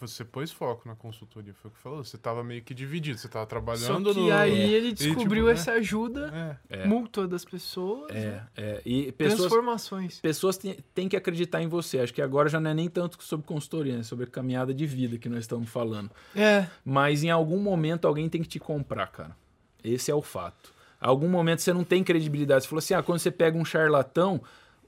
você 0.08 0.24
pôs 0.24 0.50
foco 0.50 0.88
na 0.88 0.94
consultoria, 0.94 1.54
foi 1.54 1.70
o 1.70 1.74
que 1.74 1.80
falou. 1.80 2.04
Você 2.04 2.18
tava 2.18 2.42
meio 2.42 2.62
que 2.62 2.74
dividido, 2.74 3.18
você 3.18 3.28
tava 3.28 3.44
Só 3.44 3.48
trabalhando 3.48 4.12
que 4.12 4.20
no... 4.20 4.32
aí 4.32 4.74
ele 4.74 4.88
e, 4.88 4.92
descobriu 4.92 5.44
tipo, 5.44 5.46
né? 5.46 5.52
essa 5.52 5.72
ajuda 5.72 6.58
É. 6.70 6.82
É. 6.82 6.86
mútua 6.86 7.26
das 7.28 7.44
pessoas. 7.44 8.10
É, 8.14 8.42
é. 8.56 8.82
E 8.84 9.12
pessoas, 9.12 9.40
Transformações. 9.40 10.20
pessoas 10.20 10.56
têm, 10.56 10.76
têm 10.94 11.08
que 11.08 11.16
acreditar 11.16 11.62
em 11.62 11.68
você. 11.68 11.98
Acho 12.00 12.12
que 12.12 12.22
agora 12.22 12.48
já 12.48 12.60
não 12.60 12.70
é 12.70 12.74
nem 12.74 12.88
tanto 12.88 13.22
sobre 13.22 13.46
consultoria, 13.46 13.98
é 13.98 14.02
sobre 14.02 14.26
caminhada 14.26 14.74
de 14.74 14.86
vida 14.86 15.18
que 15.18 15.28
nós 15.28 15.40
estamos 15.40 15.68
falando. 15.68 16.10
É. 16.34 16.66
Mas 16.84 17.22
em 17.22 17.30
algum 17.30 17.58
momento 17.58 18.06
alguém 18.06 18.28
tem 18.28 18.42
que 18.42 18.48
te 18.48 18.58
comprar, 18.58 19.06
cara. 19.08 19.36
Esse 19.82 20.10
é 20.10 20.14
o 20.14 20.22
fato. 20.22 20.72
Algum 21.00 21.28
momento 21.28 21.62
você 21.62 21.72
não 21.72 21.82
tem 21.82 22.04
credibilidade. 22.04 22.62
Você 22.62 22.68
falou 22.68 22.78
assim: 22.78 22.94
ah, 22.94 23.02
quando 23.02 23.18
você 23.18 23.30
pega 23.30 23.58
um 23.58 23.64
charlatão, 23.64 24.40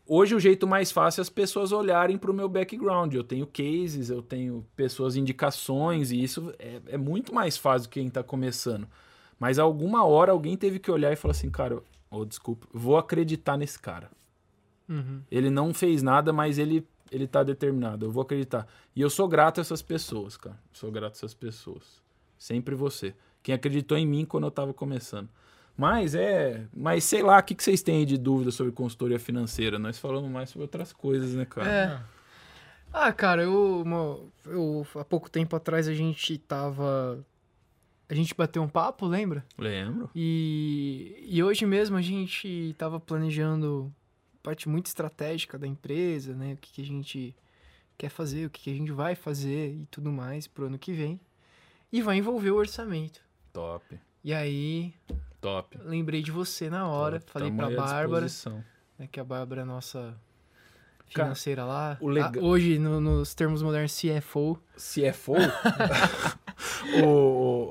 hoje 0.06 0.34
o 0.34 0.40
jeito 0.40 0.66
mais 0.66 0.90
fácil 0.90 1.20
é 1.20 1.22
as 1.22 1.28
pessoas 1.28 1.72
olharem 1.72 2.18
para 2.18 2.30
o 2.30 2.34
meu 2.34 2.48
background. 2.48 3.14
Eu 3.14 3.24
tenho 3.24 3.46
cases, 3.46 4.10
eu 4.10 4.22
tenho 4.22 4.66
pessoas, 4.76 5.16
indicações, 5.16 6.10
e 6.10 6.22
isso 6.22 6.52
é, 6.58 6.80
é 6.88 6.96
muito 6.96 7.34
mais 7.34 7.56
fácil 7.56 7.88
que 7.88 8.00
quem 8.00 8.08
está 8.08 8.22
começando. 8.22 8.86
Mas 9.38 9.58
alguma 9.58 10.04
hora 10.04 10.32
alguém 10.32 10.56
teve 10.56 10.78
que 10.78 10.90
olhar 10.90 11.12
e 11.12 11.16
falar 11.16 11.32
assim: 11.32 11.50
cara, 11.50 11.82
oh, 12.10 12.24
desculpa, 12.24 12.66
vou 12.72 12.96
acreditar 12.96 13.56
nesse 13.56 13.78
cara. 13.78 14.10
Uhum. 14.88 15.22
Ele 15.30 15.50
não 15.50 15.72
fez 15.72 16.02
nada, 16.02 16.32
mas 16.32 16.58
ele, 16.58 16.86
ele 17.10 17.26
tá 17.26 17.42
determinado. 17.42 18.06
Eu 18.06 18.10
vou 18.10 18.22
acreditar. 18.22 18.66
E 18.94 19.00
eu 19.00 19.10
sou 19.10 19.26
grato 19.26 19.58
a 19.58 19.62
essas 19.62 19.82
pessoas, 19.82 20.36
cara. 20.36 20.58
Sou 20.72 20.90
grato 20.90 21.14
a 21.14 21.16
essas 21.16 21.34
pessoas. 21.34 22.02
Sempre 22.38 22.74
você. 22.74 23.14
Quem 23.42 23.54
acreditou 23.54 23.96
em 23.96 24.06
mim 24.06 24.24
quando 24.24 24.44
eu 24.44 24.50
tava 24.50 24.72
começando. 24.72 25.28
Mas 25.76 26.14
é. 26.14 26.66
Mas 26.74 27.04
sei 27.04 27.22
lá, 27.22 27.38
o 27.38 27.42
que, 27.42 27.54
que 27.54 27.62
vocês 27.64 27.82
têm 27.82 28.06
de 28.06 28.16
dúvida 28.16 28.50
sobre 28.50 28.72
consultoria 28.72 29.18
financeira? 29.18 29.78
Nós 29.78 29.98
falamos 29.98 30.30
mais 30.30 30.50
sobre 30.50 30.62
outras 30.62 30.92
coisas, 30.92 31.34
né, 31.34 31.44
cara? 31.44 31.70
É. 31.70 32.00
Ah, 32.92 33.12
cara, 33.12 33.42
eu, 33.42 33.82
uma- 33.82 34.20
eu. 34.46 34.86
Há 34.94 35.04
pouco 35.04 35.28
tempo 35.28 35.56
atrás 35.56 35.88
a 35.88 35.94
gente 35.94 36.38
tava. 36.38 37.24
A 38.08 38.14
gente 38.14 38.34
bateu 38.36 38.62
um 38.62 38.68
papo, 38.68 39.06
lembra? 39.06 39.44
Lembro. 39.58 40.10
E, 40.14 41.24
e 41.26 41.42
hoje 41.42 41.66
mesmo 41.66 41.96
a 41.96 42.02
gente 42.02 42.74
tava 42.78 43.00
planejando 43.00 43.92
parte 44.42 44.68
muito 44.68 44.86
estratégica 44.86 45.58
da 45.58 45.66
empresa, 45.66 46.34
né? 46.34 46.52
O 46.52 46.56
que, 46.58 46.70
que 46.74 46.82
a 46.82 46.86
gente 46.86 47.34
quer 47.98 48.10
fazer, 48.10 48.46
o 48.46 48.50
que, 48.50 48.62
que 48.64 48.70
a 48.70 48.74
gente 48.74 48.92
vai 48.92 49.14
fazer 49.16 49.70
e 49.72 49.86
tudo 49.90 50.12
mais 50.12 50.46
pro 50.46 50.66
ano 50.66 50.78
que 50.78 50.92
vem. 50.92 51.18
E 51.90 52.02
vai 52.02 52.18
envolver 52.18 52.50
o 52.50 52.56
orçamento. 52.56 53.20
Top. 53.52 53.98
E 54.22 54.32
aí, 54.34 54.92
Top. 55.44 55.78
lembrei 55.84 56.22
de 56.22 56.30
você 56.30 56.70
na 56.70 56.88
hora, 56.88 57.20
Top. 57.20 57.32
falei 57.32 57.48
Tamo 57.48 57.58
pra 57.58 57.70
Bárbara, 57.76 58.26
né, 58.98 59.08
que 59.12 59.20
a 59.20 59.24
Bárbara 59.24 59.60
é 59.60 59.64
a 59.64 59.66
nossa 59.66 60.14
Cara, 61.12 61.26
financeira 61.26 61.64
lá. 61.66 61.98
o 62.00 62.08
lega- 62.08 62.40
Ah, 62.40 62.42
hoje, 62.44 62.78
no- 62.78 62.98
nos 63.00 63.34
termos 63.34 63.62
modernos, 63.62 63.92
CFO. 63.94 64.58
CFO? 64.76 65.34
o, 67.04 67.04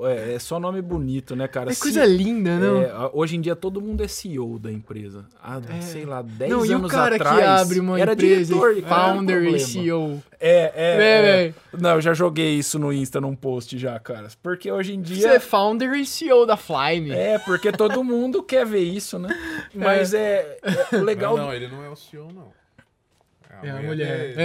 é, 0.06 0.34
é 0.34 0.40
só 0.40 0.60
nome 0.60 0.82
bonito, 0.82 1.36
né, 1.36 1.48
cara? 1.48 1.72
É 1.72 1.76
coisa 1.76 2.06
linda, 2.06 2.58
não? 2.58 2.82
É, 2.82 2.90
a- 2.90 3.10
hoje 3.14 3.36
em 3.36 3.42
dia 3.42 3.56
todo 3.56 3.80
mundo 3.82 4.04
é 4.04 4.08
CEO 4.08 4.58
da 4.60 4.72
empresa. 4.72 5.26
Há, 5.42 5.60
É. 5.78 5.82
sei 5.82 6.06
lá, 6.06 6.22
10 6.22 6.52
não, 6.52 6.58
anos 6.60 6.70
e 6.70 6.76
o 6.76 6.88
cara 6.88 7.16
atrás. 7.16 7.38
que 7.38 7.44
abre 7.44 7.80
uma 7.80 8.00
era 8.00 8.14
empresa, 8.14 8.46
diretor, 8.54 8.78
e 8.78 8.80
o 8.82 8.84
founder 8.86 9.44
e? 9.46 9.60
CEO. 9.60 10.24
É, 10.40 10.50
é, 10.50 10.72
É, 10.76 11.46
é. 11.48 11.54
Não, 11.78 11.92
eu 11.92 12.02
já 12.02 12.14
joguei 12.14 12.56
isso 12.58 12.78
no 12.80 12.92
Insta 12.92 13.22
num 13.22 13.36
post 13.36 13.78
já, 13.78 13.98
cara. 14.00 14.28
Porque 14.42 14.72
hoje 14.72 14.94
em 14.94 15.04
Você 15.04 15.14
dia. 15.14 15.30
é 15.36 15.40
founder 15.40 15.94
e 15.94 16.06
CEO 16.06 16.46
da 16.46 16.58
Flyme. 16.58 17.12
É, 17.12 17.40
porque 17.40 17.72
todo 17.72 18.04
mundo 18.04 18.44
quer 18.44 18.66
ver 18.66 18.84
isso, 18.84 19.18
né? 19.20 19.30
Mas 19.74 20.14
é, 20.14 20.58
é 20.92 20.98
o 20.98 21.02
legal. 21.04 21.38
Não, 21.38 21.46
não, 21.46 21.54
ele 21.54 21.68
não 21.68 21.84
é 21.84 21.90
o 21.90 21.96
CEO, 21.96 22.28
não. 22.34 22.48
É 23.62 23.70
a 23.70 23.82
mulher. 23.82 24.38
É. 24.38 24.44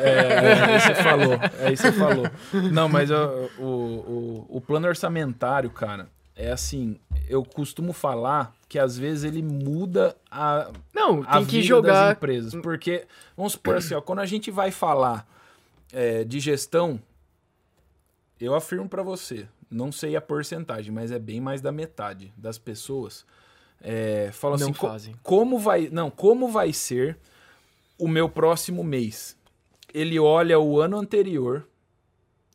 É, 0.00 0.72
é, 0.72 0.76
isso 0.76 0.86
você 0.88 0.94
falou. 0.96 1.32
É 1.60 1.72
isso 1.72 1.82
que 1.84 1.90
você 1.90 1.98
falou. 1.98 2.26
Não, 2.72 2.88
mas 2.88 3.10
ó, 3.10 3.48
o, 3.58 3.64
o, 3.64 4.46
o 4.56 4.60
plano 4.60 4.86
orçamentário, 4.88 5.70
cara, 5.70 6.08
é 6.36 6.50
assim. 6.52 6.98
Eu 7.28 7.42
costumo 7.44 7.92
falar 7.92 8.52
que 8.68 8.78
às 8.78 8.96
vezes 8.98 9.24
ele 9.24 9.42
muda 9.42 10.14
a, 10.30 10.70
Não, 10.94 11.22
a 11.26 11.38
tem 11.38 11.46
que 11.46 11.60
vida 11.60 11.62
das 11.62 11.66
jogar. 11.66 12.12
empresas. 12.12 12.54
Porque, 12.62 13.06
vamos 13.36 13.52
supor 13.52 13.76
assim, 13.76 13.94
ó, 13.94 14.00
quando 14.00 14.18
a 14.20 14.26
gente 14.26 14.50
vai 14.50 14.70
falar 14.70 15.26
é, 15.92 16.24
de 16.24 16.40
gestão, 16.40 17.00
eu 18.40 18.54
afirmo 18.54 18.88
pra 18.88 19.02
você, 19.02 19.46
não 19.70 19.92
sei 19.92 20.16
a 20.16 20.20
porcentagem, 20.20 20.92
mas 20.92 21.10
é 21.12 21.18
bem 21.18 21.40
mais 21.40 21.60
da 21.60 21.70
metade 21.70 22.32
das 22.36 22.58
pessoas 22.58 23.24
é, 23.84 24.30
falam 24.32 24.56
Não 24.58 24.66
assim, 24.68 24.72
"Co- 24.74 24.88
fazem. 24.88 25.14
como 25.22 25.58
vai, 25.58 25.88
não, 25.90 26.08
como 26.10 26.48
vai 26.48 26.72
ser 26.72 27.16
o 28.02 28.08
meu 28.08 28.28
próximo 28.28 28.82
mês? 28.82 29.36
Ele 29.94 30.18
olha 30.18 30.58
o 30.58 30.80
ano 30.80 30.98
anterior 30.98 31.64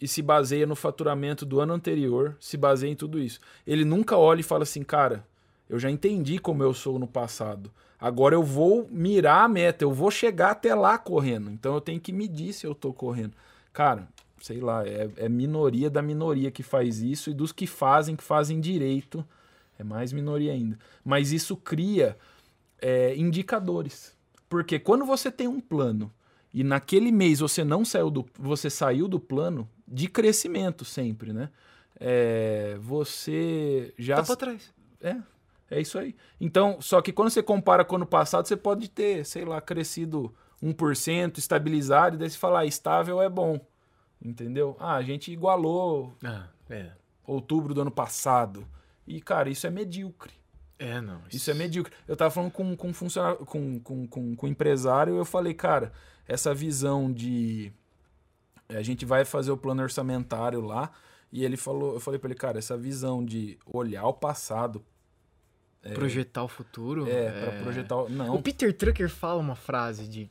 e 0.01 0.05
se 0.05 0.21
baseia 0.21 0.67
no 0.67 0.75
faturamento 0.75 1.45
do 1.45 1.61
ano 1.61 1.73
anterior, 1.73 2.35
se 2.37 2.57
baseia 2.57 2.91
em 2.91 2.95
tudo 2.95 3.17
isso. 3.17 3.39
Ele 3.65 3.85
nunca 3.85 4.17
olha 4.17 4.41
e 4.41 4.43
fala 4.43 4.63
assim, 4.63 4.83
cara, 4.83 5.25
eu 5.69 5.79
já 5.79 5.89
entendi 5.89 6.37
como 6.37 6.63
eu 6.63 6.73
sou 6.73 6.99
no 6.99 7.07
passado. 7.07 7.71
Agora 7.97 8.35
eu 8.35 8.43
vou 8.43 8.89
mirar 8.91 9.45
a 9.45 9.47
meta, 9.47 9.85
eu 9.85 9.93
vou 9.93 10.11
chegar 10.11 10.51
até 10.51 10.75
lá 10.75 10.97
correndo. 10.97 11.49
Então 11.49 11.73
eu 11.75 11.79
tenho 11.81 12.01
que 12.01 12.11
medir 12.11 12.51
se 12.51 12.67
eu 12.67 12.75
tô 12.75 12.91
correndo. 12.91 13.31
Cara, 13.71 14.05
sei 14.41 14.59
lá, 14.59 14.85
é, 14.85 15.09
é 15.15 15.29
minoria 15.29 15.89
da 15.89 16.01
minoria 16.01 16.51
que 16.51 16.61
faz 16.61 16.99
isso 16.99 17.29
e 17.29 17.33
dos 17.33 17.53
que 17.53 17.65
fazem, 17.65 18.17
que 18.17 18.23
fazem 18.23 18.59
direito, 18.59 19.25
é 19.79 19.83
mais 19.83 20.11
minoria 20.11 20.51
ainda. 20.51 20.77
Mas 21.05 21.31
isso 21.31 21.55
cria 21.55 22.17
é, 22.81 23.15
indicadores. 23.15 24.16
Porque 24.49 24.79
quando 24.79 25.05
você 25.05 25.31
tem 25.31 25.47
um 25.47 25.59
plano 25.59 26.11
e 26.53 26.63
naquele 26.63 27.11
mês 27.11 27.39
você 27.39 27.63
não 27.63 27.83
saiu 27.83 28.09
do. 28.09 28.25
Você 28.39 28.69
saiu 28.69 29.07
do 29.07 29.19
plano 29.19 29.69
de 29.87 30.07
crescimento 30.07 30.85
sempre, 30.85 31.33
né? 31.33 31.49
É, 31.99 32.77
você 32.79 33.93
já. 33.97 34.17
Tá 34.17 34.23
pra 34.23 34.35
trás. 34.35 34.73
É, 35.01 35.17
é 35.69 35.81
isso 35.81 35.97
aí. 35.99 36.15
Então, 36.39 36.77
só 36.81 37.01
que 37.01 37.11
quando 37.11 37.29
você 37.29 37.43
compara 37.43 37.83
com 37.83 37.93
o 37.95 37.97
ano 37.97 38.05
passado, 38.05 38.47
você 38.47 38.55
pode 38.55 38.89
ter, 38.89 39.25
sei 39.25 39.43
lá, 39.45 39.59
crescido 39.59 40.33
1%, 40.63 41.37
estabilizado, 41.37 42.15
e 42.15 42.19
daí 42.19 42.29
você 42.29 42.37
fala, 42.37 42.59
ah, 42.61 42.65
estável 42.65 43.21
é 43.21 43.29
bom. 43.29 43.59
Entendeu? 44.21 44.75
Ah, 44.79 44.95
a 44.95 45.03
gente 45.03 45.31
igualou 45.31 46.15
Ah, 46.23 46.47
é. 46.69 46.91
outubro 47.25 47.73
do 47.73 47.81
ano 47.81 47.91
passado. 47.91 48.67
E, 49.05 49.21
cara, 49.21 49.49
isso 49.49 49.67
é 49.67 49.69
medíocre. 49.69 50.33
É, 50.80 51.01
não. 51.01 51.21
Isso 51.32 51.49
é 51.49 51.53
medíocre. 51.53 51.91
Eu 52.07 52.15
tava 52.15 52.30
falando 52.32 52.51
com, 52.51 52.75
com, 52.75 52.93
funcionário, 52.93 53.45
com, 53.45 53.80
com, 53.80 54.07
com, 54.07 54.36
com 54.36 54.47
empresário 54.47 55.15
e 55.15 55.17
eu 55.17 55.25
falei, 55.25 55.53
cara, 55.53 55.91
essa 56.28 56.53
visão 56.53 57.11
de. 57.11 57.71
eh, 58.69 58.78
A 58.78 58.82
gente 58.84 59.03
vai 59.05 59.25
fazer 59.25 59.51
o 59.51 59.57
plano 59.57 59.82
orçamentário 59.82 60.61
lá. 60.61 60.91
E 61.32 61.43
ele 61.43 61.57
falou, 61.57 61.95
eu 61.95 61.99
falei 61.99 62.19
pra 62.19 62.30
ele, 62.30 62.39
cara, 62.39 62.57
essa 62.59 62.78
visão 62.78 63.23
de 63.25 63.57
olhar 63.65 64.05
o 64.05 64.13
passado 64.13 64.84
Projetar 65.93 66.43
o 66.43 66.47
futuro. 66.49 67.07
é, 67.09 67.32
pra 67.32 67.61
projetar. 67.63 67.95
o- 67.95 68.09
Não. 68.09 68.36
O 68.36 68.41
Peter 68.41 68.75
Drucker 68.75 69.09
fala 69.09 69.39
uma 69.39 69.55
frase 69.55 70.05
de 70.07 70.30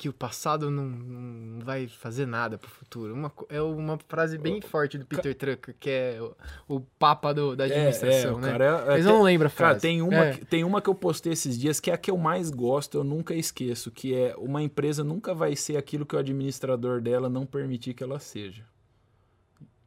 que 0.00 0.08
o 0.08 0.14
passado 0.14 0.70
não, 0.70 0.86
não 0.86 1.60
vai 1.62 1.86
fazer 1.86 2.24
nada 2.24 2.56
pro 2.56 2.70
futuro. 2.70 3.12
Uma, 3.12 3.30
é 3.50 3.60
uma 3.60 3.98
frase 4.08 4.38
bem 4.38 4.58
forte 4.62 4.96
do 4.96 5.04
Peter 5.04 5.36
Drucker, 5.36 5.76
que 5.78 5.90
é 5.90 6.18
o, 6.66 6.76
o 6.76 6.80
papa 6.98 7.34
do- 7.34 7.54
da 7.54 7.64
É, 7.68 7.70
administração, 7.70 8.30
é, 8.30 8.34
o 8.34 8.38
né? 8.40 8.50
cara 8.52 8.64
é- 8.96 9.00
é, 9.00 9.02
não 9.02 9.20
lembram 9.20 9.48
a 9.48 9.50
Cara, 9.50 9.70
frase. 9.72 9.82
tem 9.82 10.00
uma, 10.00 10.24
É. 10.24 10.32
que, 10.38 10.44
tem 10.46 10.64
uma 10.64 10.80
que 10.80 10.88
eu 10.88 10.94
postei 10.94 11.34
esses 11.34 11.58
dias 11.58 11.80
que 11.80 11.90
é 11.90 11.94
a 11.94 11.98
que 11.98 12.10
eu 12.10 12.16
mais 12.16 12.48
gosto, 12.48 12.96
eu 12.96 13.04
nunca 13.04 13.34
esqueço, 13.34 13.90
que 13.90 14.14
é 14.14 14.34
uma 14.38 14.62
empresa 14.62 15.04
nunca 15.04 15.34
vai 15.34 15.54
ser 15.54 15.76
aquilo 15.76 16.06
que 16.06 16.16
o 16.16 16.18
administrador 16.18 17.02
dela 17.02 17.28
não 17.28 17.44
permitir 17.44 17.92
que 17.92 18.02
ela 18.02 18.18
seja. 18.18 18.64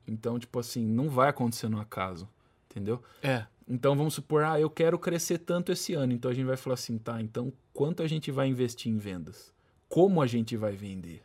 Então, 0.08 0.38
tipo 0.38 0.60
assim, 0.60 0.86
não 0.86 1.10
vai 1.10 1.30
acontecer 1.30 1.70
no 1.70 1.80
acaso, 1.80 2.30
entendeu? 2.70 3.02
É. 3.22 3.46
Então 3.68 3.96
vamos 3.96 4.14
supor, 4.14 4.44
ah, 4.44 4.60
eu 4.60 4.70
quero 4.70 5.00
crescer 5.00 5.38
tanto 5.40 5.72
esse 5.72 5.94
ano. 5.94 6.14
Então 6.14 6.30
a 6.30 6.34
gente 6.34 6.46
vai 6.46 6.58
falar 6.58 6.74
assim, 6.76 6.98
tá, 6.98 7.22
então 7.22 7.52
quanto 7.74 8.04
a 8.04 8.08
gente 8.08 8.30
vai 8.30 8.48
investir 8.48 8.92
em 8.92 8.98
vendas? 8.98 9.53
Como 9.94 10.22
a 10.24 10.26
gente 10.26 10.58
vai 10.58 10.72
vender? 10.74 11.22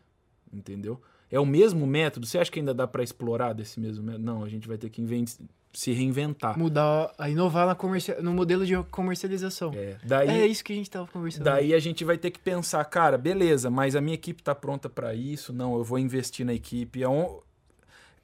Entendeu? 0.53 1.01
É 1.31 1.41
o 1.41 1.47
mesmo 1.47 1.87
método? 1.87 2.27
Você 2.27 2.37
acha 2.39 2.51
que 2.51 2.59
ainda 2.59 2.75
dá 2.75 2.87
para 2.87 3.03
explorar 3.03 3.55
desse 3.55 3.81
mesmo 3.81 4.05
método? 4.05 4.25
Não, 4.25 4.45
a 4.45 4.49
gente 4.49 4.69
vai 4.69 4.77
ter 4.77 4.91
que 4.91 5.03
se 5.73 5.93
reinventar. 5.93 6.59
Mudar, 6.59 7.14
a 7.16 7.31
inovar 7.31 7.66
na 7.66 7.75
comercia- 7.75 8.21
no 8.21 8.33
modelo 8.35 8.66
de 8.66 8.77
comercialização. 8.91 9.73
É, 9.75 9.97
daí, 10.05 10.29
É 10.29 10.47
isso 10.47 10.62
que 10.62 10.73
a 10.75 10.77
gente 10.77 10.91
tava 10.91 11.07
conversando. 11.07 11.45
daí 11.45 11.73
a 11.73 11.79
gente 11.79 12.05
vai 12.05 12.19
ter 12.19 12.31
que 12.31 12.39
pensar, 12.39 12.85
cara, 12.85 13.16
beleza, 13.16 13.71
mas 13.71 13.97
a 13.97 14.01
minha 14.03 14.14
equipe 14.14 14.43
tá 14.43 14.55
pronta 14.55 14.89
para 14.89 15.14
isso? 15.14 15.51
Não, 15.53 15.75
eu 15.77 15.83
vou 15.85 15.99
investir 15.99 16.45
na 16.45 16.53
equipe. 16.53 17.03
É, 17.03 17.09
um- 17.09 17.41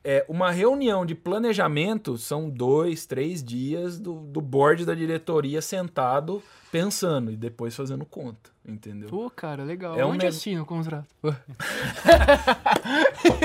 é, 0.02 0.24
uma 0.28 0.50
reunião 0.50 1.06
de 1.06 1.14
planejamento 1.14 2.18
são 2.18 2.50
dois, 2.50 3.06
três 3.06 3.42
dias 3.42 3.98
do, 3.98 4.14
do 4.26 4.40
board 4.42 4.84
da 4.84 4.94
diretoria 4.94 5.62
sentado 5.62 6.42
pensando 6.70 7.30
e 7.32 7.36
depois 7.36 7.74
fazendo 7.74 8.04
conta, 8.04 8.50
entendeu? 8.66 9.08
Pô, 9.08 9.30
cara, 9.30 9.62
legal. 9.64 9.98
É 9.98 10.04
um 10.04 10.10
Onde 10.10 10.24
ne- 10.24 10.28
assina 10.28 10.62
o 10.62 10.66
contrato? 10.66 11.06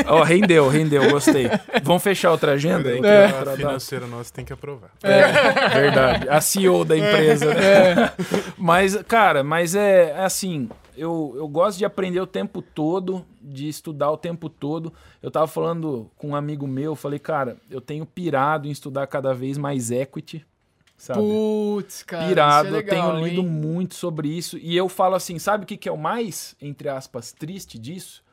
Ó, 0.07 0.23
rendeu, 0.23 0.67
rendeu, 0.69 1.09
gostei. 1.11 1.47
Vamos 1.83 2.03
fechar 2.03 2.31
outra 2.31 2.53
agenda? 2.53 2.89
É. 3.05 3.25
A 3.25 3.55
financeira 3.55 4.07
nossa 4.07 4.33
tem 4.33 4.45
que 4.45 4.53
aprovar. 4.53 4.89
É, 5.03 5.69
verdade. 5.69 6.29
A 6.29 6.41
CEO 6.41 6.83
da 6.85 6.97
empresa, 6.97 7.53
né? 7.53 8.11
Mas, 8.57 8.95
cara, 9.03 9.43
mas 9.43 9.75
é 9.75 10.09
é 10.09 10.23
assim, 10.23 10.69
eu, 10.95 11.33
eu 11.35 11.47
gosto 11.47 11.77
de 11.77 11.85
aprender 11.85 12.19
o 12.19 12.27
tempo 12.27 12.61
todo, 12.61 13.25
de 13.41 13.67
estudar 13.67 14.11
o 14.11 14.17
tempo 14.17 14.49
todo. 14.49 14.93
Eu 15.21 15.31
tava 15.31 15.47
falando 15.47 16.09
com 16.17 16.29
um 16.29 16.35
amigo 16.35 16.67
meu, 16.67 16.95
falei, 16.95 17.19
cara, 17.19 17.57
eu 17.69 17.81
tenho 17.81 18.05
pirado 18.05 18.67
em 18.67 18.71
estudar 18.71 19.07
cada 19.07 19.33
vez 19.33 19.57
mais 19.57 19.91
equity, 19.91 20.45
sabe? 20.99 21.19
Putz, 21.19 22.03
cara. 22.03 22.27
pirado, 22.27 22.67
isso 22.67 22.75
é 22.75 22.79
eu 22.79 22.85
tenho 22.85 23.07
legal, 23.07 23.23
lido 23.25 23.41
hein? 23.41 23.47
muito 23.47 23.95
sobre 23.95 24.27
isso. 24.27 24.57
E 24.57 24.75
eu 24.77 24.87
falo 24.87 25.15
assim, 25.15 25.39
sabe 25.39 25.63
o 25.63 25.67
que, 25.67 25.77
que 25.77 25.89
é 25.89 25.91
o 25.91 25.97
mais, 25.97 26.55
entre 26.61 26.89
aspas, 26.89 27.31
triste 27.31 27.79
disso? 27.79 28.23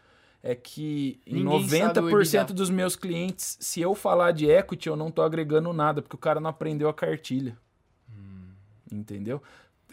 É 0.42 0.54
que 0.54 1.18
em 1.26 1.42
Ninguém 1.42 1.68
sabe 1.68 2.00
o 2.00 2.02
90% 2.02 2.10
EBITDA. 2.10 2.54
dos 2.54 2.68
meus 2.68 2.94
clientes, 2.94 3.56
se 3.60 3.80
eu 3.80 3.94
falar 3.94 4.32
de 4.32 4.50
equity, 4.50 4.88
eu 4.88 4.96
não 4.96 5.10
tô 5.10 5.22
agregando 5.22 5.72
nada, 5.72 6.02
porque 6.02 6.16
o 6.16 6.18
cara 6.18 6.40
não 6.40 6.50
aprendeu 6.50 6.88
a 6.88 6.94
cartilha. 6.94 7.56
Entendeu? 8.92 9.42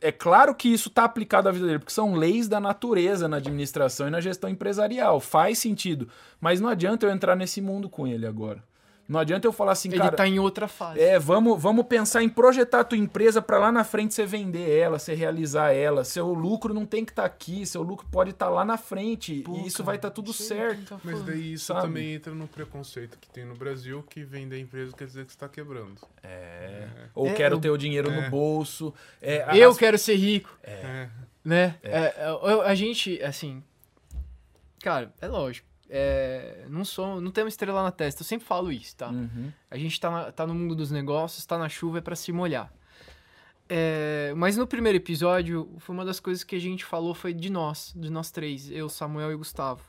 É 0.01 0.11
claro 0.11 0.53
que 0.53 0.67
isso 0.67 0.89
está 0.89 1.05
aplicado 1.05 1.47
à 1.47 1.51
vida 1.51 1.65
dele, 1.65 1.79
porque 1.79 1.93
são 1.93 2.13
leis 2.13 2.47
da 2.47 2.59
natureza 2.59 3.27
na 3.27 3.37
administração 3.37 4.07
e 4.07 4.11
na 4.11 4.19
gestão 4.19 4.49
empresarial. 4.49 5.19
Faz 5.19 5.59
sentido. 5.59 6.09
Mas 6.41 6.59
não 6.59 6.69
adianta 6.69 7.05
eu 7.05 7.11
entrar 7.11 7.35
nesse 7.35 7.61
mundo 7.61 7.89
com 7.89 8.05
ele 8.05 8.25
agora. 8.25 8.61
Não 9.07 9.19
adianta 9.19 9.45
eu 9.45 9.51
falar 9.51 9.73
assim, 9.73 9.89
Ele 9.89 9.97
cara. 9.97 10.15
tá 10.15 10.25
em 10.25 10.39
outra 10.39 10.67
fase. 10.67 10.99
É, 10.99 11.19
vamos, 11.19 11.61
vamos 11.61 11.85
pensar 11.87 12.23
em 12.23 12.29
projetar 12.29 12.79
a 12.79 12.83
tua 12.85 12.97
empresa 12.97 13.41
para 13.41 13.59
lá 13.59 13.71
na 13.71 13.83
frente 13.83 14.13
você 14.13 14.25
vender 14.25 14.69
ela, 14.79 14.97
você 14.97 15.13
realizar 15.13 15.71
ela. 15.73 16.05
Seu 16.05 16.33
lucro 16.33 16.73
não 16.73 16.85
tem 16.85 17.03
que 17.03 17.11
estar 17.11 17.25
aqui, 17.25 17.65
seu 17.65 17.81
lucro 17.81 18.07
pode 18.09 18.29
estar 18.31 18.47
lá 18.49 18.63
na 18.63 18.77
frente 18.77 19.41
Pô, 19.41 19.55
e 19.57 19.67
isso 19.67 19.77
cara, 19.79 19.85
vai 19.87 19.95
estar 19.97 20.09
tudo 20.09 20.27
não 20.27 20.33
sei 20.33 20.47
certo. 20.57 20.85
tá 20.95 20.99
Mas 21.03 21.21
daí 21.21 21.53
isso 21.53 21.65
Sabe? 21.65 21.81
também 21.81 22.13
entra 22.13 22.33
no 22.33 22.47
preconceito 22.47 23.17
que 23.19 23.29
tem 23.29 23.43
no 23.45 23.55
Brasil, 23.55 24.01
que 24.09 24.23
vender 24.23 24.57
empresa 24.59 24.95
quer 24.95 25.05
dizer 25.05 25.25
que 25.25 25.31
você 25.31 25.35
está 25.35 25.49
quebrando. 25.49 25.97
É. 26.23 26.87
Ou 27.13 27.27
É, 27.27 27.33
quero 27.33 27.55
eu- 27.55 27.59
ter 27.61 27.69
o 27.71 27.77
dinheiro 27.77 28.09
é. 28.09 28.21
no 28.23 28.29
bolso. 28.29 28.93
É, 29.21 29.45
Eu 29.61 29.71
as- 29.71 29.77
quero 29.77 29.97
ser 29.97 30.15
rico, 30.15 30.49
É. 30.63 31.09
né? 31.43 31.75
É, 31.83 31.97
é, 31.99 32.25
eu- 32.29 32.61
a 32.61 32.73
gente, 32.73 33.21
assim... 33.21 33.61
Cara, 34.81 35.13
é 35.21 35.27
lógico. 35.27 35.67
É, 35.95 36.65
não 36.69 36.83
sou, 36.83 37.21
não 37.21 37.29
temos 37.29 37.53
estrela 37.53 37.83
na 37.83 37.91
testa. 37.91 38.21
Eu 38.21 38.25
sempre 38.25 38.47
falo 38.47 38.71
isso, 38.71 38.95
tá? 38.95 39.09
Uhum. 39.09 39.51
A 39.69 39.77
gente 39.77 39.99
tá, 39.99 40.09
na- 40.09 40.31
tá 40.31 40.47
no 40.47 40.55
mundo 40.55 40.73
dos 40.75 40.89
negócios, 40.89 41.45
tá 41.45 41.55
na 41.55 41.69
chuva, 41.69 41.99
é 41.99 42.01
pra 42.01 42.15
se 42.15 42.31
molhar. 42.31 42.73
É, 43.69 44.33
mas 44.35 44.57
no 44.57 44.65
primeiro 44.65 44.97
episódio, 44.97 45.69
foi 45.77 45.93
uma 45.95 46.03
das 46.03 46.19
coisas 46.19 46.43
que 46.43 46.55
a 46.55 46.59
gente 46.59 46.83
falou 46.83 47.13
foi 47.13 47.31
de 47.31 47.49
nós, 47.49 47.93
de 47.95 48.09
nós 48.09 48.31
três, 48.31 48.71
eu, 48.71 48.89
Samuel 48.89 49.31
e 49.31 49.35
Gustavo. 49.35 49.83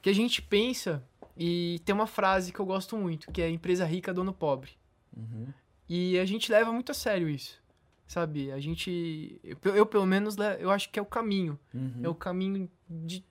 Que 0.00 0.10
a 0.10 0.14
gente 0.14 0.40
pensa, 0.40 1.04
e 1.36 1.80
tem 1.84 1.92
uma 1.94 2.06
frase 2.06 2.52
que 2.52 2.60
eu 2.60 2.64
gosto 2.64 2.96
muito, 2.96 3.30
que 3.32 3.42
é 3.42 3.50
empresa 3.50 3.84
rica, 3.84 4.14
dono 4.14 4.32
pobre. 4.32 4.70
Uhum. 5.16 5.48
E 5.88 6.18
a 6.20 6.24
gente 6.24 6.50
leva 6.52 6.72
muito 6.72 6.92
a 6.92 6.94
sério 6.94 7.28
isso, 7.28 7.60
sabe? 8.06 8.52
A 8.52 8.60
gente, 8.60 9.40
eu, 9.42 9.74
eu, 9.74 9.84
pelo 9.86 10.06
menos, 10.06 10.36
eu 10.60 10.70
acho 10.70 10.88
que 10.90 10.98
é 11.00 11.02
o 11.02 11.06
caminho. 11.06 11.58
Uhum. 11.74 12.00
É 12.04 12.08
o 12.08 12.14
caminho 12.14 12.70
de... 12.88 13.24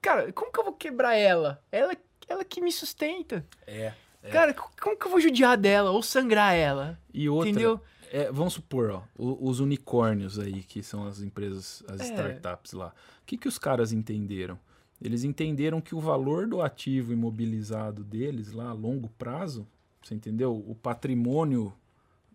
Cara, 0.00 0.32
como 0.32 0.52
que 0.52 0.60
eu 0.60 0.64
vou 0.64 0.72
quebrar 0.74 1.14
ela? 1.14 1.62
Ela, 1.72 1.96
ela 2.28 2.44
que 2.44 2.60
me 2.60 2.70
sustenta. 2.72 3.44
É. 3.66 3.92
Cara, 4.30 4.52
co- 4.54 4.70
como 4.80 4.96
que 4.96 5.06
eu 5.06 5.10
vou 5.10 5.20
judiar 5.20 5.56
dela 5.56 5.90
ou 5.90 6.02
sangrar 6.02 6.54
ela? 6.54 6.98
E 7.12 7.28
outra, 7.28 7.50
Entendeu? 7.50 7.80
é, 8.10 8.30
vamos 8.30 8.54
supor, 8.54 8.90
ó, 8.90 9.02
os 9.18 9.60
unicórnios 9.60 10.38
aí, 10.38 10.62
que 10.62 10.82
são 10.82 11.06
as 11.06 11.20
empresas, 11.20 11.82
as 11.88 12.00
É. 12.00 12.04
startups 12.04 12.72
lá. 12.72 12.88
O 13.22 13.26
que, 13.26 13.36
que 13.36 13.48
os 13.48 13.58
caras 13.58 13.92
entenderam? 13.92 14.58
Eles 15.00 15.22
entenderam 15.24 15.80
que 15.80 15.94
o 15.94 16.00
valor 16.00 16.46
do 16.46 16.60
ativo 16.60 17.12
imobilizado 17.12 18.02
deles 18.02 18.52
lá 18.52 18.70
a 18.70 18.72
longo 18.72 19.08
prazo, 19.10 19.66
você 20.02 20.14
entendeu? 20.14 20.52
O 20.66 20.74
patrimônio, 20.74 21.72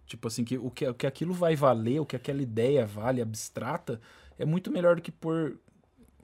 tipo 0.06 0.28
assim, 0.28 0.46
que, 0.46 0.58
o, 0.58 0.70
que, 0.72 0.88
o 0.88 0.94
que 0.94 1.06
aquilo 1.08 1.34
vai 1.34 1.56
valer, 1.56 2.00
o 2.00 2.06
que 2.06 2.16
aquela 2.16 2.42
ideia 2.42 2.86
vale 2.86 3.22
abstrata, 3.22 4.00
é 4.40 4.46
muito 4.46 4.72
melhor 4.72 4.96
do 4.96 5.02
que 5.02 5.12
pôr 5.12 5.58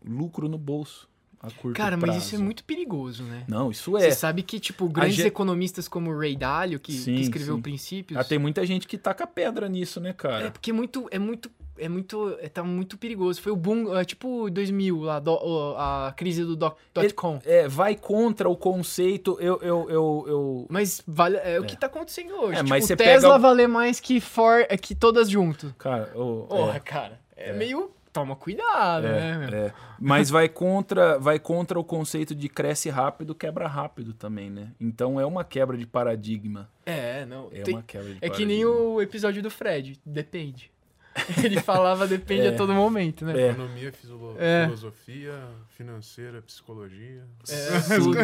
lucro 0.04 0.48
no 0.48 0.58
bolso 0.58 1.09
a 1.42 1.50
curto 1.52 1.76
Cara, 1.78 1.96
mas 1.96 2.10
prazo. 2.12 2.20
isso 2.26 2.36
é 2.36 2.38
muito 2.38 2.64
perigoso, 2.64 3.24
né? 3.24 3.44
Não, 3.48 3.72
isso 3.72 3.92
Você 3.92 4.08
é. 4.08 4.12
sabe 4.12 4.44
que, 4.44 4.60
tipo, 4.60 4.88
grandes 4.90 5.20
economistas 5.24 5.88
como 5.88 6.12
o 6.12 6.18
Ray 6.20 6.36
Dalio, 6.36 6.80
que, 6.80 6.92
que 6.92 6.98
Sim, 6.98 7.16
escreveu 7.16 7.56
sim. 7.56 7.62
Princípios... 7.62 8.20
Ah, 8.20 8.24
tem 8.24 8.38
muita 8.38 8.66
gente 8.66 8.88
que 8.88 8.98
taca 8.98 9.26
pedra 9.26 9.70
nisso, 9.70 10.00
né, 10.02 10.12
cara? 10.14 10.48
É 10.48 10.50
porque 10.50 10.72
é 10.72 10.74
muito, 10.74 11.08
é 11.12 11.18
muito, 11.18 11.50
é 11.78 11.88
muito, 11.88 12.36
é, 12.42 12.50
tá 12.50 12.62
muito 12.62 12.98
perigoso. 12.98 13.42
Foi 13.42 13.54
o 13.54 13.56
boom, 13.56 13.96
é, 13.98 14.04
tipo 14.04 14.50
2000 14.50 15.00
lá, 15.02 15.20
do- 15.20 15.76
a 15.78 16.14
crise 16.18 16.44
do 16.44 16.58
dot, 16.58 16.76
com. 17.16 17.40
É, 17.46 17.70
vai 17.70 17.96
contra 17.96 18.50
o 18.50 18.56
conceito. 18.58 19.38
Eu, 19.40 19.60
eu, 19.62 19.90
eu, 19.90 20.26
eu- 20.28 20.68
Mas 20.70 21.02
vale, 21.08 21.38
é, 21.38 21.58
o 21.58 21.64
que 21.64 21.78
tá 21.78 21.88
acontecendo 21.88 22.34
hoje. 22.34 22.54
É, 22.54 22.58
tipo, 22.58 22.70
mas 22.70 22.84
você 22.86 22.98
Tesla 22.98 23.30
pega- 23.36 23.40
valer 23.40 23.68
mais 23.70 24.00
que 24.02 24.20
for, 24.20 24.66
é, 24.68 24.76
que 24.78 24.94
todas 24.94 25.30
junto. 25.30 25.74
Cara, 25.78 26.12
o- 26.16 26.48
Porra, 26.50 26.76
é, 26.76 26.80
cara, 26.82 27.20
é, 27.36 27.54
meio 27.54 27.92
toma 28.20 28.36
cuidado, 28.36 29.04
né, 29.08 29.38
meu? 29.38 29.58
é. 29.58 29.74
mas 30.00 30.30
vai 30.30 30.48
contra, 30.50 31.18
vai 31.20 31.40
contra 31.40 31.80
o 31.80 31.84
conceito 31.84 32.34
de 32.36 32.48
cresce 32.50 32.90
rápido, 32.90 33.34
quebra 33.36 33.68
rápido 33.68 34.14
também, 34.14 34.50
né? 34.50 34.72
Então 34.80 35.20
é 35.20 35.26
uma 35.26 35.44
quebra 35.44 35.78
de 35.78 35.86
paradigma. 35.88 36.70
É, 36.86 37.26
não. 37.26 37.50
É 37.52 37.62
tem- 37.62 37.76
uma 37.76 37.84
quebra 37.84 38.08
de 38.10 38.16
é 38.18 38.20
que 38.22 38.28
paradigma. 38.30 38.52
nem 38.54 38.66
o 38.66 39.02
episódio 39.02 39.42
do 39.42 39.50
Fred, 39.50 40.00
depende. 40.06 40.72
Ele 41.44 41.60
falava 41.60 42.08
depende 42.08 42.46
É. 42.46 42.50
a 42.50 42.56
todo 42.56 42.74
momento, 42.74 43.26
né? 43.26 43.34
É. 43.38 43.50
Economia, 43.50 43.92
É. 44.38 44.64
filosofia, 44.66 45.34
financeira, 45.76 46.42
psicologia. 46.42 47.24
É, 47.50 47.80
Sim, 47.82 47.96
tudo. 48.04 48.18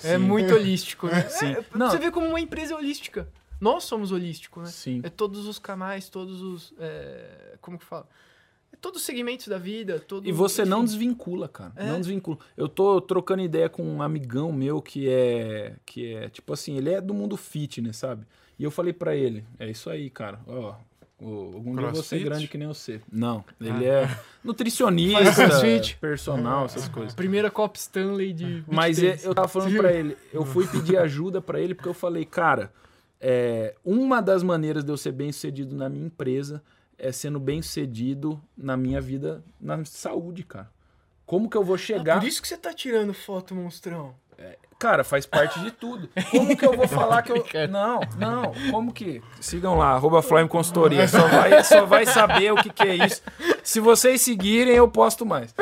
sim, 0.00 0.08
É 0.08 0.16
muito 0.16 0.54
holístico, 0.54 1.08
né? 1.08 1.22
Sim. 1.28 1.52
É, 1.52 1.64
Não. 1.74 1.90
Você 1.90 1.98
vê 1.98 2.10
como 2.10 2.26
uma 2.26 2.40
empresa 2.40 2.72
é 2.72 2.76
holística. 2.76 3.28
Nós 3.60 3.84
somos 3.84 4.10
holísticos, 4.10 4.62
né? 4.62 4.68
Sim. 4.70 5.00
É 5.04 5.10
todos 5.10 5.46
os 5.46 5.58
canais, 5.58 6.08
todos 6.08 6.40
os. 6.40 6.72
é, 6.78 7.56
como 7.60 7.78
que 7.78 7.84
fala? 7.84 8.08
É 8.80 8.82
todos 8.82 9.00
os 9.00 9.06
segmentos 9.06 9.46
da 9.48 9.58
vida. 9.58 10.00
Todo, 10.00 10.26
E 10.26 10.32
você 10.32 10.64
não 10.64 10.78
enfim. 10.78 10.86
desvincula, 10.86 11.48
cara. 11.48 11.72
É. 11.76 11.86
Não 11.86 11.98
desvincula. 12.00 12.38
Eu 12.56 12.66
tô 12.68 13.00
trocando 13.00 13.42
ideia 13.42 13.68
com 13.68 13.82
um 13.82 14.00
amigão 14.02 14.50
meu 14.52 14.80
que 14.80 15.08
é 15.08 15.74
que 15.84 16.14
é 16.14 16.28
tipo 16.30 16.52
assim, 16.52 16.76
ele 16.78 16.90
é 16.90 17.00
do 17.00 17.12
mundo 17.12 17.36
fitness, 17.36 17.98
sabe? 17.98 18.24
E 18.58 18.64
eu 18.64 18.70
falei 18.70 18.92
pra 18.92 19.14
ele, 19.14 19.44
é 19.58 19.70
isso 19.70 19.88
aí, 19.90 20.08
cara. 20.10 20.40
Ó, 20.46 20.74
o- 21.20 21.50
algum 21.54 21.76
dia 21.76 21.86
ser 21.88 21.92
Crossfit? 21.92 22.24
grande 22.24 22.48
que 22.48 22.56
nem 22.58 22.68
você. 22.68 23.00
Não, 23.12 23.44
ele 23.60 23.86
Ah. 23.88 23.92
é 24.06 24.18
nutricionista, 24.42 25.96
personal, 26.00 26.64
essas 26.64 26.88
coisas. 26.88 27.14
Primeira 27.14 27.50
Cop 27.50 27.78
Stanley 27.78 28.32
de. 28.32 28.64
Mas 28.68 29.02
é- 29.02 29.18
eu 29.22 29.34
tava 29.34 29.48
falando 29.48 29.76
pra 29.76 29.92
ele, 29.92 30.16
eu 30.32 30.44
fui 30.44 30.66
pedir 30.66 30.96
ajuda 30.96 31.40
pra 31.42 31.60
ele 31.60 31.74
porque 31.74 31.88
eu 31.88 31.94
falei, 31.94 32.24
cara, 32.24 32.72
é, 33.20 33.74
uma 33.84 34.20
das 34.22 34.42
maneiras 34.42 34.82
de 34.84 34.90
eu 34.90 34.96
ser 34.96 35.12
bem 35.12 35.30
sucedido 35.32 35.74
na 35.76 35.88
minha 35.88 36.06
empresa 36.06 36.62
é 37.00 37.10
sendo 37.10 37.40
bem 37.40 37.60
sucedido 37.62 38.40
na 38.56 38.76
minha 38.76 39.00
vida, 39.00 39.42
na 39.60 39.84
saúde, 39.84 40.44
cara. 40.44 40.70
Como 41.26 41.48
que 41.48 41.56
eu 41.56 41.64
vou 41.64 41.76
Ah, 41.76 41.78
chegar? 41.78 42.20
por 42.20 42.28
isso 42.28 42.42
que 42.42 42.48
você 42.48 42.56
tá 42.56 42.72
tirando 42.72 43.14
foto, 43.14 43.54
monstrão. 43.54 44.14
Cara, 44.78 45.04
faz 45.04 45.26
parte 45.26 45.60
de 45.60 45.70
tudo. 45.70 46.08
Como 46.30 46.56
que 46.56 46.64
eu 46.64 46.74
vou 46.74 46.88
falar 46.88 47.20
que 47.20 47.30
eu. 47.30 47.44
Não, 47.68 48.00
não. 48.16 48.52
Como 48.70 48.90
que. 48.94 49.22
Sigam 49.38 49.76
lá, 49.76 49.90
arroba 49.90 50.22
Flame 50.22 50.48
Consultoria. 50.48 51.06
Só 51.06 51.28
vai, 51.28 51.62
só 51.62 51.84
vai 51.84 52.06
saber 52.06 52.50
o 52.50 52.56
que, 52.56 52.70
que 52.70 52.82
é 52.84 53.06
isso. 53.06 53.20
Se 53.62 53.78
vocês 53.78 54.22
seguirem, 54.22 54.74
eu 54.74 54.88
posto 54.88 55.26
mais. 55.26 55.54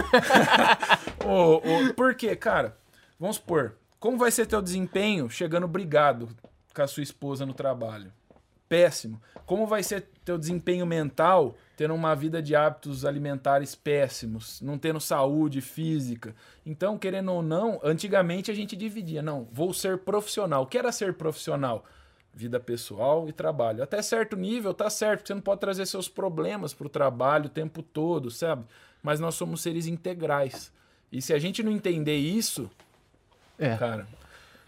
Ô, 1.27 1.57
ô, 1.57 1.95
por 1.95 2.15
quê, 2.15 2.37
cara? 2.37 2.77
Vamos 3.19 3.37
supor, 3.37 3.75
como 3.99 4.17
vai 4.17 4.31
ser 4.31 4.47
teu 4.47 4.63
desempenho 4.63 5.29
chegando 5.29 5.67
brigado 5.67 6.29
com 6.73 6.83
a 6.83 6.87
sua 6.87 7.03
esposa 7.03 7.45
no 7.45 7.53
trabalho? 7.55 8.13
péssimo. 8.69 9.19
Como 9.47 9.67
vai 9.67 9.83
ser 9.83 10.07
teu 10.29 10.39
desempenho 10.39 10.87
mental 10.87 11.57
tendo 11.77 11.95
uma 11.95 12.15
vida 12.15 12.43
de 12.43 12.55
hábitos 12.55 13.05
alimentares 13.05 13.75
péssimos, 13.75 14.61
não 14.61 14.77
tendo 14.77 15.01
saúde 15.01 15.61
física? 15.61 16.35
Então, 16.67 16.99
querendo 16.99 17.33
ou 17.33 17.43
não, 17.43 17.81
antigamente 17.83 18.51
a 18.51 18.55
gente 18.55 18.77
dividia, 18.77 19.23
não, 19.23 19.49
vou 19.51 19.73
ser 19.73 19.99
profissional. 19.99 20.63
O 20.63 20.67
que 20.67 20.77
era 20.77 20.93
ser 20.93 21.15
profissional? 21.15 21.85
Vida 22.35 22.61
pessoal 22.61 23.29
e 23.29 23.33
trabalho. 23.33 23.83
Até 23.83 24.03
certo 24.03 24.37
nível 24.37 24.75
tá 24.75 24.91
certo, 24.91 25.21
porque 25.21 25.29
você 25.29 25.35
não 25.35 25.41
pode 25.41 25.61
trazer 25.61 25.87
seus 25.87 26.09
problemas 26.09 26.75
pro 26.75 26.89
trabalho 26.89 27.47
o 27.47 27.49
tempo 27.51 27.83
todo, 27.83 28.31
sabe? 28.31 28.65
Mas 29.03 29.19
nós 29.19 29.35
somos 29.35 29.63
seres 29.63 29.87
integrais. 29.87 30.71
E 31.11 31.23
se 31.23 31.33
a 31.33 31.39
gente 31.39 31.63
não 31.63 31.73
entender 31.73 32.17
isso, 32.17 32.71
É. 33.59 33.77
cara, 33.77 34.07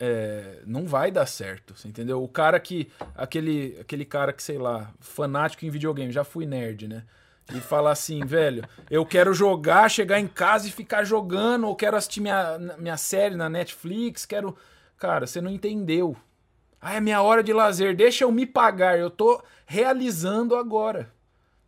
é, 0.02 0.62
não 0.66 0.86
vai 0.86 1.10
dar 1.10 1.26
certo, 1.26 1.74
entendeu? 1.86 2.24
O 2.24 2.28
cara 2.28 2.58
que. 2.58 2.90
Aquele, 3.14 3.76
aquele 3.78 4.06
cara 4.06 4.32
que, 4.32 4.42
sei 4.42 4.56
lá, 4.56 4.90
fanático 4.98 5.66
em 5.66 5.70
videogame, 5.70 6.10
já 6.10 6.24
fui 6.24 6.46
nerd, 6.46 6.88
né? 6.88 7.04
E 7.54 7.60
fala 7.60 7.90
assim, 7.90 8.20
velho, 8.24 8.66
eu 8.90 9.04
quero 9.04 9.34
jogar, 9.34 9.90
chegar 9.90 10.18
em 10.18 10.26
casa 10.26 10.66
e 10.66 10.72
ficar 10.72 11.04
jogando, 11.04 11.66
ou 11.66 11.76
quero 11.76 11.98
assistir 11.98 12.22
minha, 12.22 12.58
minha 12.78 12.96
série 12.96 13.36
na 13.36 13.50
Netflix, 13.50 14.24
quero. 14.24 14.56
Cara, 14.96 15.26
você 15.26 15.40
não 15.40 15.50
entendeu. 15.50 16.16
Ah, 16.80 16.94
é 16.94 17.00
minha 17.00 17.20
hora 17.20 17.42
de 17.42 17.52
lazer, 17.52 17.94
deixa 17.94 18.24
eu 18.24 18.32
me 18.32 18.46
pagar, 18.46 18.98
eu 18.98 19.10
tô 19.10 19.42
realizando 19.66 20.56
agora. 20.56 21.12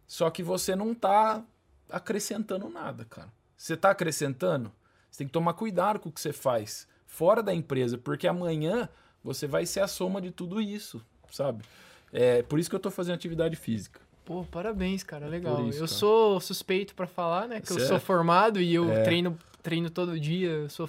Só 0.07 0.31
que 0.31 0.43
você 0.43 0.75
não 0.75 0.95
tá 0.95 1.43
acrescentando 1.91 2.71
nada, 2.71 3.05
cara. 3.05 3.29
Você 3.55 3.77
tá 3.77 3.91
acrescentando? 3.91 4.73
Você 5.11 5.19
tem 5.19 5.27
que 5.27 5.33
tomar 5.33 5.53
cuidado 5.53 6.01
com 6.01 6.09
o 6.09 6.13
que 6.13 6.21
você 6.21 6.33
faz 6.33 6.91
fora 7.13 7.43
da 7.43 7.55
empresa, 7.55 7.99
porque 7.99 8.27
amanhã 8.27 8.89
você 9.23 9.47
vai 9.47 9.67
ser 9.67 9.81
a 9.81 9.87
soma 9.87 10.19
de 10.21 10.31
tudo 10.31 10.61
isso, 10.63 11.01
sabe? 11.31 11.63
É 12.11 12.43
por 12.43 12.59
isso 12.59 12.71
que 12.71 12.75
eu 12.75 12.81
tô 12.81 12.91
fazendo 12.91 13.15
atividade 13.17 13.55
física. 13.55 14.01
Pô, 14.25 14.45
parabéns, 14.45 15.03
cara, 15.03 15.27
legal. 15.27 15.57
por 15.57 15.67
isso, 15.67 15.79
eu 15.83 15.87
cara. 15.87 15.99
sou 15.99 16.41
suspeito 16.41 16.95
pra 16.95 17.07
falar, 17.07 17.47
né? 17.49 17.61
Que 17.61 17.71
eu 17.71 17.77
Certo. 17.77 17.89
sou 17.89 18.01
formado 18.01 18.61
e 18.61 18.75
eu 18.75 18.91
É. 18.91 19.03
treino, 19.03 19.37
treino 19.63 19.91
todo 19.91 20.19
dia, 20.19 20.49
eu 20.49 20.71
sou 20.71 20.89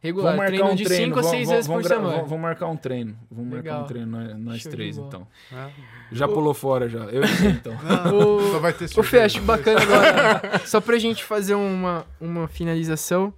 regular, 0.00 0.32
Vamos 0.36 0.38
marcar 0.38 0.52
treino 0.56 0.72
um 0.72 0.74
de 0.76 0.84
treino, 0.84 1.04
5 1.06 1.18
a 1.18 1.22
vamos- 1.22 1.30
6 1.36 1.46
vamos- 1.48 1.54
vezes 1.56 1.66
por 1.66 1.72
vamos 1.72 1.86
gra- 1.86 1.96
semana. 1.96 2.14
Vamos, 2.16 2.30
vamos 2.30 2.42
marcar 2.42 2.66
um 2.68 2.76
treino. 2.76 3.18
Vamos 3.30 3.52
marcar 3.52 3.70
Legal. 3.70 3.82
um 3.82 3.86
treino 3.86 4.38
nós, 4.38 4.62
Show 4.62 4.72
três, 4.72 4.96
então. 4.96 5.26
É. 5.52 5.70
Já 6.12 6.26
pulou 6.28 6.54
fora 6.54 6.88
já. 6.88 7.00
Eu 7.06 7.22
então. 7.24 7.72
O- 8.14 8.52
Só 8.52 8.58
vai 8.60 8.72
ter 8.72 8.84
Ô, 8.84 8.88
cerveja. 8.88 9.08
Fê, 9.10 9.20
acho 9.20 9.42
bacana 9.42 9.80
agora. 9.82 10.58
Só 10.66 10.80
pra 10.80 10.98
gente 10.98 11.22
fazer 11.24 11.54
uma, 11.54 12.06
uma 12.20 12.46
finalização, 12.48 13.34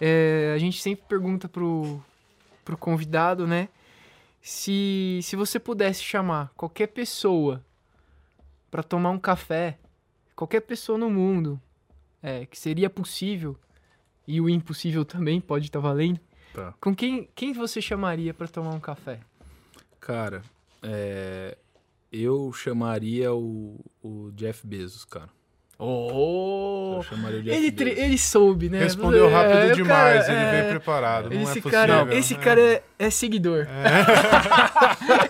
é, 0.00 0.52
a 0.54 0.58
gente 0.58 0.80
sempre 0.80 1.04
pergunta 1.08 1.48
pro, 1.48 2.02
pro 2.64 2.76
convidado, 2.76 3.46
né? 3.46 3.68
Se, 4.42 5.20
se 5.22 5.36
você 5.36 5.58
pudesse 5.58 6.02
chamar 6.02 6.52
qualquer 6.56 6.88
pessoa 6.88 7.64
pra 8.70 8.82
tomar 8.82 9.10
um 9.10 9.18
café, 9.18 9.78
qualquer 10.36 10.60
pessoa 10.60 10.98
no 10.98 11.08
mundo, 11.08 11.60
é, 12.22 12.44
que 12.46 12.58
seria 12.58 12.90
possível, 12.90 13.56
e 14.26 14.40
o 14.40 14.48
impossível 14.48 15.04
também 15.04 15.40
pode 15.40 15.66
estar 15.66 15.80
valendo, 15.80 16.20
Tá. 16.52 16.72
com 16.80 16.94
quem, 16.94 17.28
quem 17.34 17.52
você 17.52 17.80
chamaria 17.82 18.32
pra 18.32 18.46
tomar 18.46 18.70
um 18.74 18.80
café? 18.80 19.18
Cara, 19.98 20.42
é, 20.82 21.56
eu 22.12 22.52
chamaria 22.52 23.34
o, 23.34 23.80
o 24.02 24.30
Jeff 24.32 24.64
Bezos, 24.66 25.04
cara. 25.04 25.28
Oh! 25.78 27.00
Ele, 27.46 27.74
ele 27.90 28.16
soube, 28.16 28.68
né? 28.68 28.78
Respondeu 28.78 29.28
rápido 29.28 29.58
É, 29.58 29.72
demais, 29.72 30.26
cara, 30.26 30.32
ele 30.32 30.42
é, 30.44 30.50
veio 30.60 30.70
preparado. 30.70 31.32
Esse 31.32 31.58
é 31.58 31.62
cara, 31.62 31.94
possível. 31.98 32.18
esse 32.18 32.34
É. 32.34 32.36
cara 32.36 32.60
é, 32.60 32.82
é 32.98 33.10
seguidor. 33.10 33.66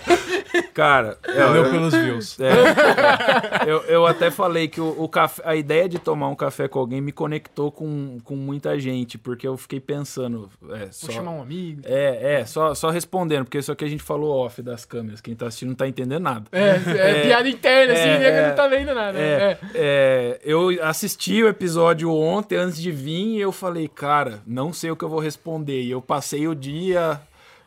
Cara, 0.74 1.16
Valeu 1.24 1.64
eu, 1.66 1.70
pelos 1.70 1.94
views. 1.94 2.40
é, 2.40 2.48
é, 2.48 3.62
eu, 3.70 3.82
eu 3.84 4.06
até 4.06 4.28
falei 4.28 4.66
que 4.66 4.80
o, 4.80 5.02
o 5.04 5.08
café, 5.08 5.40
a 5.46 5.54
ideia 5.54 5.88
de 5.88 6.00
tomar 6.00 6.28
um 6.28 6.34
café 6.34 6.66
com 6.66 6.80
alguém 6.80 7.00
me 7.00 7.12
conectou 7.12 7.70
com, 7.70 8.18
com 8.24 8.34
muita 8.34 8.76
gente, 8.78 9.16
porque 9.16 9.46
eu 9.46 9.56
fiquei 9.56 9.78
pensando. 9.78 10.50
É, 10.72 10.88
só, 10.90 11.06
Vou 11.06 11.14
chamar 11.16 11.30
um 11.30 11.42
amigo. 11.42 11.82
é, 11.84 12.40
é 12.40 12.44
só, 12.44 12.74
só 12.74 12.90
respondendo, 12.90 13.44
porque 13.44 13.58
isso 13.58 13.70
aqui 13.70 13.84
a 13.84 13.88
gente 13.88 14.02
falou 14.02 14.44
off 14.44 14.60
das 14.62 14.84
câmeras. 14.84 15.20
Quem 15.20 15.36
tá 15.36 15.46
assistindo 15.46 15.68
não 15.68 15.76
tá 15.76 15.86
entendendo 15.86 16.22
nada. 16.22 16.44
É, 16.50 16.70
é, 16.70 17.10
É, 17.20 17.22
piada 17.22 17.48
interna, 17.48 17.92
assim, 17.92 18.08
é, 18.08 18.16
o 18.16 18.18
nego 18.18 18.36
é, 18.36 18.48
não 18.48 18.56
tá 18.56 18.66
vendo 18.68 18.94
nada. 18.94 19.18
É, 19.18 19.22
É. 19.22 19.58
é, 19.76 20.40
eu 20.44 20.68
assisti 20.82 21.40
o 21.40 21.48
episódio 21.48 22.12
ontem 22.12 22.56
antes 22.56 22.82
de 22.82 22.90
vir 22.90 23.36
e 23.36 23.40
eu 23.40 23.52
falei, 23.52 23.86
cara, 23.86 24.40
não 24.44 24.72
sei 24.72 24.90
o 24.90 24.96
que 24.96 25.04
eu 25.04 25.08
vou 25.08 25.20
responder. 25.20 25.82
E 25.82 25.90
eu 25.92 26.02
passei 26.02 26.48
o 26.48 26.54
dia 26.54 27.20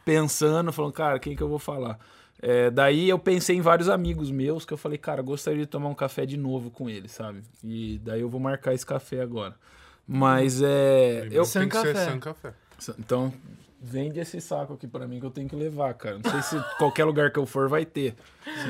pensando, 0.04 0.72
falando, 0.74 0.94
cara, 0.94 1.20
quem 1.20 1.36
que 1.36 1.42
eu 1.44 1.50
vou 1.50 1.60
falar? 1.60 1.98
É, 2.42 2.70
daí 2.70 3.10
eu 3.10 3.18
pensei 3.18 3.56
em 3.56 3.62
vários 3.62 3.90
amigos 3.90 4.30
meus 4.30 4.64
que 4.66 4.72
eu 4.74 4.78
falei, 4.78 4.98
cara, 4.98 5.22
gostaria 5.22 5.62
de 5.62 5.66
tomar 5.66 5.90
um 5.90 5.96
café 5.96 6.26
de 6.26 6.38
novo 6.38 6.70
com 6.70 6.90
eles, 6.90 7.12
sabe? 7.12 7.42
E 7.64 8.00
daí 8.04 8.22
eu 8.22 8.30
vou 8.30 8.40
marcar 8.40 8.74
esse 8.74 8.86
café 8.86 9.22
agora. 9.22 9.56
Mas 10.08 10.62
é. 10.62 11.28
Eu, 11.32 11.44
Tem 11.44 11.46
San 11.46 11.68
que 11.70 11.78
ser 11.78 11.94
Café. 11.94 12.06
San 12.12 12.20
Café. 12.20 12.54
então, 13.00 13.34
vende 13.82 14.20
esse 14.20 14.40
saco 14.40 14.74
aqui 14.74 14.88
pra 14.88 15.08
mim 15.08 15.20
que 15.20 15.26
eu 15.26 15.32
tenho 15.32 15.50
que 15.50 15.56
levar, 15.56 15.94
cara. 15.96 16.20
Não 16.24 16.32
sei 16.32 16.42
se 16.44 16.66
qualquer 16.78 17.06
lugar 17.06 17.32
que 17.32 17.40
eu 17.40 17.46
for 17.46 17.68
vai 17.68 17.86
ter. 17.86 18.16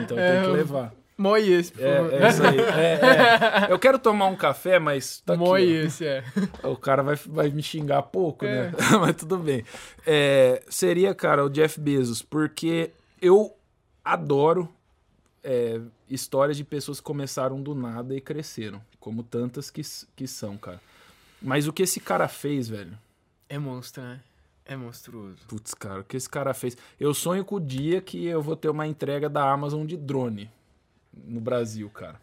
Então 0.01 0.17
eu 0.17 0.23
É, 0.23 0.31
tenho 0.31 0.43
que 0.45 0.49
eu- 0.49 0.53
levar. 0.53 0.93
Moe 1.19 1.51
esse, 1.51 1.71
por 1.71 1.81
favor. 1.81 2.13
É, 2.13 2.17
é 2.25 2.29
isso 2.29 2.43
aí. 2.43 2.59
É, 2.59 3.65
é. 3.67 3.71
Eu 3.73 3.79
quero 3.79 3.97
tomar 3.97 4.27
um 4.27 4.35
café, 4.35 4.77
mas 4.77 5.19
tá 5.25 5.35
Moe 5.35 5.63
esse, 5.63 6.05
é. 6.05 6.23
O 6.63 6.75
cara 6.75 7.01
vai, 7.01 7.15
vai 7.15 7.49
me 7.49 7.63
xingar 7.63 8.03
pouco, 8.03 8.45
É. 8.45 8.67
né? 8.69 8.73
Mas 9.01 9.15
tudo 9.15 9.35
bem. 9.39 9.63
É, 10.05 10.61
seria, 10.69 11.15
cara, 11.15 11.43
o 11.43 11.49
Jeff 11.49 11.79
Bezos, 11.79 12.21
porque 12.21 12.91
eu 13.19 13.51
adoro 14.13 14.69
é, 15.43 15.79
histórias 16.09 16.57
de 16.57 16.63
pessoas 16.63 16.99
que 16.99 17.05
começaram 17.05 17.61
do 17.61 17.75
nada 17.75 18.15
e 18.15 18.21
cresceram, 18.21 18.81
como 18.99 19.23
tantas 19.23 19.69
que, 19.69 19.81
que 20.15 20.27
são, 20.27 20.57
cara. 20.57 20.81
Mas 21.41 21.67
o 21.67 21.73
que 21.73 21.83
esse 21.83 21.99
cara 21.99 22.27
fez, 22.27 22.67
velho? 22.67 22.97
É 23.47 23.57
monstro, 23.57 24.01
né? 24.01 24.19
É 24.65 24.75
monstruoso. 24.75 25.37
Putz, 25.47 25.73
cara, 25.73 26.01
o 26.01 26.03
que 26.03 26.17
esse 26.17 26.29
cara 26.29 26.53
fez? 26.53 26.75
Eu 26.99 27.13
sonho 27.13 27.45
com 27.45 27.55
o 27.55 27.59
dia 27.59 28.01
que 28.01 28.25
eu 28.25 28.41
vou 28.41 28.55
ter 28.55 28.69
uma 28.69 28.85
entrega 28.85 29.29
da 29.29 29.49
Amazon 29.49 29.85
de 29.85 29.95
drone 29.95 30.51
no 31.13 31.39
Brasil, 31.39 31.89
cara. 31.89 32.19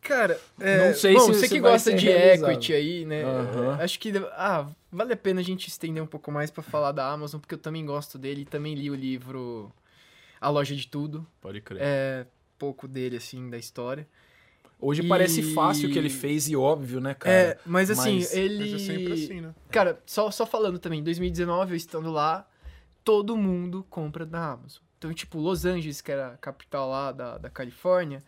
Cara, 0.00 0.38
é, 0.60 0.88
Não 0.88 0.94
sei 0.94 1.14
bom, 1.14 1.20
se 1.20 1.34
você 1.34 1.48
que 1.48 1.60
gosta 1.60 1.92
de 1.92 2.06
realizado. 2.06 2.50
equity 2.50 2.72
aí, 2.74 3.04
né? 3.04 3.24
Aham. 3.24 3.78
Acho 3.80 3.98
que 3.98 4.12
ah, 4.32 4.66
vale 4.92 5.14
a 5.14 5.16
pena 5.16 5.40
a 5.40 5.44
gente 5.44 5.68
estender 5.68 6.02
um 6.02 6.06
pouco 6.06 6.30
mais 6.30 6.50
pra 6.50 6.62
falar 6.62 6.92
da 6.92 7.10
Amazon, 7.10 7.40
porque 7.40 7.54
eu 7.54 7.58
também 7.58 7.84
gosto 7.84 8.18
dele 8.18 8.42
e 8.42 8.44
também 8.44 8.74
li 8.74 8.90
o 8.90 8.94
livro 8.94 9.72
A 10.44 10.50
Loja 10.50 10.74
de 10.74 10.86
Tudo. 10.86 11.26
Pode 11.40 11.60
crer. 11.60 11.78
É 11.82 12.26
pouco 12.58 12.86
dele, 12.86 13.16
assim, 13.16 13.50
da 13.50 13.58
história. 13.58 14.06
Hoje 14.80 15.02
E- 15.02 15.08
parece 15.08 15.42
fácil 15.54 15.88
o 15.88 15.92
que 15.92 15.98
ele 15.98 16.10
fez 16.10 16.48
e 16.48 16.56
óbvio, 16.56 17.00
né, 17.00 17.14
cara? 17.14 17.34
é, 17.34 17.58
mas 17.64 17.90
assim, 17.90 18.16
mas- 18.18 18.34
ele. 18.34 18.72
Mas 18.72 18.82
é 18.82 18.86
sempre 18.86 19.12
assim, 19.12 19.40
né? 19.40 19.54
Cara, 19.70 20.00
só, 20.06 20.30
só 20.30 20.44
falando 20.46 20.78
também, 20.78 21.00
em 21.00 21.02
2019, 21.02 21.72
eu 21.72 21.76
estando 21.76 22.10
lá, 22.10 22.46
todo 23.02 23.36
mundo 23.36 23.86
compra 23.88 24.26
da 24.26 24.52
Amazon. 24.52 24.82
Então, 24.98 25.12
tipo, 25.12 25.38
Los 25.38 25.64
Angeles, 25.64 26.00
que 26.00 26.10
era 26.12 26.28
a 26.28 26.36
capital 26.36 26.90
lá 26.90 27.12
da, 27.12 27.38
da 27.38 27.50
Califórnia, 27.50 28.22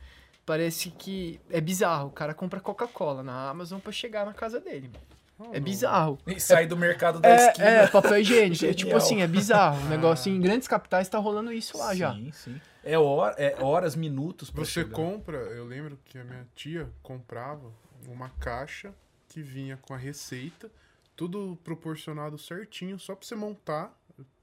parece 0.45 0.91
que 0.91 1.41
é 1.51 1.61
bizarro. 1.61 2.09
O 2.09 2.12
cara 2.12 2.33
compra 2.35 2.61
Coca-Cola 2.61 3.23
na 3.23 3.49
Amazon 3.51 3.79
pra 3.81 3.93
chegar 3.93 4.25
na 4.27 4.33
casa 4.35 4.61
dele. 4.61 4.91
Oh, 5.39 5.53
É 5.53 5.61
bizarro. 5.61 6.18
E 6.26 6.41
sai 6.41 6.66
do 6.66 6.76
mercado 6.76 7.20
da 7.20 7.28
É, 7.28 7.47
esquina. 7.49 7.66
é, 7.68 7.87
papel 7.89 8.18
higiênico. 8.20 8.64
É, 8.64 8.72
tipo 8.72 8.97
assim, 8.97 9.20
é 9.20 9.26
bizarro. 9.26 9.84
O 9.84 9.89
negócio 9.89 10.32
em 10.32 10.41
grandes 10.41 10.66
capitais 10.66 11.09
tá 11.09 11.18
rolando 11.18 11.53
isso 11.53 11.76
lá 11.76 11.95
já. 11.95 12.12
Sim, 12.14 12.32
sim. 12.32 12.61
É, 12.82 12.99
hora, 12.99 13.34
é 13.37 13.62
horas, 13.62 13.95
minutos 13.97 14.51
pra 14.51 14.64
Você 14.64 14.70
chegar. 14.82 14.93
compra, 14.95 15.37
eu 15.37 15.66
lembro 15.66 15.99
que 16.07 16.16
a 16.18 16.24
minha 16.24 16.47
tia 16.55 16.89
comprava 17.03 17.70
uma 18.09 18.30
caixa 18.41 18.95
que 19.28 19.43
vinha 19.43 19.76
com 19.76 19.93
a 19.93 19.97
receita, 19.99 20.70
tudo 21.14 21.59
proporcionado 21.64 22.39
certinho, 22.39 22.99
só 22.99 23.14
pra 23.14 23.26
você 23.26 23.34
montar, 23.34 23.93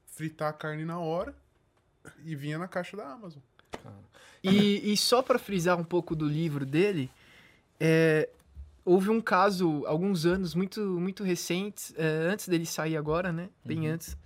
fritar 0.06 0.50
a 0.50 0.52
carne 0.52 0.84
na 0.84 0.98
hora 1.00 1.34
e 2.24 2.36
vinha 2.36 2.58
na 2.58 2.68
caixa 2.68 2.96
da 2.96 3.06
Amazon. 3.08 3.40
E, 4.42 4.92
e 4.92 4.96
só 4.96 5.22
pra 5.22 5.38
frisar 5.38 5.78
um 5.78 5.84
pouco 5.84 6.14
do 6.14 6.26
livro 6.28 6.66
dele, 6.66 7.10
é, 7.80 8.28
houve 8.84 9.10
um 9.10 9.20
caso, 9.20 9.84
alguns 9.86 10.26
anos 10.26 10.54
muito, 10.54 10.80
muito 10.80 11.22
recentes, 11.24 11.94
é, 11.96 12.28
antes 12.30 12.48
dele 12.48 12.66
sair 12.66 12.96
agora, 12.96 13.32
né? 13.32 13.48
Bem 13.64 13.88
antes. 13.88 14.16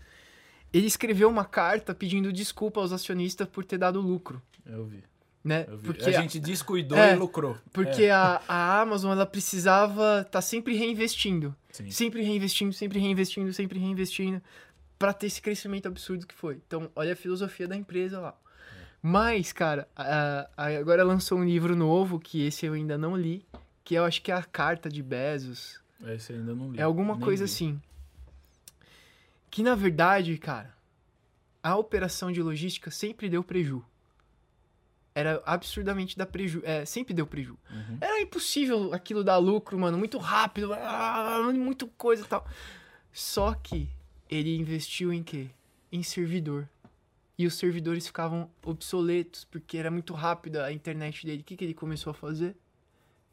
Ele 0.73 0.87
escreveu 0.87 1.29
uma 1.29 1.45
carta 1.45 1.95
pedindo 1.95 2.33
desculpa 2.33 2.81
aos 2.81 2.93
acionistas 2.93 3.49
por 3.49 3.65
ter 3.65 3.79
dado 3.79 4.01
lucro, 4.01 4.43
Eu 4.67 4.85
vi. 4.85 5.03
né? 5.43 5.65
Eu 5.67 5.79
vi. 5.79 5.85
Porque, 5.87 6.05
a 6.05 6.09
a, 6.19 6.21
gente 6.23 6.39
descuidou 6.39 6.99
É, 6.99 7.15
e 7.15 7.17
lucrou. 7.17 7.57
porque 7.73 8.07
a, 8.07 8.43
a 8.47 8.81
Amazon, 8.81 9.13
ela 9.13 9.25
precisava 9.25 10.21
estar 10.27 10.43
sempre 10.43 10.75
reinvestindo. 10.77 11.55
É, 11.71 11.73
sim. 11.75 11.91
Sempre 11.91 12.23
reinvestindo, 12.23 12.73
sempre 12.75 12.99
reinvestindo, 12.99 13.51
sempre 13.55 13.79
reinvestindo, 13.79 14.43
pra 14.99 15.13
ter 15.15 15.29
esse 15.29 15.41
crescimento 15.41 15.87
absurdo 15.87 16.27
que 16.27 16.35
foi. 16.35 16.61
Então, 16.67 16.91
olha 16.95 17.13
a 17.15 17.17
filosofia 17.17 17.67
da 17.67 17.77
empresa 17.77 18.21
lá. 18.21 18.37
Mas, 19.01 19.53
cara, 19.53 19.89
a- 19.97 20.51
a- 20.57 20.67
agora 20.79 21.05
lançou 21.05 21.39
um 21.39 21.45
livro 21.45 21.75
novo, 21.77 22.19
que 22.19 22.45
esse 22.45 22.67
eu 22.67 22.73
ainda 22.75 22.99
não 22.99 23.17
li, 23.17 23.47
que 23.89 23.95
eu 23.95 24.05
acho 24.05 24.21
que 24.21 24.31
é 24.31 24.35
a 24.35 24.43
Carta 24.43 24.91
de 24.91 25.03
Bezos. 25.03 25.81
Esse 26.09 26.35
ainda 26.35 26.55
não 26.55 26.71
li. 26.71 26.79
É 26.79 26.83
alguma 26.83 27.15
Nem 27.15 27.23
coisa 27.23 27.47
vi. 27.47 27.51
assim. 27.51 27.81
Que, 29.51 29.63
na 29.63 29.75
verdade, 29.75 30.37
cara, 30.37 30.77
a 31.63 31.75
operação 31.75 32.31
de 32.31 32.43
logística 32.43 32.91
sempre 32.91 33.31
deu 33.31 33.43
preju. 33.43 33.83
era 35.15 35.43
absurdamente 35.47 36.19
dar 36.19 36.27
preju. 36.27 36.61
É, 36.65 36.85
sempre 36.85 37.15
deu 37.15 37.27
preju. 37.27 37.57
Uhum. 37.71 37.97
Era 37.99 38.21
impossível 38.21 38.93
aquilo 38.93 39.25
dar 39.25 39.39
lucro, 39.39 39.79
mano. 39.79 39.97
Muito 39.97 40.19
rápido, 40.19 40.75
ah, 40.75 41.51
muito 41.55 41.87
coisa 41.89 42.23
e 42.23 42.29
tal. 42.29 42.47
Só 43.11 43.55
que 43.55 43.89
ele 44.29 44.55
investiu 44.55 45.15
em 45.15 45.23
quê? 45.23 45.49
Em 45.91 46.03
servidor. 46.03 46.69
E 47.39 47.47
os 47.47 47.55
servidores 47.55 48.07
ficavam 48.07 48.51
obsoletos, 48.63 49.45
porque 49.45 49.79
era 49.79 49.91
muito 49.91 50.13
rápida 50.13 50.67
a 50.67 50.73
internet 50.75 51.25
dele. 51.25 51.41
O 51.41 51.45
que, 51.45 51.57
que 51.57 51.65
ele 51.65 51.73
começou 51.73 52.11
a 52.11 52.15
fazer? 52.15 52.55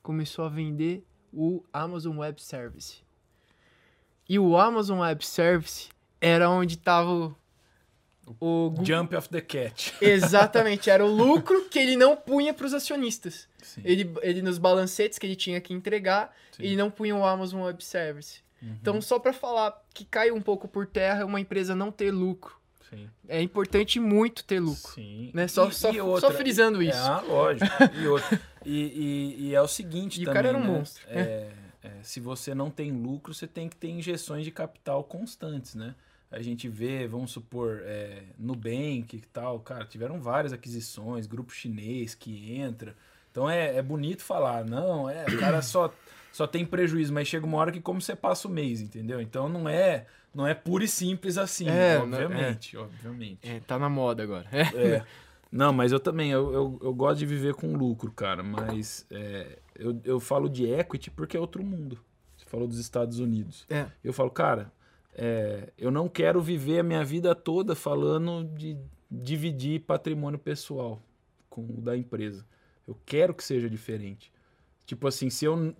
Começou 0.05 0.45
a 0.45 0.49
vender 0.49 1.03
o 1.33 1.63
Amazon 1.73 2.19
Web 2.19 2.39
Service. 2.39 2.97
E 4.29 4.37
o 4.37 4.55
Amazon 4.55 4.99
Web 4.99 5.25
Service 5.25 5.89
era 6.21 6.47
onde 6.47 6.77
tava 6.77 7.09
o, 7.09 7.35
o 8.39 8.69
Google. 8.69 8.85
Jump 8.85 9.15
of 9.15 9.29
the 9.29 9.41
cat. 9.41 9.95
Exatamente, 9.99 10.91
era 10.91 11.03
o 11.03 11.09
lucro 11.11 11.67
que 11.69 11.79
ele 11.79 11.95
não 11.95 12.15
punha 12.15 12.53
para 12.53 12.67
os 12.67 12.73
acionistas. 12.75 13.47
Sim. 13.63 13.81
Ele, 13.83 14.13
ele 14.21 14.43
nos 14.43 14.59
balancetes 14.59 15.17
que 15.17 15.25
ele 15.25 15.35
tinha 15.35 15.59
que 15.59 15.73
entregar, 15.73 16.31
Sim. 16.51 16.61
ele 16.61 16.75
não 16.75 16.91
punha 16.91 17.15
o 17.15 17.25
Amazon 17.25 17.61
Web 17.61 17.83
Service. 17.83 18.43
Uhum. 18.61 18.77
Então, 18.79 19.01
só 19.01 19.17
para 19.17 19.33
falar 19.33 19.75
que 19.91 20.05
cai 20.05 20.29
um 20.29 20.39
pouco 20.39 20.67
por 20.67 20.85
terra 20.85 21.25
uma 21.25 21.39
empresa 21.39 21.73
não 21.73 21.91
ter 21.91 22.11
lucro. 22.11 22.55
Sim. 22.89 23.09
É 23.27 23.41
importante 23.41 23.99
muito 23.99 24.43
ter 24.43 24.59
lucro. 24.59 24.91
Sim. 24.93 25.31
Né? 25.33 25.47
Só, 25.47 25.67
E- 25.67 25.73
só, 25.73 25.91
e 25.91 26.01
outra- 26.01 26.29
só 26.31 26.35
frisando 26.35 26.81
É, 26.81 26.85
isso. 26.85 26.97
ah, 26.97 27.21
lógico. 27.27 27.65
E, 27.99 28.07
outra- 28.07 28.41
e, 28.65 29.35
e- 29.49 29.55
é 29.55 29.61
o 29.61 29.67
seguinte 29.67 30.19
E 30.19 30.23
o 30.23 30.25
também, 30.25 30.33
cara 30.35 30.47
era 30.49 30.57
um 30.57 30.61
né? 30.61 30.67
monstro. 30.67 31.03
É, 31.07 31.49
é, 31.83 31.91
se 32.03 32.19
você 32.19 32.53
não 32.55 32.69
tem 32.69 32.91
lucro, 32.91 33.33
você 33.33 33.47
tem 33.47 33.67
que 33.69 33.75
ter 33.75 33.89
injeções 33.89 34.43
de 34.43 34.51
capital 34.51 35.03
constantes, 35.03 35.75
né? 35.75 35.95
A 36.31 36.41
gente 36.41 36.67
vê, 36.67 37.07
vamos 37.07 37.31
supor, 37.31 37.81
é, 37.85 38.23
Nubank 38.37 39.15
e 39.15 39.21
tal, 39.31 39.59
cara, 39.59 39.85
tiveram 39.85 40.19
várias 40.19 40.51
aquisições, 40.51 41.27
grupo 41.27 41.53
chinês 41.53 42.13
que 42.15 42.53
entra. 42.55 42.95
Então 43.31 43.49
é, 43.49 43.75
é 43.77 43.81
bonito 43.81 44.21
falar, 44.23 44.65
não, 44.65 45.09
é, 45.09 45.23
o 45.25 45.37
cara 45.37 45.61
só, 45.61 45.93
só 46.35 46.45
tem 46.45 46.65
prejuízo, 46.65 47.13
mas 47.13 47.29
chega 47.29 47.45
uma 47.45 47.57
hora 47.57 47.71
que 47.71 47.79
como 47.79 48.01
você 48.01 48.13
passa 48.13 48.45
o 48.45 48.51
mês, 48.51 48.81
entendeu? 48.81 49.21
Então 49.21 49.47
não 49.47 49.69
é, 49.69 50.05
não 50.33 50.45
é 50.45 50.53
puro 50.53 50.83
e 50.83 50.87
simples 50.87 51.37
assim, 51.37 51.65
É, 51.69 51.97
não- 51.97 52.03
obviamente, 52.03 52.75
obviamente. 52.75 53.39
É, 53.41 53.61
tá 53.61 53.79
na 53.79 53.87
moda 53.87 54.21
agora. 54.23 54.45
É. 54.51 55.01
Não, 55.49 55.71
mas 55.71 55.93
eu 55.93 55.99
também, 56.01 56.31
eu, 56.31 56.51
eu, 56.51 56.79
eu 56.83 56.93
gosto 56.93 57.19
de 57.19 57.25
viver 57.25 57.53
com 57.53 57.77
lucro, 57.77 58.11
cara, 58.11 58.43
mas 58.43 59.05
é, 59.09 59.59
eu, 59.75 59.97
eu 60.03 60.19
falo 60.19 60.49
de 60.49 60.65
equity 60.65 61.09
porque 61.09 61.37
é 61.37 61.39
outro 61.39 61.63
mundo. 61.63 61.97
Você 62.35 62.43
falou 62.45 62.67
dos 62.67 62.77
Estados 62.79 63.19
Unidos. 63.19 63.65
É. 63.69 63.85
Eu 64.03 64.11
falo, 64.11 64.29
cara, 64.29 64.69
é, 65.15 65.69
eu 65.77 65.89
não 65.89 66.09
quero 66.09 66.41
viver 66.41 66.79
a 66.79 66.83
minha 66.83 67.05
vida 67.05 67.33
toda 67.33 67.73
falando 67.73 68.43
de 68.53 68.75
dividir 69.09 69.79
patrimônio 69.81 70.37
pessoal 70.37 71.01
com 71.49 71.61
o 71.61 71.79
da 71.81 71.95
empresa. 71.95 72.45
Eu 72.85 72.97
quero 73.05 73.33
que 73.33 73.43
seja 73.43 73.69
diferente. 73.69 74.33
Tipo 74.85 75.07
assim, 75.07 75.29
se 75.29 75.45
eu, 75.45 75.73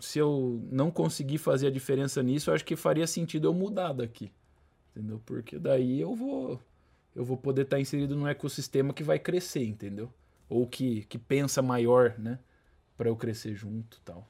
se 0.00 0.18
eu 0.18 0.62
não 0.70 0.90
conseguir 0.90 1.38
fazer 1.38 1.68
a 1.68 1.70
diferença 1.70 2.22
nisso, 2.22 2.50
eu 2.50 2.54
acho 2.54 2.64
que 2.64 2.76
faria 2.76 3.06
sentido 3.06 3.48
eu 3.48 3.54
mudar 3.54 3.92
daqui. 3.92 4.32
Entendeu? 4.90 5.20
Porque 5.24 5.58
daí 5.58 6.00
eu 6.00 6.14
vou 6.14 6.60
eu 7.14 7.24
vou 7.24 7.36
poder 7.36 7.62
estar 7.62 7.80
inserido 7.80 8.16
num 8.16 8.26
ecossistema 8.26 8.92
que 8.92 9.02
vai 9.02 9.18
crescer, 9.18 9.64
entendeu? 9.64 10.12
Ou 10.48 10.66
que, 10.66 11.04
que 11.04 11.18
pensa 11.18 11.60
maior, 11.60 12.14
né? 12.18 12.38
Pra 12.96 13.08
eu 13.08 13.16
crescer 13.16 13.54
junto 13.54 13.98
e 13.98 14.00
tal. 14.00 14.28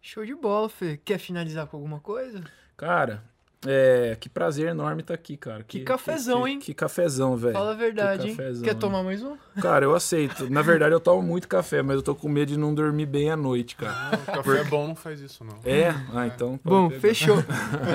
Show 0.00 0.24
de 0.24 0.34
bola, 0.34 0.68
Fê. 0.68 0.96
Quer 0.96 1.18
finalizar 1.18 1.66
com 1.66 1.76
alguma 1.76 2.00
coisa? 2.00 2.44
Cara, 2.76 3.24
é, 3.66 4.16
que 4.18 4.28
prazer 4.28 4.68
enorme 4.68 5.00
estar 5.02 5.14
aqui, 5.14 5.36
cara. 5.36 5.62
Que 5.62 5.80
cafezão, 5.80 6.42
que- 6.44 6.48
hein? 6.50 6.58
Que 6.58 6.74
cafezão, 6.74 7.36
velho. 7.36 7.52
Fala 7.54 7.72
a 7.72 7.74
verdade, 7.74 8.28
hein? 8.30 8.36
Quer 8.62 8.70
hein? 8.72 8.78
tomar 8.78 9.02
mais 9.02 9.22
um? 9.22 9.36
Cara, 9.60 9.84
eu 9.84 9.94
aceito. 9.94 10.48
Na 10.50 10.62
verdade, 10.62 10.94
eu 10.94 11.00
tomo 11.00 11.22
muito 11.22 11.48
café, 11.48 11.82
mas 11.82 11.96
eu 11.96 12.02
tô 12.02 12.14
com 12.14 12.28
medo 12.28 12.48
de 12.48 12.58
não 12.58 12.74
dormir 12.74 13.06
bem 13.06 13.30
à 13.30 13.36
noite, 13.36 13.76
cara. 13.76 13.92
Ah, 14.12 14.16
o 14.32 14.42
café 14.42 14.64
bom 14.64 14.88
não 14.88 14.96
faz 14.96 15.20
isso, 15.20 15.44
não. 15.44 15.56
É? 15.64 15.88
Ah, 16.14 16.26
então. 16.26 16.58
pode 16.58 16.62
Bom, 16.76 16.88
pegar. 16.88 17.00
fechou. 17.00 17.36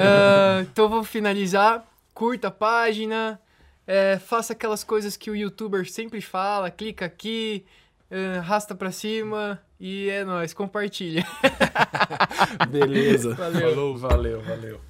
Ah, 0.03 0.61
então 0.61 0.89
vou 0.89 1.03
finalizar. 1.03 1.83
Curta 2.13 2.49
a 2.49 2.51
página. 2.51 3.39
é, 3.87 4.19
faça 4.19 4.53
aquelas 4.53 4.83
coisas 4.83 5.17
que 5.17 5.29
o 5.31 5.35
youtuber 5.35 5.89
sempre 5.89 6.21
fala. 6.21 6.69
Clica 6.69 7.05
aqui, 7.05 7.65
ah, 8.11 8.37
arrasta 8.39 8.75
pra 8.75 8.91
cima 8.91 9.59
e 9.79 10.09
é 10.09 10.23
nóis. 10.23 10.53
Compartilha. 10.53 11.25
Beleza. 12.69 13.33
Valeu. 13.35 13.97
Valeu, 13.97 14.41
valeu. 14.41 14.81